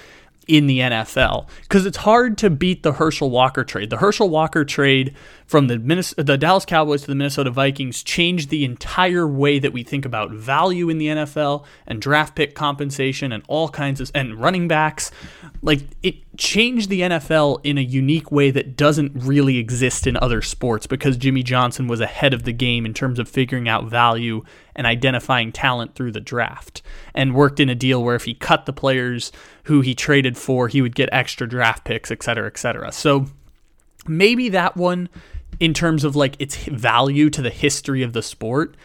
in 0.49 0.65
the 0.65 0.79
NFL 0.79 1.47
because 1.61 1.85
it's 1.85 1.97
hard 1.97 2.35
to 2.39 2.49
beat 2.49 2.81
the 2.81 2.93
Herschel 2.93 3.29
Walker 3.29 3.63
trade. 3.63 3.91
The 3.91 3.97
Herschel 3.97 4.29
Walker 4.29 4.65
trade 4.65 5.15
from 5.45 5.67
the 5.67 5.77
the 6.17 6.37
Dallas 6.39 6.65
Cowboys 6.65 7.01
to 7.01 7.07
the 7.07 7.15
Minnesota 7.15 7.51
Vikings 7.51 8.01
changed 8.01 8.49
the 8.49 8.65
entire 8.65 9.27
way 9.27 9.59
that 9.59 9.71
we 9.71 9.83
think 9.83 10.05
about 10.05 10.31
value 10.31 10.89
in 10.89 10.97
the 10.97 11.05
NFL 11.05 11.65
and 11.85 12.01
draft 12.01 12.35
pick 12.35 12.55
compensation 12.55 13.31
and 13.31 13.43
all 13.47 13.69
kinds 13.69 14.01
of 14.01 14.09
and 14.15 14.41
running 14.41 14.67
backs. 14.67 15.11
Like 15.61 15.81
it 16.01 16.15
changed 16.39 16.89
the 16.89 17.01
NFL 17.01 17.59
in 17.65 17.77
a 17.77 17.81
unique 17.81 18.31
way 18.31 18.49
that 18.49 18.77
doesn't 18.77 19.11
really 19.13 19.57
exist 19.57 20.07
in 20.07 20.15
other 20.17 20.41
sports 20.41 20.87
because 20.87 21.17
Jimmy 21.17 21.43
Johnson 21.43 21.87
was 21.87 21.99
ahead 21.99 22.33
of 22.33 22.43
the 22.43 22.53
game 22.53 22.85
in 22.85 22.93
terms 22.93 23.19
of 23.19 23.27
figuring 23.27 23.67
out 23.67 23.89
value 23.89 24.41
and 24.73 24.87
identifying 24.87 25.51
talent 25.51 25.95
through 25.95 26.13
the 26.13 26.21
draft 26.21 26.81
and 27.13 27.35
worked 27.35 27.59
in 27.59 27.69
a 27.69 27.75
deal 27.75 28.01
where 28.01 28.15
if 28.15 28.23
he 28.23 28.33
cut 28.33 28.65
the 28.65 28.73
players 28.73 29.33
who 29.63 29.81
he 29.81 29.93
traded 29.93 30.37
for, 30.37 30.69
he 30.69 30.81
would 30.81 30.95
get 30.95 31.09
extra 31.11 31.47
draft 31.47 31.83
picks, 31.83 32.09
et 32.09 32.23
cetera, 32.23 32.47
et 32.47 32.57
cetera. 32.57 32.89
So 32.93 33.25
maybe 34.07 34.47
that 34.49 34.77
one 34.77 35.09
in 35.59 35.73
terms 35.73 36.05
of 36.05 36.15
like 36.15 36.37
its 36.39 36.55
value 36.55 37.29
to 37.31 37.41
the 37.41 37.49
history 37.49 38.01
of 38.01 38.13
the 38.13 38.23
sport 38.23 38.77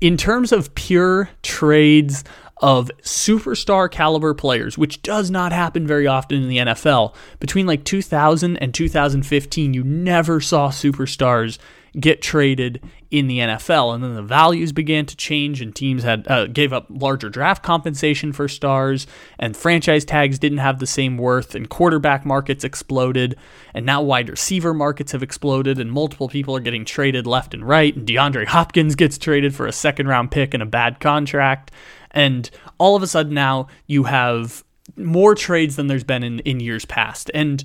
in 0.00 0.16
terms 0.16 0.50
of 0.50 0.74
pure 0.74 1.30
trades 1.42 2.24
of 2.58 2.90
superstar 3.02 3.90
caliber 3.90 4.34
players, 4.34 4.78
which 4.78 5.02
does 5.02 5.30
not 5.30 5.52
happen 5.52 5.86
very 5.86 6.06
often 6.06 6.42
in 6.42 6.48
the 6.48 6.58
NFL. 6.58 7.14
Between 7.40 7.66
like 7.66 7.84
2000 7.84 8.56
and 8.56 8.72
2015, 8.72 9.74
you 9.74 9.84
never 9.84 10.40
saw 10.40 10.68
superstars 10.68 11.58
get 11.98 12.20
traded 12.20 12.82
in 13.10 13.28
the 13.28 13.38
NFL. 13.38 13.94
And 13.94 14.02
then 14.02 14.14
the 14.14 14.22
values 14.22 14.72
began 14.72 15.06
to 15.06 15.16
change, 15.16 15.60
and 15.60 15.74
teams 15.74 16.02
had 16.02 16.26
uh, 16.28 16.46
gave 16.48 16.72
up 16.72 16.86
larger 16.88 17.28
draft 17.28 17.62
compensation 17.62 18.32
for 18.32 18.48
stars, 18.48 19.06
and 19.38 19.56
franchise 19.56 20.04
tags 20.04 20.38
didn't 20.38 20.58
have 20.58 20.80
the 20.80 20.86
same 20.86 21.16
worth, 21.16 21.54
and 21.54 21.68
quarterback 21.68 22.26
markets 22.26 22.64
exploded, 22.64 23.36
and 23.72 23.86
now 23.86 24.02
wide 24.02 24.28
receiver 24.28 24.74
markets 24.74 25.12
have 25.12 25.22
exploded, 25.22 25.78
and 25.78 25.92
multiple 25.92 26.28
people 26.28 26.56
are 26.56 26.60
getting 26.60 26.84
traded 26.84 27.26
left 27.26 27.54
and 27.54 27.66
right, 27.66 27.94
and 27.94 28.08
DeAndre 28.08 28.46
Hopkins 28.46 28.96
gets 28.96 29.16
traded 29.16 29.54
for 29.54 29.66
a 29.66 29.72
second 29.72 30.08
round 30.08 30.32
pick 30.32 30.54
and 30.54 30.62
a 30.62 30.66
bad 30.66 30.98
contract. 30.98 31.70
And 32.14 32.48
all 32.78 32.96
of 32.96 33.02
a 33.02 33.06
sudden 33.06 33.34
now 33.34 33.66
you 33.86 34.04
have 34.04 34.64
more 34.96 35.34
trades 35.34 35.76
than 35.76 35.88
there's 35.88 36.04
been 36.04 36.22
in, 36.22 36.38
in 36.40 36.60
years 36.60 36.84
past. 36.86 37.30
And 37.34 37.62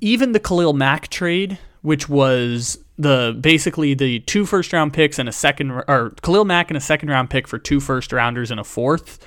even 0.00 0.32
the 0.32 0.40
Khalil 0.40 0.72
Mack 0.72 1.08
trade, 1.08 1.58
which 1.82 2.08
was 2.08 2.78
the 2.98 3.36
basically 3.40 3.94
the 3.94 4.20
two 4.20 4.46
first 4.46 4.72
round 4.72 4.92
picks 4.92 5.18
and 5.18 5.28
a 5.28 5.32
second 5.32 5.70
or 5.70 6.14
Khalil 6.22 6.44
Mack 6.44 6.70
and 6.70 6.76
a 6.76 6.80
second 6.80 7.08
round 7.08 7.30
pick 7.30 7.46
for 7.46 7.58
two 7.58 7.80
first 7.80 8.12
rounders 8.12 8.50
and 8.50 8.58
a 8.58 8.64
fourth. 8.64 9.18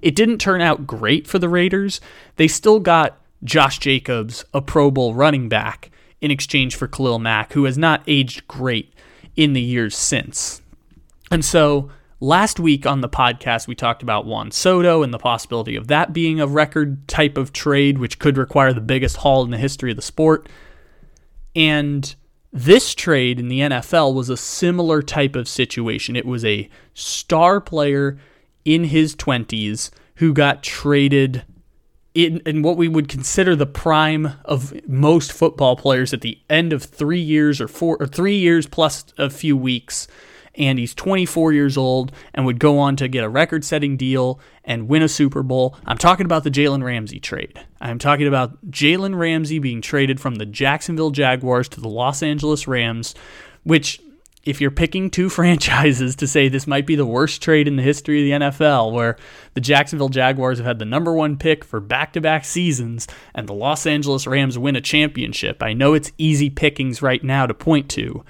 It 0.00 0.14
didn't 0.14 0.38
turn 0.38 0.60
out 0.60 0.86
great 0.86 1.26
for 1.26 1.38
the 1.38 1.48
Raiders. 1.48 2.00
They 2.36 2.48
still 2.48 2.80
got 2.80 3.18
Josh 3.44 3.78
Jacobs, 3.78 4.44
a 4.52 4.60
Pro 4.60 4.90
Bowl 4.90 5.14
running 5.14 5.48
back, 5.48 5.90
in 6.20 6.30
exchange 6.30 6.76
for 6.76 6.86
Khalil 6.86 7.18
Mack, 7.18 7.52
who 7.52 7.64
has 7.64 7.76
not 7.76 8.02
aged 8.06 8.46
great 8.48 8.92
in 9.36 9.52
the 9.52 9.60
years 9.60 9.96
since. 9.96 10.60
And 11.30 11.44
so 11.44 11.90
last 12.22 12.60
week 12.60 12.86
on 12.86 13.00
the 13.00 13.08
podcast, 13.08 13.66
we 13.66 13.74
talked 13.74 14.02
about 14.02 14.24
Juan 14.24 14.52
Soto 14.52 15.02
and 15.02 15.12
the 15.12 15.18
possibility 15.18 15.74
of 15.74 15.88
that 15.88 16.12
being 16.12 16.40
a 16.40 16.46
record 16.46 17.06
type 17.08 17.36
of 17.36 17.52
trade, 17.52 17.98
which 17.98 18.20
could 18.20 18.38
require 18.38 18.72
the 18.72 18.80
biggest 18.80 19.18
haul 19.18 19.42
in 19.44 19.50
the 19.50 19.58
history 19.58 19.90
of 19.90 19.96
the 19.96 20.02
sport. 20.02 20.48
And 21.56 22.14
this 22.52 22.94
trade 22.94 23.40
in 23.40 23.48
the 23.48 23.60
NFL 23.60 24.14
was 24.14 24.28
a 24.28 24.36
similar 24.36 25.02
type 25.02 25.34
of 25.34 25.48
situation. 25.48 26.14
It 26.14 26.24
was 26.24 26.44
a 26.44 26.70
star 26.94 27.60
player 27.60 28.18
in 28.64 28.84
his 28.84 29.16
20s 29.16 29.90
who 30.16 30.32
got 30.32 30.62
traded 30.62 31.44
in, 32.14 32.40
in 32.46 32.62
what 32.62 32.76
we 32.76 32.86
would 32.86 33.08
consider 33.08 33.56
the 33.56 33.66
prime 33.66 34.34
of 34.44 34.72
most 34.86 35.32
football 35.32 35.74
players 35.74 36.14
at 36.14 36.20
the 36.20 36.38
end 36.48 36.72
of 36.72 36.84
three 36.84 37.20
years 37.20 37.60
or 37.60 37.66
four 37.66 37.96
or 37.98 38.06
three 38.06 38.36
years 38.36 38.66
plus 38.66 39.06
a 39.18 39.28
few 39.28 39.56
weeks 39.56 40.06
and 40.54 40.78
he's 40.78 40.94
24 40.94 41.52
years 41.52 41.76
old 41.76 42.12
and 42.34 42.44
would 42.44 42.60
go 42.60 42.78
on 42.78 42.96
to 42.96 43.08
get 43.08 43.24
a 43.24 43.28
record 43.28 43.64
setting 43.64 43.96
deal 43.96 44.38
and 44.64 44.88
win 44.88 45.02
a 45.02 45.08
Super 45.08 45.42
Bowl. 45.42 45.76
I'm 45.86 45.98
talking 45.98 46.26
about 46.26 46.44
the 46.44 46.50
Jalen 46.50 46.82
Ramsey 46.82 47.20
trade. 47.20 47.58
I'm 47.80 47.98
talking 47.98 48.26
about 48.26 48.70
Jalen 48.70 49.18
Ramsey 49.18 49.58
being 49.58 49.80
traded 49.80 50.20
from 50.20 50.36
the 50.36 50.46
Jacksonville 50.46 51.10
Jaguars 51.10 51.68
to 51.70 51.80
the 51.80 51.88
Los 51.88 52.22
Angeles 52.22 52.68
Rams, 52.68 53.14
which 53.64 54.00
if 54.44 54.60
you're 54.60 54.70
picking 54.70 55.08
two 55.10 55.28
franchises 55.30 56.16
to 56.16 56.26
say 56.26 56.48
this 56.48 56.66
might 56.66 56.86
be 56.86 56.96
the 56.96 57.06
worst 57.06 57.42
trade 57.42 57.66
in 57.66 57.76
the 57.76 57.82
history 57.82 58.20
of 58.20 58.40
the 58.40 58.46
NFL, 58.46 58.92
where 58.92 59.16
the 59.54 59.60
Jacksonville 59.60 60.08
Jaguars 60.08 60.58
have 60.58 60.66
had 60.66 60.78
the 60.78 60.84
number 60.84 61.12
one 61.12 61.38
pick 61.38 61.64
for 61.64 61.80
back 61.80 62.12
to 62.12 62.20
back 62.20 62.44
seasons 62.44 63.06
and 63.34 63.48
the 63.48 63.54
Los 63.54 63.86
Angeles 63.86 64.26
Rams 64.26 64.58
win 64.58 64.76
a 64.76 64.80
championship, 64.80 65.62
I 65.62 65.72
know 65.72 65.94
it's 65.94 66.12
easy 66.18 66.50
pickings 66.50 67.02
right 67.02 67.22
now 67.22 67.46
to 67.46 67.54
point 67.54 67.88
to. 67.90 68.24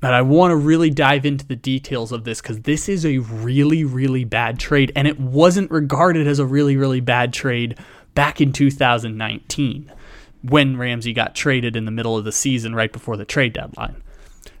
But 0.00 0.14
I 0.14 0.22
want 0.22 0.52
to 0.52 0.56
really 0.56 0.90
dive 0.90 1.26
into 1.26 1.46
the 1.46 1.56
details 1.56 2.12
of 2.12 2.24
this 2.24 2.40
because 2.40 2.60
this 2.60 2.88
is 2.88 3.04
a 3.04 3.18
really, 3.18 3.84
really 3.84 4.24
bad 4.24 4.58
trade. 4.58 4.92
And 4.94 5.08
it 5.08 5.18
wasn't 5.18 5.70
regarded 5.70 6.26
as 6.26 6.38
a 6.38 6.46
really, 6.46 6.76
really 6.76 7.00
bad 7.00 7.32
trade 7.32 7.76
back 8.14 8.40
in 8.40 8.52
2019 8.52 9.92
when 10.42 10.76
Ramsey 10.76 11.12
got 11.12 11.34
traded 11.34 11.74
in 11.74 11.84
the 11.84 11.90
middle 11.90 12.16
of 12.16 12.24
the 12.24 12.32
season 12.32 12.74
right 12.74 12.92
before 12.92 13.16
the 13.16 13.24
trade 13.24 13.52
deadline. 13.52 14.02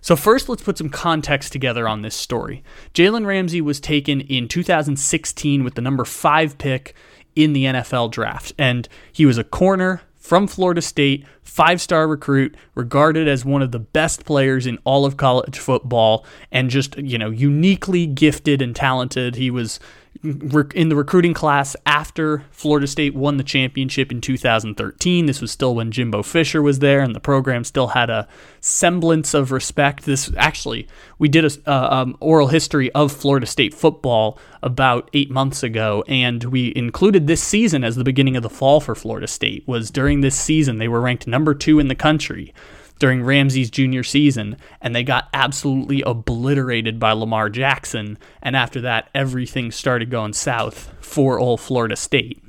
So, 0.00 0.16
first, 0.16 0.48
let's 0.48 0.62
put 0.62 0.78
some 0.78 0.90
context 0.90 1.52
together 1.52 1.88
on 1.88 2.02
this 2.02 2.14
story. 2.14 2.62
Jalen 2.94 3.26
Ramsey 3.26 3.60
was 3.60 3.80
taken 3.80 4.20
in 4.22 4.48
2016 4.48 5.64
with 5.64 5.74
the 5.74 5.80
number 5.80 6.04
five 6.04 6.58
pick 6.58 6.94
in 7.34 7.52
the 7.52 7.64
NFL 7.64 8.10
draft, 8.10 8.52
and 8.58 8.88
he 9.12 9.26
was 9.26 9.38
a 9.38 9.44
corner 9.44 10.02
from 10.28 10.46
Florida 10.46 10.82
State, 10.82 11.24
five 11.40 11.80
star 11.80 12.06
recruit, 12.06 12.54
regarded 12.74 13.26
as 13.26 13.46
one 13.46 13.62
of 13.62 13.72
the 13.72 13.78
best 13.78 14.26
players 14.26 14.66
in 14.66 14.76
all 14.84 15.06
of 15.06 15.16
college 15.16 15.58
football, 15.58 16.26
and 16.52 16.68
just, 16.68 16.98
you 16.98 17.16
know, 17.16 17.30
uniquely 17.30 18.04
gifted 18.04 18.60
and 18.60 18.76
talented. 18.76 19.36
He 19.36 19.50
was 19.50 19.80
in 20.22 20.88
the 20.88 20.96
recruiting 20.96 21.34
class 21.34 21.76
after 21.86 22.44
Florida 22.50 22.86
State 22.86 23.14
won 23.14 23.36
the 23.36 23.44
championship 23.44 24.10
in 24.10 24.20
2013. 24.20 25.26
This 25.26 25.40
was 25.40 25.50
still 25.50 25.74
when 25.74 25.90
Jimbo 25.90 26.22
Fisher 26.22 26.60
was 26.62 26.80
there, 26.80 27.00
and 27.00 27.14
the 27.14 27.20
program 27.20 27.64
still 27.64 27.88
had 27.88 28.10
a 28.10 28.26
semblance 28.60 29.34
of 29.34 29.52
respect. 29.52 30.04
This 30.04 30.32
actually, 30.36 30.88
we 31.18 31.28
did 31.28 31.44
a 31.44 31.70
uh, 31.70 31.88
um, 32.02 32.16
oral 32.20 32.48
history 32.48 32.90
of 32.92 33.12
Florida 33.12 33.46
State 33.46 33.74
football 33.74 34.38
about 34.62 35.08
eight 35.12 35.30
months 35.30 35.62
ago, 35.62 36.04
and 36.08 36.44
we 36.44 36.72
included 36.74 37.26
this 37.26 37.42
season 37.42 37.84
as 37.84 37.96
the 37.96 38.04
beginning 38.04 38.36
of 38.36 38.42
the 38.42 38.50
fall 38.50 38.80
for 38.80 38.94
Florida 38.94 39.26
State. 39.26 39.66
Was 39.66 39.90
during 39.90 40.20
this 40.20 40.36
season 40.36 40.78
they 40.78 40.88
were 40.88 41.00
ranked 41.00 41.26
number 41.26 41.54
two 41.54 41.78
in 41.78 41.88
the 41.88 41.94
country 41.94 42.52
during 42.98 43.22
Ramsey's 43.22 43.70
junior 43.70 44.02
season, 44.02 44.56
and 44.80 44.94
they 44.94 45.02
got 45.02 45.28
absolutely 45.32 46.02
obliterated 46.02 46.98
by 46.98 47.12
Lamar 47.12 47.48
Jackson. 47.48 48.18
And 48.42 48.56
after 48.56 48.80
that, 48.82 49.08
everything 49.14 49.70
started 49.70 50.10
going 50.10 50.32
south 50.32 50.92
for 51.00 51.38
old 51.38 51.60
Florida 51.60 51.96
State. 51.96 52.42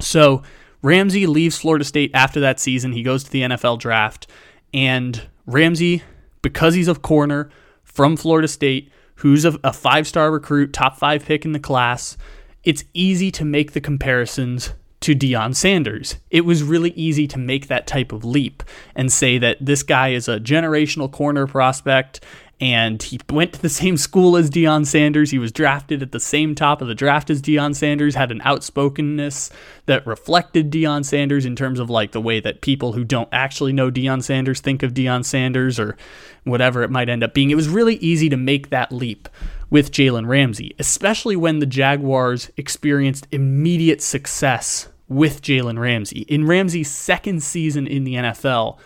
So 0.00 0.42
Ramsey 0.82 1.26
leaves 1.26 1.58
Florida 1.58 1.84
State 1.84 2.10
after 2.14 2.40
that 2.40 2.60
season. 2.60 2.92
He 2.92 3.02
goes 3.02 3.24
to 3.24 3.30
the 3.30 3.42
NFL 3.42 3.78
draft, 3.78 4.26
and 4.72 5.28
Ramsey, 5.46 6.02
because 6.42 6.74
he's 6.74 6.88
a 6.88 6.94
corner 6.94 7.50
from 7.82 8.16
Florida 8.16 8.48
State, 8.48 8.92
who's 9.16 9.44
a, 9.44 9.58
a 9.64 9.72
five 9.72 10.06
star 10.06 10.30
recruit, 10.30 10.72
top 10.72 10.96
five 10.96 11.24
pick 11.24 11.44
in 11.44 11.52
the 11.52 11.58
class, 11.58 12.16
it's 12.64 12.84
easy 12.92 13.30
to 13.32 13.44
make 13.44 13.72
the 13.72 13.80
comparisons 13.80 14.74
to 15.00 15.14
Deion 15.14 15.54
Sanders. 15.54 16.16
It 16.30 16.44
was 16.44 16.62
really 16.62 16.90
easy 16.90 17.26
to 17.28 17.38
make 17.38 17.68
that 17.68 17.86
type 17.86 18.12
of 18.12 18.24
leap 18.24 18.62
and 18.94 19.12
say 19.12 19.38
that 19.38 19.58
this 19.60 19.82
guy 19.82 20.08
is 20.08 20.28
a 20.28 20.40
generational 20.40 21.10
corner 21.10 21.46
prospect 21.46 22.20
and 22.60 23.00
he 23.00 23.20
went 23.30 23.52
to 23.52 23.62
the 23.62 23.68
same 23.68 23.96
school 24.08 24.36
as 24.36 24.50
Deion 24.50 24.84
Sanders. 24.84 25.30
He 25.30 25.38
was 25.38 25.52
drafted 25.52 26.02
at 26.02 26.12
the 26.12 26.20
same 26.20 26.54
top 26.54 26.82
of 26.82 26.88
the 26.88 26.94
draft 26.94 27.30
as 27.30 27.40
Deion 27.40 27.74
Sanders, 27.74 28.14
had 28.14 28.32
an 28.32 28.40
outspokenness 28.44 29.50
that 29.86 30.06
reflected 30.06 30.70
Deion 30.70 31.04
Sanders 31.04 31.46
in 31.46 31.54
terms 31.54 31.78
of 31.78 31.90
like 31.90 32.12
the 32.12 32.20
way 32.20 32.40
that 32.40 32.60
people 32.60 32.92
who 32.92 33.04
don't 33.04 33.28
actually 33.32 33.72
know 33.72 33.90
Deion 33.90 34.22
Sanders 34.22 34.60
think 34.60 34.82
of 34.82 34.94
Deion 34.94 35.24
Sanders 35.24 35.78
or 35.78 35.96
whatever 36.44 36.82
it 36.82 36.90
might 36.90 37.08
end 37.08 37.22
up 37.22 37.34
being. 37.34 37.50
It 37.50 37.56
was 37.56 37.68
really 37.68 37.96
easy 37.96 38.28
to 38.28 38.36
make 38.36 38.70
that 38.70 38.90
leap 38.90 39.28
with 39.70 39.92
Jalen 39.92 40.26
Ramsey, 40.26 40.74
especially 40.78 41.36
when 41.36 41.58
the 41.58 41.66
Jaguars 41.66 42.50
experienced 42.56 43.28
immediate 43.30 44.02
success 44.02 44.88
with 45.08 45.42
Jalen 45.42 45.78
Ramsey. 45.78 46.20
In 46.22 46.46
Ramsey's 46.46 46.90
second 46.90 47.42
season 47.42 47.86
in 47.86 48.04
the 48.04 48.14
NFL, 48.14 48.78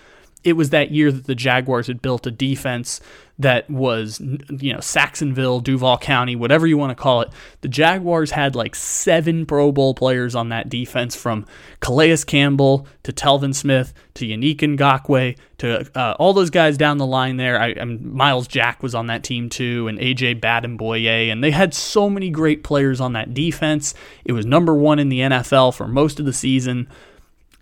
it 0.44 0.54
was 0.54 0.70
that 0.70 0.90
year 0.90 1.12
that 1.12 1.26
the 1.26 1.34
Jaguars 1.34 1.86
had 1.86 2.02
built 2.02 2.26
a 2.26 2.30
defense 2.30 3.00
that 3.38 3.68
was, 3.70 4.20
you 4.20 4.72
know, 4.72 4.80
Sacksonville, 4.80 5.60
Duval 5.60 5.98
County, 5.98 6.36
whatever 6.36 6.66
you 6.66 6.76
want 6.76 6.90
to 6.90 7.00
call 7.00 7.22
it. 7.22 7.30
The 7.60 7.68
Jaguars 7.68 8.30
had 8.32 8.54
like 8.54 8.74
seven 8.74 9.46
Pro 9.46 9.72
Bowl 9.72 9.94
players 9.94 10.34
on 10.34 10.50
that 10.50 10.68
defense 10.68 11.16
from 11.16 11.46
Calais 11.80 12.18
Campbell 12.26 12.86
to 13.02 13.12
Telvin 13.12 13.54
Smith 13.54 13.94
to 14.14 14.26
Yannick 14.26 14.58
Ngakoue 14.58 15.36
to 15.58 15.98
uh, 15.98 16.14
all 16.18 16.32
those 16.32 16.50
guys 16.50 16.76
down 16.76 16.98
the 16.98 17.06
line 17.06 17.36
there. 17.36 17.60
I, 17.60 17.84
Myles 17.84 18.46
Jack 18.46 18.82
was 18.82 18.94
on 18.94 19.06
that 19.06 19.24
team 19.24 19.48
too, 19.48 19.88
and 19.88 19.98
AJ 19.98 20.40
Bouye, 20.40 21.32
and 21.32 21.42
they 21.42 21.50
had 21.52 21.74
so 21.74 22.10
many 22.10 22.30
great 22.30 22.62
players 22.62 23.00
on 23.00 23.14
that 23.14 23.32
defense. 23.32 23.94
It 24.24 24.32
was 24.32 24.44
number 24.44 24.74
one 24.74 24.98
in 24.98 25.08
the 25.08 25.20
NFL 25.20 25.74
for 25.74 25.88
most 25.88 26.20
of 26.20 26.26
the 26.26 26.32
season 26.32 26.88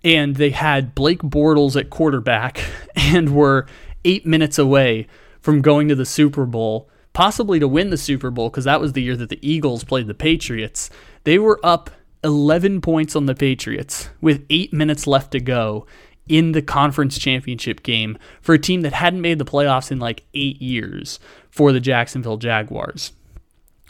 and 0.03 0.35
they 0.35 0.49
had 0.51 0.95
Blake 0.95 1.21
Bortles 1.21 1.79
at 1.79 1.89
quarterback 1.89 2.63
and 2.95 3.35
were 3.35 3.67
eight 4.03 4.25
minutes 4.25 4.57
away 4.57 5.07
from 5.39 5.61
going 5.61 5.87
to 5.87 5.95
the 5.95 6.05
Super 6.05 6.45
Bowl, 6.45 6.89
possibly 7.13 7.59
to 7.59 7.67
win 7.67 7.89
the 7.89 7.97
Super 7.97 8.31
Bowl, 8.31 8.49
because 8.49 8.65
that 8.65 8.81
was 8.81 8.93
the 8.93 9.01
year 9.01 9.15
that 9.17 9.29
the 9.29 9.47
Eagles 9.47 9.83
played 9.83 10.07
the 10.07 10.13
Patriots. 10.13 10.89
They 11.23 11.37
were 11.39 11.59
up 11.63 11.89
11 12.23 12.81
points 12.81 13.15
on 13.15 13.25
the 13.25 13.35
Patriots 13.35 14.09
with 14.21 14.45
eight 14.49 14.71
minutes 14.71 15.07
left 15.07 15.31
to 15.31 15.39
go 15.39 15.85
in 16.27 16.51
the 16.51 16.61
conference 16.61 17.17
championship 17.17 17.83
game 17.83 18.17
for 18.41 18.53
a 18.53 18.59
team 18.59 18.81
that 18.81 18.93
hadn't 18.93 19.21
made 19.21 19.39
the 19.39 19.45
playoffs 19.45 19.91
in 19.91 19.99
like 19.99 20.23
eight 20.33 20.61
years 20.61 21.19
for 21.49 21.71
the 21.71 21.79
Jacksonville 21.79 22.37
Jaguars. 22.37 23.11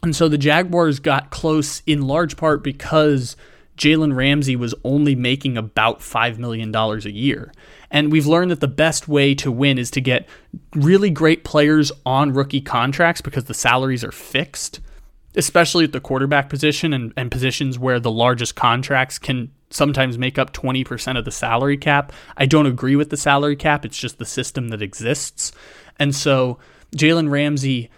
And 0.01 0.15
so 0.15 0.27
the 0.27 0.37
Jaguars 0.37 0.99
got 0.99 1.29
close 1.29 1.83
in 1.85 2.01
large 2.01 2.37
part 2.37 2.63
because 2.63 3.35
Jalen 3.81 4.15
Ramsey 4.15 4.55
was 4.55 4.75
only 4.83 5.15
making 5.15 5.57
about 5.57 6.01
$5 6.01 6.37
million 6.37 6.75
a 6.75 6.97
year. 7.09 7.51
And 7.89 8.11
we've 8.11 8.27
learned 8.27 8.51
that 8.51 8.59
the 8.59 8.67
best 8.67 9.07
way 9.07 9.33
to 9.35 9.51
win 9.51 9.79
is 9.79 9.89
to 9.91 10.01
get 10.01 10.27
really 10.75 11.09
great 11.09 11.43
players 11.43 11.91
on 12.05 12.31
rookie 12.31 12.61
contracts 12.61 13.21
because 13.21 13.45
the 13.45 13.55
salaries 13.55 14.03
are 14.03 14.11
fixed. 14.11 14.79
especially 15.35 15.85
at 15.85 15.93
the 15.93 15.99
quarterback 16.01 16.49
position 16.49 16.93
and, 16.93 17.13
and 17.15 17.31
positions 17.31 17.79
where 17.79 17.99
the 17.99 18.11
largest 18.11 18.55
contracts 18.55 19.17
can 19.17 19.49
sometimes 19.69 20.17
make 20.17 20.37
up 20.37 20.53
20% 20.53 21.17
of 21.17 21.23
the 21.25 21.31
salary 21.31 21.77
cap. 21.77 22.11
I 22.35 22.45
don't 22.45 22.65
agree 22.65 22.95
with 22.95 23.09
the 23.09 23.17
salary 23.17 23.55
cap, 23.55 23.85
it's 23.85 23.97
just 23.97 24.17
the 24.19 24.25
system 24.25 24.67
that 24.69 24.81
exists. 24.81 25.51
And 25.97 26.13
so 26.13 26.59
Jalen 26.95 27.29
Ramsey, 27.31 27.89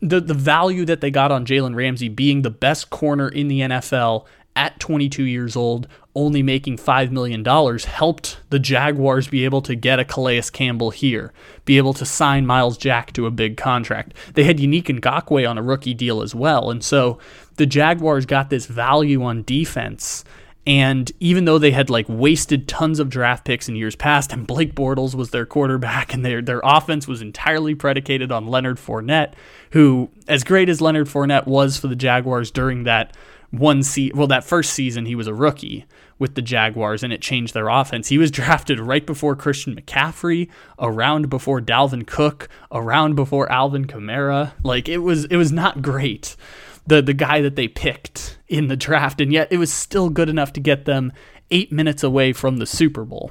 the, 0.00 0.20
the 0.20 0.34
value 0.34 0.84
that 0.84 1.00
they 1.00 1.10
got 1.10 1.32
on 1.32 1.44
Jalen 1.44 1.74
Ramsey 1.74 2.08
being 2.08 2.42
the 2.42 2.50
best 2.50 2.90
corner 2.90 3.28
in 3.28 3.48
the 3.48 3.60
NFL 3.60 4.26
at 4.56 4.78
22 4.80 5.24
years 5.24 5.56
old, 5.56 5.86
only 6.14 6.42
making 6.42 6.76
$5 6.76 7.10
million, 7.10 7.44
helped 7.44 8.40
the 8.50 8.58
Jaguars 8.58 9.28
be 9.28 9.44
able 9.44 9.62
to 9.62 9.74
get 9.74 10.00
a 10.00 10.04
Calais 10.04 10.42
Campbell 10.52 10.90
here, 10.90 11.32
be 11.64 11.78
able 11.78 11.94
to 11.94 12.04
sign 12.04 12.46
Myles 12.46 12.76
Jack 12.76 13.12
to 13.12 13.26
a 13.26 13.30
big 13.30 13.56
contract. 13.56 14.14
They 14.34 14.44
had 14.44 14.58
Yannick 14.58 14.84
Ngakoue 14.84 15.48
on 15.48 15.58
a 15.58 15.62
rookie 15.62 15.94
deal 15.94 16.20
as 16.20 16.34
well. 16.34 16.70
And 16.70 16.82
so 16.82 17.18
the 17.56 17.66
Jaguars 17.66 18.26
got 18.26 18.50
this 18.50 18.66
value 18.66 19.22
on 19.22 19.44
defense 19.44 20.24
and 20.66 21.10
even 21.20 21.46
though 21.46 21.58
they 21.58 21.70
had 21.70 21.88
like 21.88 22.06
wasted 22.08 22.68
tons 22.68 23.00
of 23.00 23.08
draft 23.08 23.44
picks 23.44 23.68
in 23.68 23.76
years 23.76 23.96
past, 23.96 24.32
and 24.32 24.46
Blake 24.46 24.74
Bortles 24.74 25.14
was 25.14 25.30
their 25.30 25.46
quarterback, 25.46 26.12
and 26.12 26.24
their 26.24 26.42
their 26.42 26.60
offense 26.62 27.08
was 27.08 27.22
entirely 27.22 27.74
predicated 27.74 28.30
on 28.30 28.46
Leonard 28.46 28.76
Fournette, 28.76 29.32
who, 29.70 30.10
as 30.28 30.44
great 30.44 30.68
as 30.68 30.80
Leonard 30.80 31.08
Fournette 31.08 31.46
was 31.46 31.78
for 31.78 31.88
the 31.88 31.96
Jaguars 31.96 32.50
during 32.50 32.84
that 32.84 33.16
one 33.50 33.82
season, 33.82 34.16
well, 34.16 34.26
that 34.28 34.44
first 34.44 34.72
season 34.72 35.06
he 35.06 35.14
was 35.14 35.26
a 35.26 35.34
rookie 35.34 35.86
with 36.18 36.34
the 36.34 36.42
Jaguars, 36.42 37.02
and 37.02 37.12
it 37.12 37.20
changed 37.20 37.54
their 37.54 37.68
offense. 37.68 38.08
He 38.08 38.18
was 38.18 38.30
drafted 38.30 38.78
right 38.78 39.04
before 39.04 39.34
Christian 39.36 39.74
McCaffrey, 39.74 40.48
around 40.78 41.30
before 41.30 41.60
Dalvin 41.60 42.06
Cook, 42.06 42.48
around 42.70 43.16
before 43.16 43.50
Alvin 43.50 43.86
Kamara. 43.86 44.52
Like 44.62 44.88
it 44.88 44.98
was, 44.98 45.24
it 45.26 45.36
was 45.36 45.52
not 45.52 45.82
great 45.82 46.36
the 46.86 47.00
the 47.00 47.14
guy 47.14 47.40
that 47.40 47.56
they 47.56 47.68
picked 47.68 48.38
in 48.48 48.68
the 48.68 48.76
draft, 48.76 49.20
and 49.20 49.32
yet 49.32 49.48
it 49.50 49.58
was 49.58 49.72
still 49.72 50.10
good 50.10 50.28
enough 50.28 50.52
to 50.54 50.60
get 50.60 50.84
them 50.84 51.12
eight 51.50 51.72
minutes 51.72 52.02
away 52.02 52.32
from 52.32 52.58
the 52.58 52.66
Super 52.66 53.04
Bowl. 53.04 53.30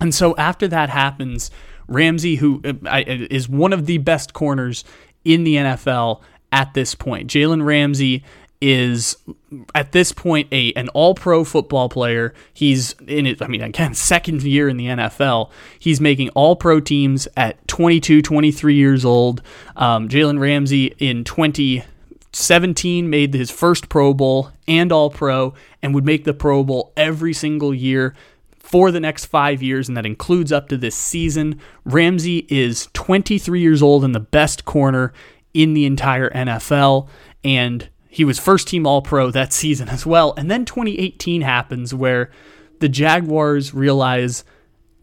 And 0.00 0.14
so 0.14 0.34
after 0.36 0.66
that 0.68 0.88
happens, 0.88 1.50
Ramsey, 1.86 2.36
who 2.36 2.60
uh, 2.64 3.02
one 3.48 3.72
of 3.72 3.86
the 3.86 3.98
best 3.98 4.32
corners 4.32 4.84
in 5.24 5.44
the 5.44 5.56
NFL 5.56 6.22
at 6.50 6.74
this 6.74 6.94
point, 6.94 7.30
Jalen 7.30 7.64
Ramsey 7.64 8.24
is 8.62 9.16
at 9.74 9.90
this 9.90 10.12
point 10.12 10.46
a 10.52 10.72
an 10.74 10.88
all 10.90 11.14
pro 11.14 11.44
football 11.44 11.88
player. 11.88 12.32
He's 12.54 12.92
in 13.06 13.26
it, 13.26 13.42
I 13.42 13.48
mean, 13.48 13.60
again, 13.60 13.94
second 14.12 14.42
year 14.42 14.68
in 14.68 14.76
the 14.76 14.86
NFL. 14.86 15.50
He's 15.78 16.00
making 16.00 16.30
all 16.30 16.56
pro 16.56 16.80
teams 16.80 17.28
at 17.36 17.66
22, 17.68 18.22
23 18.22 18.74
years 18.74 19.04
old. 19.04 19.42
Um, 19.76 20.08
Jalen 20.08 20.38
Ramsey 20.38 20.94
in 20.98 21.24
2017 21.24 23.10
made 23.10 23.34
his 23.34 23.50
first 23.50 23.88
Pro 23.88 24.14
Bowl 24.14 24.50
and 24.68 24.92
All 24.92 25.10
Pro 25.10 25.54
and 25.82 25.92
would 25.94 26.06
make 26.06 26.24
the 26.24 26.32
Pro 26.32 26.62
Bowl 26.62 26.92
every 26.96 27.32
single 27.32 27.74
year 27.74 28.14
for 28.58 28.92
the 28.92 29.00
next 29.00 29.26
five 29.26 29.60
years, 29.60 29.88
and 29.88 29.96
that 29.96 30.06
includes 30.06 30.52
up 30.52 30.68
to 30.68 30.78
this 30.78 30.94
season. 30.94 31.60
Ramsey 31.84 32.46
is 32.48 32.88
23 32.94 33.60
years 33.60 33.82
old 33.82 34.04
and 34.04 34.14
the 34.14 34.20
best 34.20 34.64
corner 34.64 35.12
in 35.52 35.74
the 35.74 35.84
entire 35.84 36.30
NFL, 36.30 37.08
and 37.42 37.88
he 38.12 38.24
was 38.24 38.38
first 38.38 38.68
team 38.68 38.86
All 38.86 39.02
Pro 39.02 39.30
that 39.30 39.52
season 39.62 39.88
as 39.88 40.06
well. 40.06 40.34
And 40.36 40.50
then 40.50 40.64
2018 40.64 41.40
happens 41.40 41.94
where 41.94 42.30
the 42.78 42.88
Jaguars 42.88 43.72
realize 43.72 44.44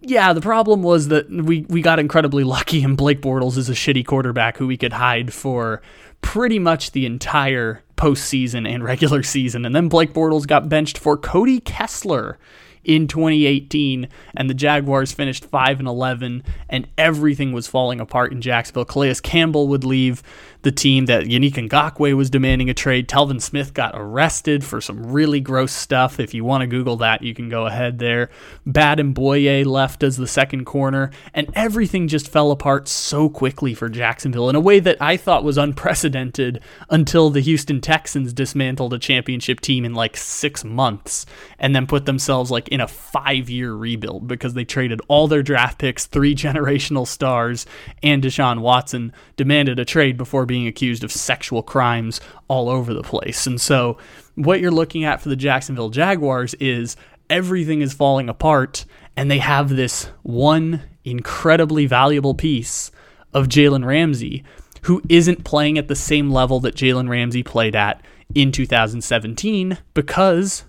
yeah, 0.01 0.32
the 0.32 0.41
problem 0.41 0.82
was 0.82 1.10
that 1.10 1.30
we, 1.30 1.66
we 1.68 1.82
got 1.82 1.99
incredibly 1.99 2.45
lucky, 2.45 2.84
and 2.84 2.95
Blake 2.95 3.22
Bortles 3.22 3.57
is 3.57 3.70
a 3.70 3.74
shitty 3.74 4.05
quarterback 4.05 4.55
who 4.55 4.66
we 4.66 4.78
could 4.78 4.93
hide 4.93 5.34
for 5.34 5.82
pretty 6.22 6.57
much 6.57 6.91
the 6.91 7.05
entire 7.05 7.84
postseason 7.97 8.68
and 8.68 8.82
regular 8.84 9.24
season. 9.24 9.66
And 9.66 9.76
then 9.76 9.89
Blake 9.89 10.14
Bortles 10.14 10.47
got 10.47 10.70
benched 10.70 10.97
for 10.97 11.18
Cody 11.18 11.60
Kessler 11.60 12.39
in 12.84 13.07
2018, 13.07 14.07
and 14.36 14.49
the 14.49 14.53
Jaguars 14.53 15.12
finished 15.12 15.45
5 15.45 15.80
and 15.80 15.88
11, 15.88 16.43
and 16.70 16.88
everything 16.97 17.51
was 17.51 17.68
falling 17.68 17.99
apart 17.99 18.32
in 18.32 18.41
Jacksonville. 18.41 18.86
Calais 18.86 19.16
Campbell 19.22 19.68
would 19.68 19.84
leave 19.84 20.24
the 20.62 20.72
team 20.72 21.05
that 21.05 21.24
Yannick 21.24 21.53
Ngakoue 21.53 22.18
was 22.18 22.30
demanding 22.30 22.70
a 22.70 22.74
trade. 22.74 23.07
Telvin 23.07 23.41
Smith 23.41 23.74
got 23.74 23.93
arrested 23.95 24.64
for 24.64 24.82
some 24.82 25.12
really 25.12 25.39
gross 25.39 25.72
stuff. 25.72 26.20
If 26.20 26.34
you 26.34 26.43
want 26.43 26.62
to 26.62 26.68
Google 26.68 26.97
that, 26.97 27.24
you 27.24 27.34
can 27.34 27.47
go 27.47 27.66
ahead 27.66 27.99
there. 27.99 28.30
Bad 28.66 28.99
and 28.99 29.16
Bouye 29.16 29.66
left 29.66 30.03
as 30.03 30.18
the 30.18 30.28
second 30.28 30.66
corner, 30.66 31.12
and 31.34 31.49
everything 31.53 32.10
just 32.10 32.28
fell 32.28 32.51
apart 32.51 32.89
so 32.89 33.30
quickly 33.30 33.74
for 33.74 33.88
Jacksonville 33.88 34.49
in 34.49 34.55
a 34.55 34.60
way 34.60 34.82
that 34.82 34.97
I 35.01 35.16
thought 35.16 35.45
was 35.45 35.57
unprecedented 35.57 36.62
until 36.89 37.30
the 37.30 37.39
Houston 37.41 37.80
Texans 37.80 38.34
dismantled 38.34 38.93
a 38.93 38.99
championship 38.99 39.62
team 39.62 39.86
in 39.86 39.93
like 39.93 40.18
six 40.18 40.66
months 40.66 41.26
and 41.57 41.74
then 41.74 41.88
put 41.88 42.05
themselves 42.05 42.51
like 42.51 42.68
in 42.68 42.82
a 42.82 42.88
five 42.88 43.49
year 43.49 43.74
rebuild 43.74 44.28
because 44.28 44.55
they 44.55 44.66
traded 44.66 44.99
all 45.07 45.28
their 45.28 45.43
draft 45.43 45.80
picks, 45.80 46.05
three 46.05 46.36
generational 46.49 47.07
stars, 47.07 47.66
and 48.03 48.24
Deshaun 48.24 48.60
Watson 48.60 49.14
demanded 49.38 49.80
a 49.80 49.86
trade 49.86 50.18
before 50.18 50.49
being 50.50 50.68
accused 50.68 51.06
of 51.06 51.12
sexual 51.14 51.64
crimes 51.64 52.20
all 52.50 52.68
over 52.68 52.93
the 52.93 53.04
place. 53.04 53.47
And 53.47 53.62
so, 53.62 53.97
what 54.36 54.60
you're 54.60 54.72
looking 54.72 55.06
at 55.06 55.22
for 55.22 55.30
the 55.30 55.38
Jacksonville 55.38 55.89
Jaguars 55.89 56.56
is 56.56 56.97
everything 57.30 57.82
is 57.82 57.93
falling 57.93 58.28
apart, 58.28 58.86
and 59.16 59.32
they 59.32 59.38
have 59.38 59.70
this 59.70 60.10
one 60.24 60.82
incredibly 61.06 61.86
valuable 61.86 62.34
piece 62.34 62.91
of 63.34 63.47
Jalen 63.47 63.86
Ramsey 63.86 64.43
who 64.84 65.02
isn't 65.08 65.43
playing 65.43 65.78
at 65.78 65.88
the 65.88 65.95
same 65.95 66.32
level 66.32 66.60
that 66.62 66.76
Jalen 66.76 67.10
Ramsey 67.10 67.43
played 67.43 67.76
at 67.76 68.02
in 68.34 68.52
2017 68.52 69.78
because 69.93 70.64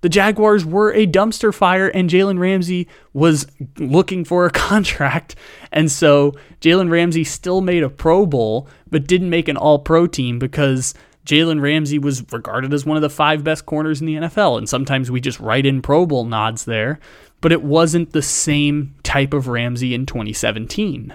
the 0.00 0.08
Jaguars 0.08 0.64
were 0.64 0.92
a 0.92 1.06
dumpster 1.06 1.52
fire 1.52 1.88
and 1.88 2.08
Jalen 2.08 2.38
Ramsey 2.38 2.88
was 3.12 3.46
looking 3.78 4.24
for 4.24 4.46
a 4.46 4.50
contract. 4.70 5.36
And 5.72 5.90
so 5.90 6.34
Jalen 6.60 6.90
Ramsey 6.90 7.24
still 7.24 7.60
made 7.60 7.82
a 7.82 7.90
Pro 7.90 8.26
Bowl, 8.26 8.68
but 8.88 9.06
didn't 9.06 9.30
make 9.30 9.48
an 9.48 9.56
all 9.56 9.78
pro 9.78 10.06
team 10.06 10.38
because 10.38 10.94
Jalen 11.26 11.60
Ramsey 11.60 11.98
was 11.98 12.24
regarded 12.32 12.72
as 12.72 12.86
one 12.86 12.96
of 12.96 13.02
the 13.02 13.10
five 13.10 13.44
best 13.44 13.66
corners 13.66 14.00
in 14.00 14.06
the 14.06 14.16
NFL. 14.16 14.58
And 14.58 14.68
sometimes 14.68 15.10
we 15.10 15.20
just 15.20 15.38
write 15.40 15.66
in 15.66 15.82
Pro 15.82 16.06
Bowl 16.06 16.24
nods 16.24 16.64
there, 16.64 16.98
but 17.40 17.52
it 17.52 17.62
wasn't 17.62 18.12
the 18.12 18.22
same 18.22 18.94
type 19.02 19.34
of 19.34 19.48
Ramsey 19.48 19.94
in 19.94 20.06
2017. 20.06 21.14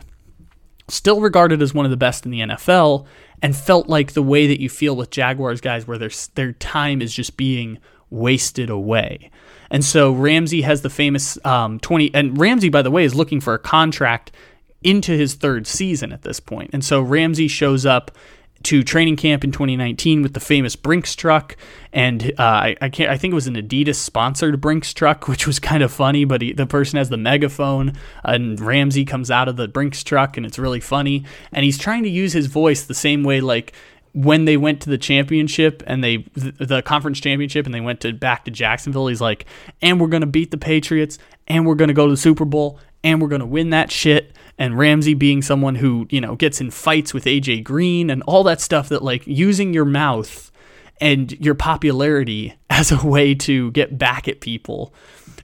Still 0.88 1.20
regarded 1.20 1.64
as 1.64 1.74
one 1.74 1.86
of 1.86 1.92
the 1.92 1.98
best 1.98 2.26
in 2.26 2.32
the 2.32 2.42
NFL, 2.42 3.08
and 3.42 3.56
felt 3.56 3.90
like 3.90 4.14
the 4.14 4.24
way 4.24 4.48
that 4.48 4.62
you 4.62 4.70
feel 4.70 4.96
with 4.96 5.10
Jaguars 5.10 5.60
guys, 5.60 5.88
where 5.88 5.98
their, 5.98 6.12
their 6.36 6.54
time 6.54 7.02
is 7.02 7.14
just 7.14 7.38
being 7.38 7.80
wasted 8.10 8.70
away. 8.70 9.32
And 9.70 9.84
so 9.84 10.12
Ramsey 10.12 10.62
has 10.62 10.82
the 10.82 10.90
famous 10.90 11.44
um, 11.46 11.80
20, 11.80 12.14
and 12.14 12.40
Ramsey, 12.40 12.70
by 12.70 12.82
the 12.82 12.92
way, 12.92 13.04
is 13.04 13.16
looking 13.16 13.42
for 13.42 13.54
a 13.54 13.60
contract 13.60 14.32
into 14.84 15.14
his 15.14 15.34
third 15.34 15.66
season 15.66 16.12
at 16.12 16.22
this 16.22 16.40
point. 16.40 16.70
And 16.74 16.84
so 16.84 17.02
Ramsey 17.02 17.48
shows 17.48 17.86
up 17.86 18.12
to 18.66 18.84
training 18.84 19.16
camp 19.16 19.44
in 19.44 19.52
2019 19.52 20.24
with 20.24 20.34
the 20.34 20.40
famous 20.40 20.76
Brinks 20.76 21.16
truck, 21.16 21.56
and 21.94 22.32
uh, 22.40 22.44
I, 22.44 22.76
I, 22.82 22.90
can't. 22.90 23.12
I 23.12 23.18
think 23.18 23.32
it 23.32 23.36
was 23.36 23.48
an 23.48 23.56
Adidas 23.56 23.96
sponsored 23.96 24.60
Brinks 24.60 24.94
truck, 24.94 25.28
which 25.28 25.46
was 25.46 25.60
kind 25.60 25.84
of 25.84 25.92
funny. 25.92 26.26
But 26.26 26.42
he, 26.42 26.52
the 26.52 26.66
person 26.66 26.98
has 26.98 27.10
the 27.10 27.18
megaphone, 27.18 27.94
and 28.24 28.60
Ramsey 28.60 29.06
comes 29.06 29.30
out 29.30 29.48
of 29.48 29.56
the 29.56 29.68
Brinks 29.68 30.04
truck, 30.04 30.36
and 30.36 30.46
it's 30.46 30.60
really 30.60 30.80
funny. 30.80 31.26
And 31.52 31.64
he's 31.64 31.78
trying 31.78 32.04
to 32.04 32.10
use 32.10 32.34
his 32.34 32.48
voice 32.48 32.84
the 32.84 32.96
same 32.96 33.24
way 33.24 33.40
like 33.40 33.74
when 34.16 34.46
they 34.46 34.56
went 34.56 34.80
to 34.80 34.90
the 34.90 34.98
championship 34.98 35.84
and 35.86 36.02
they 36.02 36.26
the 36.36 36.82
conference 36.86 37.20
championship 37.20 37.66
and 37.66 37.76
they 37.76 37.82
went 37.82 38.00
to 38.00 38.14
back 38.14 38.46
to 38.46 38.52
Jacksonville, 38.52 39.08
he's 39.08 39.20
like, 39.20 39.46
and 39.82 40.00
we're 40.00 40.08
gonna 40.08 40.26
beat 40.26 40.52
the 40.52 40.58
Patriots, 40.58 41.20
and 41.50 41.68
we're 41.68 41.76
gonna 41.76 41.94
go 41.94 42.06
to 42.06 42.12
the 42.12 42.18
Super 42.18 42.46
Bowl, 42.46 42.80
and 43.04 43.22
we're 43.22 43.28
gonna 43.28 43.46
win 43.46 43.72
that 43.72 43.92
shit. 43.92 44.32
And 44.58 44.78
Ramsey 44.78 45.16
being 45.16 45.42
someone 45.42 45.76
who 45.76 46.08
you 46.10 46.22
know 46.22 46.36
gets 46.36 46.62
in 46.62 46.72
fights 46.72 47.14
with 47.14 47.26
AJ 47.26 47.66
Green 47.66 48.10
and 48.10 48.24
all 48.24 48.44
that 48.44 48.62
stuff 48.62 48.88
that 48.88 49.04
like 49.04 49.28
using 49.28 49.74
your 49.74 49.84
mouth 49.84 50.50
and 51.02 51.34
your 51.34 51.56
popularity 51.56 52.56
as 52.70 52.94
a 52.94 53.06
way 53.06 53.36
to 53.36 53.70
get 53.72 53.98
back 53.98 54.30
at 54.30 54.40
people. 54.40 54.94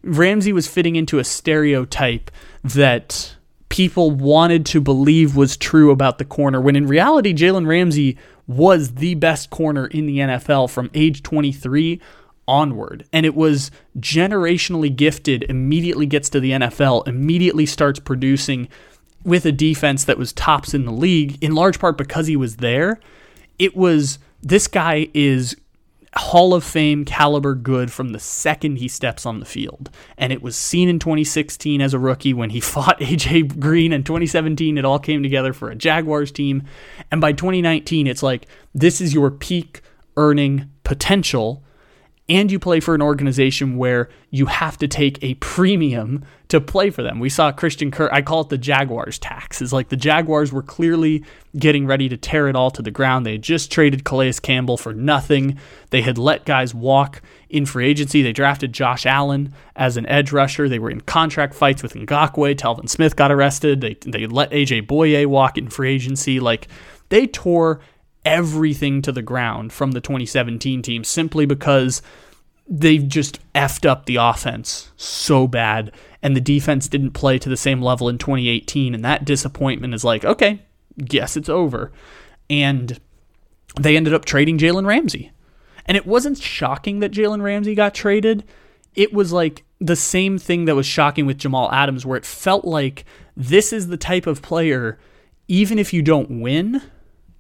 Ramsey 0.02 0.54
was 0.54 0.66
fitting 0.66 0.96
into 0.96 1.20
a 1.20 1.26
stereotype 1.26 2.32
that 2.64 3.36
people 3.68 4.12
wanted 4.12 4.66
to 4.66 4.80
believe 4.80 5.36
was 5.36 5.56
true 5.58 5.92
about 5.92 6.18
the 6.18 6.26
corner 6.26 6.60
when 6.60 6.76
in 6.76 6.88
reality 6.88 7.34
Jalen 7.34 7.68
Ramsey 7.68 8.18
was 8.52 8.96
the 8.96 9.16
best 9.16 9.50
corner 9.50 9.88
in 9.88 10.06
the 10.06 10.20
NFL 10.20 10.70
from 10.70 10.92
age 10.94 11.24
23 11.24 12.02
onward. 12.48 13.06
And 13.14 13.26
it 13.26 13.36
was 13.36 13.72
generationally 14.00 14.94
gifted, 14.94 15.44
immediately 15.44 16.06
gets 16.06 16.30
to 16.30 16.40
the 16.40 16.52
NFL, 16.52 17.08
immediately 17.08 17.66
starts 17.66 18.00
producing 18.00 18.68
with 19.24 19.46
a 19.46 19.52
defense 19.52 20.04
that 20.06 20.18
was 20.18 20.34
tops 20.34 20.74
in 20.74 20.86
the 20.86 20.92
league, 20.92 21.38
in 21.42 21.54
large 21.54 21.80
part 21.80 21.98
because 21.98 22.28
he 22.28 22.36
was 22.36 22.58
there. 22.58 23.00
It 23.60 23.76
was 23.76 24.20
this 24.42 24.68
guy 24.68 25.08
is 25.14 25.56
Hall 26.16 26.54
of 26.54 26.64
Fame 26.64 27.06
caliber 27.06 27.56
good 27.56 27.92
from 27.92 28.10
the 28.10 28.20
second 28.20 28.78
he 28.78 28.88
steps 28.88 29.26
on 29.26 29.40
the 29.40 29.46
field. 29.46 29.90
And 30.18 30.34
it 30.34 30.42
was 30.42 30.58
seen 30.58 30.90
in 30.90 31.00
2016 31.00 31.82
as 31.82 31.94
a 31.94 32.00
rookie 32.00 32.34
when 32.34 32.50
he 32.50 32.60
fought 32.62 33.00
AJ 33.00 33.60
Green. 33.60 33.94
and 33.94 34.06
2017, 34.06 34.78
it 34.78 34.86
all 34.86 35.00
came 35.00 35.24
together 35.24 35.54
for 35.54 35.70
a 35.70 35.76
Jaguars 35.76 36.32
team. 36.32 36.64
And 37.12 37.22
by 37.22 37.32
2019, 37.32 38.08
it's 38.08 38.24
like 38.24 38.48
this 38.74 39.00
is 39.00 39.14
your 39.14 39.32
peak 39.32 39.82
earning 40.18 40.70
potential 40.84 41.64
and 42.30 42.52
you 42.52 42.60
play 42.60 42.80
for 42.80 42.96
an 42.96 43.02
organization 43.02 43.78
where 43.78 44.10
you 44.30 44.46
have 44.46 44.78
to 44.78 44.88
take 44.88 45.22
a 45.22 45.34
premium 45.36 46.24
to 46.48 46.62
play 46.62 46.90
for 46.90 47.02
them. 47.02 47.20
We 47.20 47.30
saw 47.30 47.52
Christian 47.52 47.92
Kirk, 47.92 48.12
I 48.14 48.22
call 48.22 48.42
it 48.42 48.50
the 48.50 48.58
Jaguars 48.58 49.18
tax. 49.18 49.62
Is 49.62 49.74
like 49.74 49.90
the 49.90 49.98
Jaguars 49.98 50.52
were 50.52 50.62
clearly 50.62 51.26
getting 51.58 51.86
ready 51.86 52.08
to 52.10 52.18
tear 52.18 52.48
it 52.48 52.56
all 52.56 52.72
to 52.72 52.82
the 52.82 52.92
ground. 52.92 53.26
They 53.26 53.34
had 53.34 53.42
just 53.42 53.72
traded 53.72 54.06
Calais 54.06 54.34
Campbell 54.42 54.78
for 54.78 54.94
nothing. 54.94 55.60
They 55.90 56.02
had 56.02 56.18
let 56.18 56.46
guys 56.46 56.74
walk 56.74 57.22
in 57.50 57.66
free 57.66 57.88
agency. 57.88 58.22
They 58.22 58.34
drafted 58.34 58.72
Josh 58.72 59.06
Allen 59.06 59.54
as 59.76 59.98
an 59.98 60.06
edge 60.06 60.32
rusher. 60.32 60.70
They 60.70 60.80
were 60.80 60.92
in 60.92 61.02
contract 61.02 61.54
fights 61.54 61.84
with 61.84 61.94
Ngakoue. 61.94 62.56
Telvin 62.56 62.90
Smith 62.90 63.16
got 63.16 63.32
arrested. 63.32 63.82
They, 63.82 63.96
they 64.06 64.28
let 64.28 64.52
AJ 64.52 64.88
Bouye 64.88 65.26
walk 65.26 65.58
in 65.58 65.70
free 65.70 65.94
agency. 65.94 66.40
Like 66.40 66.68
they 67.10 67.28
tore 67.28 67.82
everything 68.26 69.02
to 69.02 69.12
the 69.12 69.22
ground 69.22 69.74
from 69.74 69.92
the 69.92 70.02
2017 70.02 70.82
team 70.82 71.04
simply 71.04 71.46
because 71.46 72.02
they've 72.68 73.08
just 73.08 73.40
effed 73.54 73.90
up 73.90 74.06
the 74.06 74.16
offense 74.16 74.92
so 74.96 75.48
bad. 75.48 75.92
And 76.22 76.36
the 76.36 76.42
defense 76.42 76.88
didn't 76.88 77.12
play 77.12 77.40
to 77.40 77.50
the 77.50 77.58
same 77.58 77.82
level 77.82 78.08
in 78.08 78.18
2018 78.18 78.94
and 78.94 79.04
that 79.04 79.26
disappointment 79.26 79.94
is 79.94 80.04
like 80.04 80.24
okay 80.24 80.62
guess 81.06 81.38
it's 81.38 81.50
over. 81.50 81.92
And 82.50 83.00
they 83.80 83.96
ended 83.96 84.14
up 84.14 84.26
trading 84.26 84.58
Jalen 84.58 84.86
Ramsey. 84.86 85.32
And 85.86 85.98
it 85.98 86.06
wasn't 86.06 86.38
shocking 86.38 87.00
that 87.00 87.12
Jalen 87.12 87.42
Ramsey 87.42 87.76
got 87.76 87.94
traded. 87.94 88.44
It 88.96 89.14
was 89.14 89.32
like 89.32 89.64
the 89.80 89.96
same 89.96 90.38
thing 90.38 90.66
that 90.66 90.76
was 90.76 90.86
shocking 90.86 91.26
with 91.26 91.38
Jamal 91.38 91.72
Adams 91.72 92.06
where 92.06 92.18
it 92.18 92.26
felt 92.26 92.66
like 92.66 93.06
this 93.36 93.74
is 93.74 93.88
the 93.88 93.98
type 93.98 94.28
of 94.28 94.42
player 94.42 95.00
even 95.48 95.80
if 95.80 95.92
you 95.92 96.02
don't 96.02 96.40
win 96.42 96.82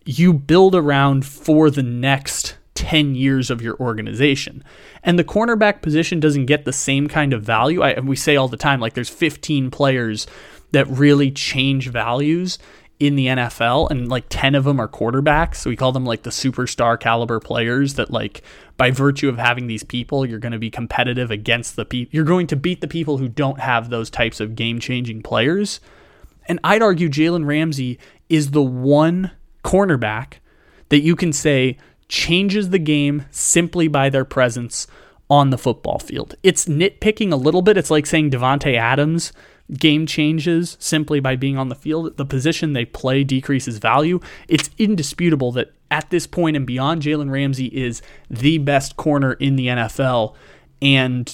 you 0.06 0.34
build 0.34 0.76
around 0.76 1.26
for 1.26 1.70
the 1.70 1.84
next 1.84 2.56
10 2.76 3.16
years 3.16 3.50
of 3.50 3.62
your 3.62 3.76
organization. 3.80 4.64
And 5.04 5.20
the 5.20 5.24
cornerback 5.24 5.82
position 5.82 6.20
doesn't 6.20 6.46
get 6.46 6.66
the 6.66 6.74
same 6.74 7.08
kind 7.08 7.34
of 7.34 7.44
value. 7.44 7.82
I, 7.82 8.00
we 8.00 8.16
say 8.16 8.36
all 8.36 8.48
the 8.48 8.58
time, 8.58 8.80
like, 8.80 8.94
there's 8.94 9.10
15 9.10 9.70
players 9.72 10.26
that 10.72 10.88
really 10.88 11.32
change 11.32 11.90
values 11.90 12.58
in 13.00 13.16
the 13.16 13.26
NFL, 13.26 13.90
and 13.90 14.10
like 14.10 14.26
10 14.30 14.54
of 14.54 14.64
them 14.64 14.80
are 14.80 14.88
quarterbacks. 14.88 15.56
So 15.56 15.72
we 15.72 15.76
call 15.76 15.92
them 15.92 16.06
like 16.06 16.22
the 16.22 16.30
superstar 16.30 17.00
caliber 17.00 17.40
players 17.40 17.96
that, 17.96 18.12
like, 18.12 18.44
by 18.78 18.92
virtue 18.92 19.28
of 19.28 19.38
having 19.38 19.66
these 19.66 19.84
people, 19.84 20.24
you're 20.24 20.40
going 20.40 20.52
to 20.52 20.60
be 20.60 20.70
competitive 20.70 21.32
against 21.32 21.76
the 21.76 21.84
people. 21.84 22.12
You're 22.14 22.26
going 22.26 22.48
to 22.48 22.56
beat 22.56 22.80
the 22.80 22.88
people 22.88 23.18
who 23.18 23.28
don't 23.28 23.60
have 23.60 23.90
those 23.90 24.12
types 24.12 24.40
of 24.40 24.56
game 24.56 24.80
changing 24.80 25.24
players. 25.24 25.80
And 26.48 26.60
I'd 26.64 26.84
argue 26.84 27.10
Jalen 27.10 27.46
Ramsey 27.46 28.00
is 28.30 28.52
the 28.52 28.62
one 28.62 29.32
cornerback 29.64 30.36
that 30.90 31.02
you 31.02 31.16
can 31.16 31.34
say 31.34 31.78
changes 32.08 32.70
the 32.70 32.80
game 32.80 33.26
simply 33.32 33.88
by 33.88 34.10
their 34.10 34.26
presence 34.26 34.88
on 35.30 35.50
the 35.50 35.58
football 35.58 35.98
field. 35.98 36.36
It's 36.44 36.66
nitpicking 36.66 37.32
a 37.32 37.38
little 37.38 37.62
bit. 37.62 37.78
It's 37.78 37.92
like 37.92 38.06
saying 38.06 38.32
Davante 38.32 38.76
Adams 38.76 39.32
game 39.74 40.06
changes 40.06 40.76
simply 40.80 41.20
by 41.20 41.36
being 41.36 41.58
on 41.58 41.70
the 41.70 41.76
field. 41.76 42.18
The 42.18 42.26
position 42.26 42.74
they 42.74 42.86
play 42.86 43.24
decreases 43.24 43.78
value. 43.78 44.20
It's 44.48 44.70
indisputable 44.78 45.52
that 45.54 45.74
at 45.90 46.10
this 46.10 46.28
point 46.28 46.58
and 46.58 46.68
beyond, 46.68 47.02
Jalen 47.02 47.32
Ramsey 47.32 47.68
is 47.68 48.02
the 48.30 48.58
best 48.58 48.98
corner 48.98 49.34
in 49.34 49.56
the 49.56 49.68
NFL. 49.68 50.36
And 50.82 51.34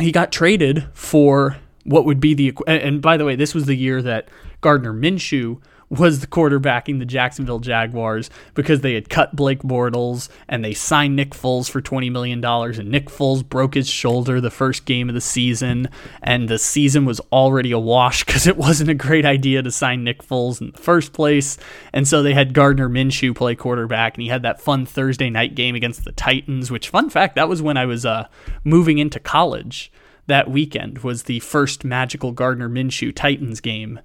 he 0.00 0.12
got 0.12 0.30
traded 0.30 0.86
for 0.92 1.56
what 1.84 2.04
would 2.04 2.20
be 2.20 2.34
the. 2.34 2.54
And 2.66 3.02
by 3.02 3.16
the 3.16 3.24
way, 3.24 3.34
this 3.34 3.54
was 3.54 3.66
the 3.66 3.74
year 3.74 4.02
that 4.02 4.28
Gardner 4.60 4.92
Minshew 4.92 5.60
was 5.90 6.20
the 6.20 6.26
quarterbacking 6.26 6.98
the 6.98 7.06
Jacksonville 7.06 7.60
Jaguars 7.60 8.28
because 8.54 8.80
they 8.80 8.94
had 8.94 9.08
cut 9.08 9.34
Blake 9.34 9.62
Bortles 9.62 10.28
and 10.48 10.64
they 10.64 10.74
signed 10.74 11.16
Nick 11.16 11.30
Foles 11.30 11.70
for 11.70 11.80
$20 11.80 12.10
million. 12.12 12.44
And 12.44 12.90
Nick 12.90 13.06
Foles 13.06 13.46
broke 13.46 13.74
his 13.74 13.88
shoulder 13.88 14.40
the 14.40 14.50
first 14.50 14.84
game 14.84 15.08
of 15.08 15.14
the 15.14 15.20
season. 15.20 15.88
And 16.22 16.48
the 16.48 16.58
season 16.58 17.04
was 17.04 17.20
already 17.32 17.72
a 17.72 17.78
wash 17.78 18.24
because 18.24 18.46
it 18.48 18.56
wasn't 18.56 18.90
a 18.90 18.94
great 18.94 19.24
idea 19.24 19.62
to 19.62 19.70
sign 19.70 20.04
Nick 20.04 20.22
Foles 20.22 20.60
in 20.60 20.72
the 20.72 20.78
first 20.78 21.12
place. 21.12 21.56
And 21.92 22.06
so 22.06 22.22
they 22.22 22.34
had 22.34 22.54
Gardner 22.54 22.88
Minshew 22.88 23.34
play 23.34 23.54
quarterback. 23.54 24.14
And 24.14 24.22
he 24.22 24.28
had 24.28 24.42
that 24.42 24.60
fun 24.60 24.84
Thursday 24.84 25.30
night 25.30 25.54
game 25.54 25.74
against 25.74 26.04
the 26.04 26.12
Titans, 26.12 26.70
which, 26.70 26.90
fun 26.90 27.08
fact, 27.08 27.34
that 27.36 27.48
was 27.48 27.62
when 27.62 27.76
I 27.76 27.86
was 27.86 28.04
uh, 28.04 28.28
moving 28.64 28.98
into 28.98 29.18
college 29.18 29.90
that 30.26 30.50
weekend 30.50 30.98
was 30.98 31.22
the 31.22 31.40
first 31.40 31.84
magical 31.84 32.32
Gardner 32.32 32.68
Minshew 32.68 33.14
Titans 33.16 33.60
game 33.60 33.98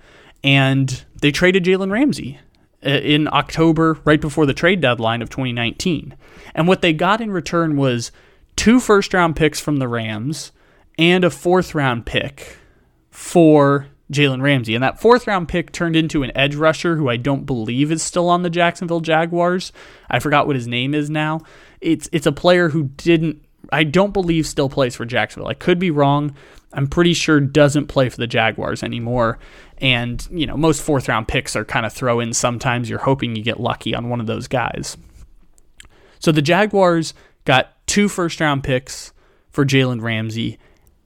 and 0.43 1.05
they 1.23 1.31
traded 1.31 1.63
Jalen 1.63 1.89
Ramsey 1.89 2.37
uh, 2.85 2.89
in 2.89 3.29
October, 3.31 3.97
right 4.03 4.19
before 4.19 4.45
the 4.45 4.53
trade 4.53 4.81
deadline 4.81 5.21
of 5.21 5.29
2019. 5.29 6.17
And 6.53 6.67
what 6.67 6.81
they 6.81 6.91
got 6.91 7.21
in 7.21 7.31
return 7.31 7.77
was 7.77 8.11
two 8.57 8.81
first 8.81 9.13
round 9.13 9.37
picks 9.37 9.57
from 9.57 9.77
the 9.77 9.87
Rams 9.87 10.51
and 10.99 11.23
a 11.23 11.29
fourth 11.29 11.73
round 11.73 12.05
pick 12.05 12.57
for 13.09 13.87
Jalen 14.11 14.41
Ramsey. 14.41 14.75
And 14.75 14.83
that 14.83 14.99
fourth 14.99 15.25
round 15.25 15.47
pick 15.47 15.71
turned 15.71 15.95
into 15.95 16.23
an 16.23 16.31
edge 16.35 16.55
rusher 16.55 16.97
who 16.97 17.07
I 17.07 17.15
don't 17.15 17.45
believe 17.45 17.89
is 17.89 18.03
still 18.03 18.27
on 18.27 18.43
the 18.43 18.49
Jacksonville 18.49 18.99
Jaguars. 18.99 19.71
I 20.09 20.19
forgot 20.19 20.45
what 20.45 20.57
his 20.57 20.67
name 20.67 20.93
is 20.93 21.09
now. 21.09 21.39
It's 21.79 22.09
it's 22.11 22.27
a 22.27 22.33
player 22.33 22.67
who 22.67 22.89
didn't 22.97 23.41
I 23.71 23.85
don't 23.85 24.11
believe 24.11 24.45
still 24.45 24.67
plays 24.67 24.93
for 24.93 25.05
Jacksonville. 25.05 25.47
I 25.47 25.53
could 25.53 25.79
be 25.79 25.89
wrong. 25.89 26.35
I'm 26.73 26.87
pretty 26.87 27.13
sure 27.13 27.39
doesn't 27.39 27.87
play 27.87 28.09
for 28.09 28.17
the 28.17 28.27
Jaguars 28.27 28.83
anymore. 28.83 29.39
And, 29.83 30.25
you 30.31 30.47
know, 30.47 30.55
most 30.55 30.81
fourth 30.81 31.09
round 31.09 31.27
picks 31.27 31.55
are 31.55 31.65
kind 31.65 31.85
of 31.85 31.91
throw 31.91 32.21
in 32.21 32.33
sometimes. 32.33 32.89
You're 32.89 32.99
hoping 32.99 33.35
you 33.35 33.43
get 33.43 33.59
lucky 33.59 33.93
on 33.93 34.09
one 34.09 34.21
of 34.21 34.27
those 34.27 34.47
guys. 34.47 34.97
So 36.19 36.31
the 36.31 36.41
Jaguars 36.41 37.13
got 37.43 37.85
two 37.85 38.07
first 38.07 38.39
round 38.39 38.63
picks 38.63 39.11
for 39.51 39.65
Jalen 39.65 40.01
Ramsey, 40.01 40.57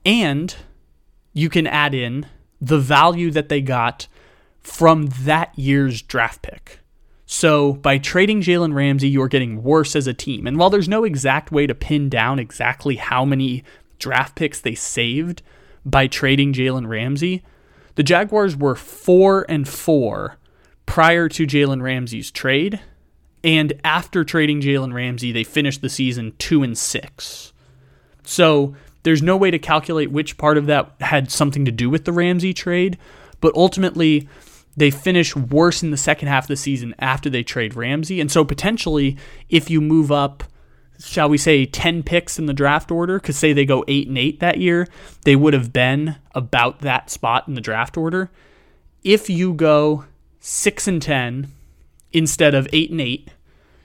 and 0.05 0.55
you 1.34 1.49
can 1.49 1.65
add 1.65 1.95
in 1.95 2.28
the 2.61 2.78
value 2.78 3.32
that 3.32 3.49
they 3.49 3.61
got 3.61 4.07
from 4.61 5.07
that 5.21 5.57
year's 5.57 6.03
draft 6.03 6.43
pick. 6.43 6.80
So 7.25 7.73
by 7.73 7.97
trading 7.97 8.41
Jalen 8.41 8.73
Ramsey, 8.73 9.09
you 9.09 9.21
are 9.23 9.28
getting 9.28 9.63
worse 9.63 9.95
as 9.95 10.05
a 10.05 10.13
team. 10.13 10.45
And 10.45 10.57
while 10.57 10.69
there's 10.69 10.88
no 10.88 11.03
exact 11.03 11.51
way 11.51 11.65
to 11.65 11.73
pin 11.75 12.09
down 12.09 12.38
exactly 12.38 12.97
how 12.97 13.25
many 13.25 13.63
draft 13.97 14.36
picks 14.36 14.61
they 14.61 14.75
saved 14.75 15.41
by 15.84 16.05
trading 16.05 16.53
Jalen 16.53 16.88
Ramsey, 16.88 17.43
the 17.98 18.04
Jaguars 18.04 18.56
were 18.56 18.76
four 18.76 19.43
and 19.50 19.68
four 19.68 20.38
prior 20.86 21.28
to 21.30 21.48
Jalen 21.48 21.82
Ramsey's 21.82 22.30
trade. 22.30 22.80
And 23.43 23.74
after 23.84 24.24
trading 24.24 24.62
Jalen 24.62 24.93
Ramsey, 24.93 25.32
they 25.32 25.43
finished 25.43 25.82
the 25.82 25.89
season 25.89 26.34
two 26.38 26.62
and 26.62 26.78
six. 26.78 27.54
So 28.24 28.76
there's 29.02 29.24
no 29.24 29.36
way 29.36 29.50
to 29.50 29.58
calculate 29.58 30.12
which 30.12 30.38
part 30.38 30.60
of 30.60 30.68
that 30.68 30.91
had 31.02 31.32
something 31.32 31.66
to 31.66 31.72
do 31.72 31.89
with 31.89 32.06
the 32.06 32.12
Ramsey 32.12 32.54
trade, 32.54 33.00
but 33.41 33.56
ultimately 33.56 34.30
they 34.76 34.91
finish 34.91 35.36
worse 35.36 35.82
in 35.82 35.89
the 35.89 35.98
second 35.98 36.28
half 36.28 36.43
of 36.43 36.50
the 36.50 36.56
season 36.56 36.93
after 37.00 37.32
they 37.32 37.41
trade 37.41 37.76
Ramsey. 37.76 38.22
And 38.22 38.32
so 38.32 38.45
potentially, 38.45 39.18
if 39.50 39.72
you 39.72 39.82
move 39.82 40.12
up, 40.12 40.43
shall 41.00 41.30
we 41.30 41.38
say, 41.38 41.66
10 41.66 42.04
picks 42.04 42.39
in 42.39 42.45
the 42.45 42.54
draft 42.54 42.91
order, 42.91 43.20
because 43.20 43.38
say 43.38 43.54
they 43.54 43.66
go 43.66 43.84
8 43.88 44.08
and 44.08 44.18
8 44.18 44.39
that 44.39 44.58
year, 44.58 44.88
they 45.24 45.36
would 45.36 45.54
have 45.54 45.74
been 45.74 46.16
about 46.34 46.80
that 46.80 47.10
spot 47.10 47.48
in 47.48 47.54
the 47.54 47.62
draft 47.62 47.98
order. 47.98 48.32
If 49.04 49.30
you 49.30 49.54
go 49.54 50.06
6 50.39 50.88
and 50.88 51.02
10 51.02 51.52
instead 52.12 52.56
of 52.56 52.68
8 52.72 52.91
and 52.91 53.02
8, 53.02 53.30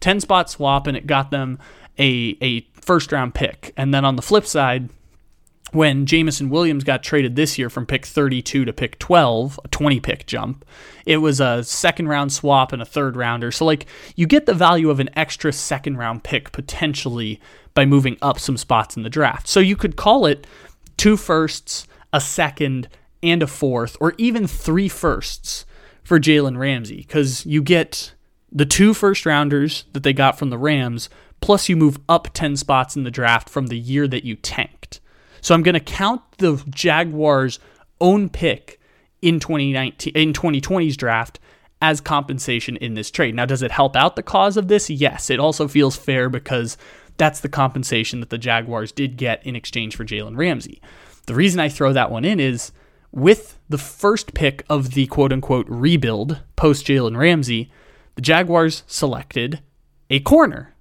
10 0.01 0.21
spot 0.21 0.51
swap 0.51 0.87
and 0.87 0.97
it 0.97 1.07
got 1.07 1.31
them 1.31 1.59
a 1.99 2.37
a 2.41 2.66
first 2.81 3.12
round 3.12 3.35
pick. 3.35 3.73
And 3.77 3.93
then 3.93 4.05
on 4.05 4.16
the 4.16 4.23
flip 4.23 4.47
side, 4.47 4.89
when 5.73 6.07
Jameson 6.07 6.51
Williams 6.51 6.85
got 6.85 7.03
traded 7.03 7.37
this 7.37 7.59
year 7.59 7.71
from 7.71 7.87
pick 7.87 8.05
32 8.05 8.64
to 8.64 8.73
pick 8.73 8.99
12, 8.99 9.61
a 9.64 9.68
20 9.68 10.01
pick 10.01 10.27
jump, 10.27 10.64
it 11.07 11.18
was 11.18 11.41
a 11.41 11.62
second 11.64 12.09
round 12.09 12.33
swap 12.33 12.73
and 12.73 12.83
a 12.83 12.87
third 12.87 13.16
rounder. 13.16 13.53
So, 13.53 13.64
like, 13.64 13.87
you 14.16 14.27
get 14.27 14.47
the 14.47 14.55
value 14.55 14.91
of 14.91 15.01
an 15.01 15.11
extra 15.16 15.53
second 15.53 15.97
round 15.97 16.25
pick 16.25 16.53
potentially 16.53 17.41
by 17.75 17.85
moving 17.85 18.16
up 18.21 18.39
some 18.39 18.57
spots 18.57 18.97
in 18.97 19.03
the 19.03 19.11
draft. 19.11 19.49
So, 19.49 19.61
you 19.61 19.77
could 19.77 19.97
call 19.97 20.27
it 20.27 20.47
two 20.97 21.16
firsts, 21.16 21.87
a 22.12 22.21
second 22.21 22.89
and 23.23 23.43
a 23.43 23.47
fourth, 23.47 23.97
or 24.01 24.14
even 24.18 24.47
three 24.47 24.89
firsts 24.89 25.64
for 26.03 26.18
Jalen 26.18 26.59
Ramsey, 26.59 26.97
because 26.97 27.47
you 27.47 27.62
get 27.62 28.14
the 28.51 28.66
two 28.66 28.95
first 28.95 29.25
rounders 29.25 29.85
that 29.93 30.03
they 30.03 30.12
got 30.12 30.39
from 30.39 30.51
the 30.51 30.59
Rams, 30.59 31.09
plus 31.41 31.68
you 31.68 31.77
move 31.77 31.99
up 32.09 32.29
10 32.33 32.57
spots 32.57 32.97
in 32.97 33.05
the 33.05 33.11
draft 33.11 33.49
from 33.49 33.68
the 33.68 33.79
year 33.79 34.09
that 34.09 34.25
you 34.25 34.35
tanked. 34.35 34.80
So 35.41 35.55
I'm 35.55 35.62
going 35.62 35.74
to 35.74 35.80
count 35.80 36.22
the 36.38 36.62
Jaguars' 36.70 37.59
own 38.01 38.28
pick 38.28 38.80
in 39.22 39.41
2019 39.41 40.12
in 40.14 40.32
2020's 40.32 40.97
draft 40.97 41.38
as 41.82 42.01
compensation 42.01 42.76
in 42.76 42.95
this 42.95 43.11
trade. 43.11 43.34
Now, 43.34 43.47
does 43.47 43.62
it 43.62 43.70
help 43.70 43.97
out 43.97 44.16
the 44.16 44.22
cause 44.22 44.57
of 44.57 44.68
this? 44.68 44.91
Yes. 44.91 45.30
It 45.30 45.41
also 45.41 45.66
feels 45.66 45.97
fair 45.97 46.28
because 46.28 46.76
that's 47.16 47.41
the 47.41 47.49
compensation 47.49 48.20
that 48.20 48.30
the 48.30 48.38
Jaguars 48.38 48.93
did 48.93 49.16
get 49.16 49.45
in 49.47 49.57
exchange 49.57 49.97
for 49.97 50.05
Jalen 50.05 50.36
Ramsey. 50.36 50.80
The 51.26 51.34
reason 51.34 51.61
I 51.61 51.68
throw 51.68 51.93
that 51.93 52.11
one 52.11 52.24
in 52.24 52.41
is 52.41 52.72
with 53.12 53.59
the 53.68 53.78
first 53.78 54.34
pick 54.34 54.64
of 54.68 54.93
the 54.93 55.07
quote 55.07 55.32
unquote 55.32 55.66
rebuild 55.68 56.41
post 56.57 56.86
Jalen 56.86 57.16
Ramsey, 57.16 57.70
the 58.14 58.22
Jaguars 58.22 58.82
selected 58.86 59.61
a 60.09 60.20
corner 60.20 60.74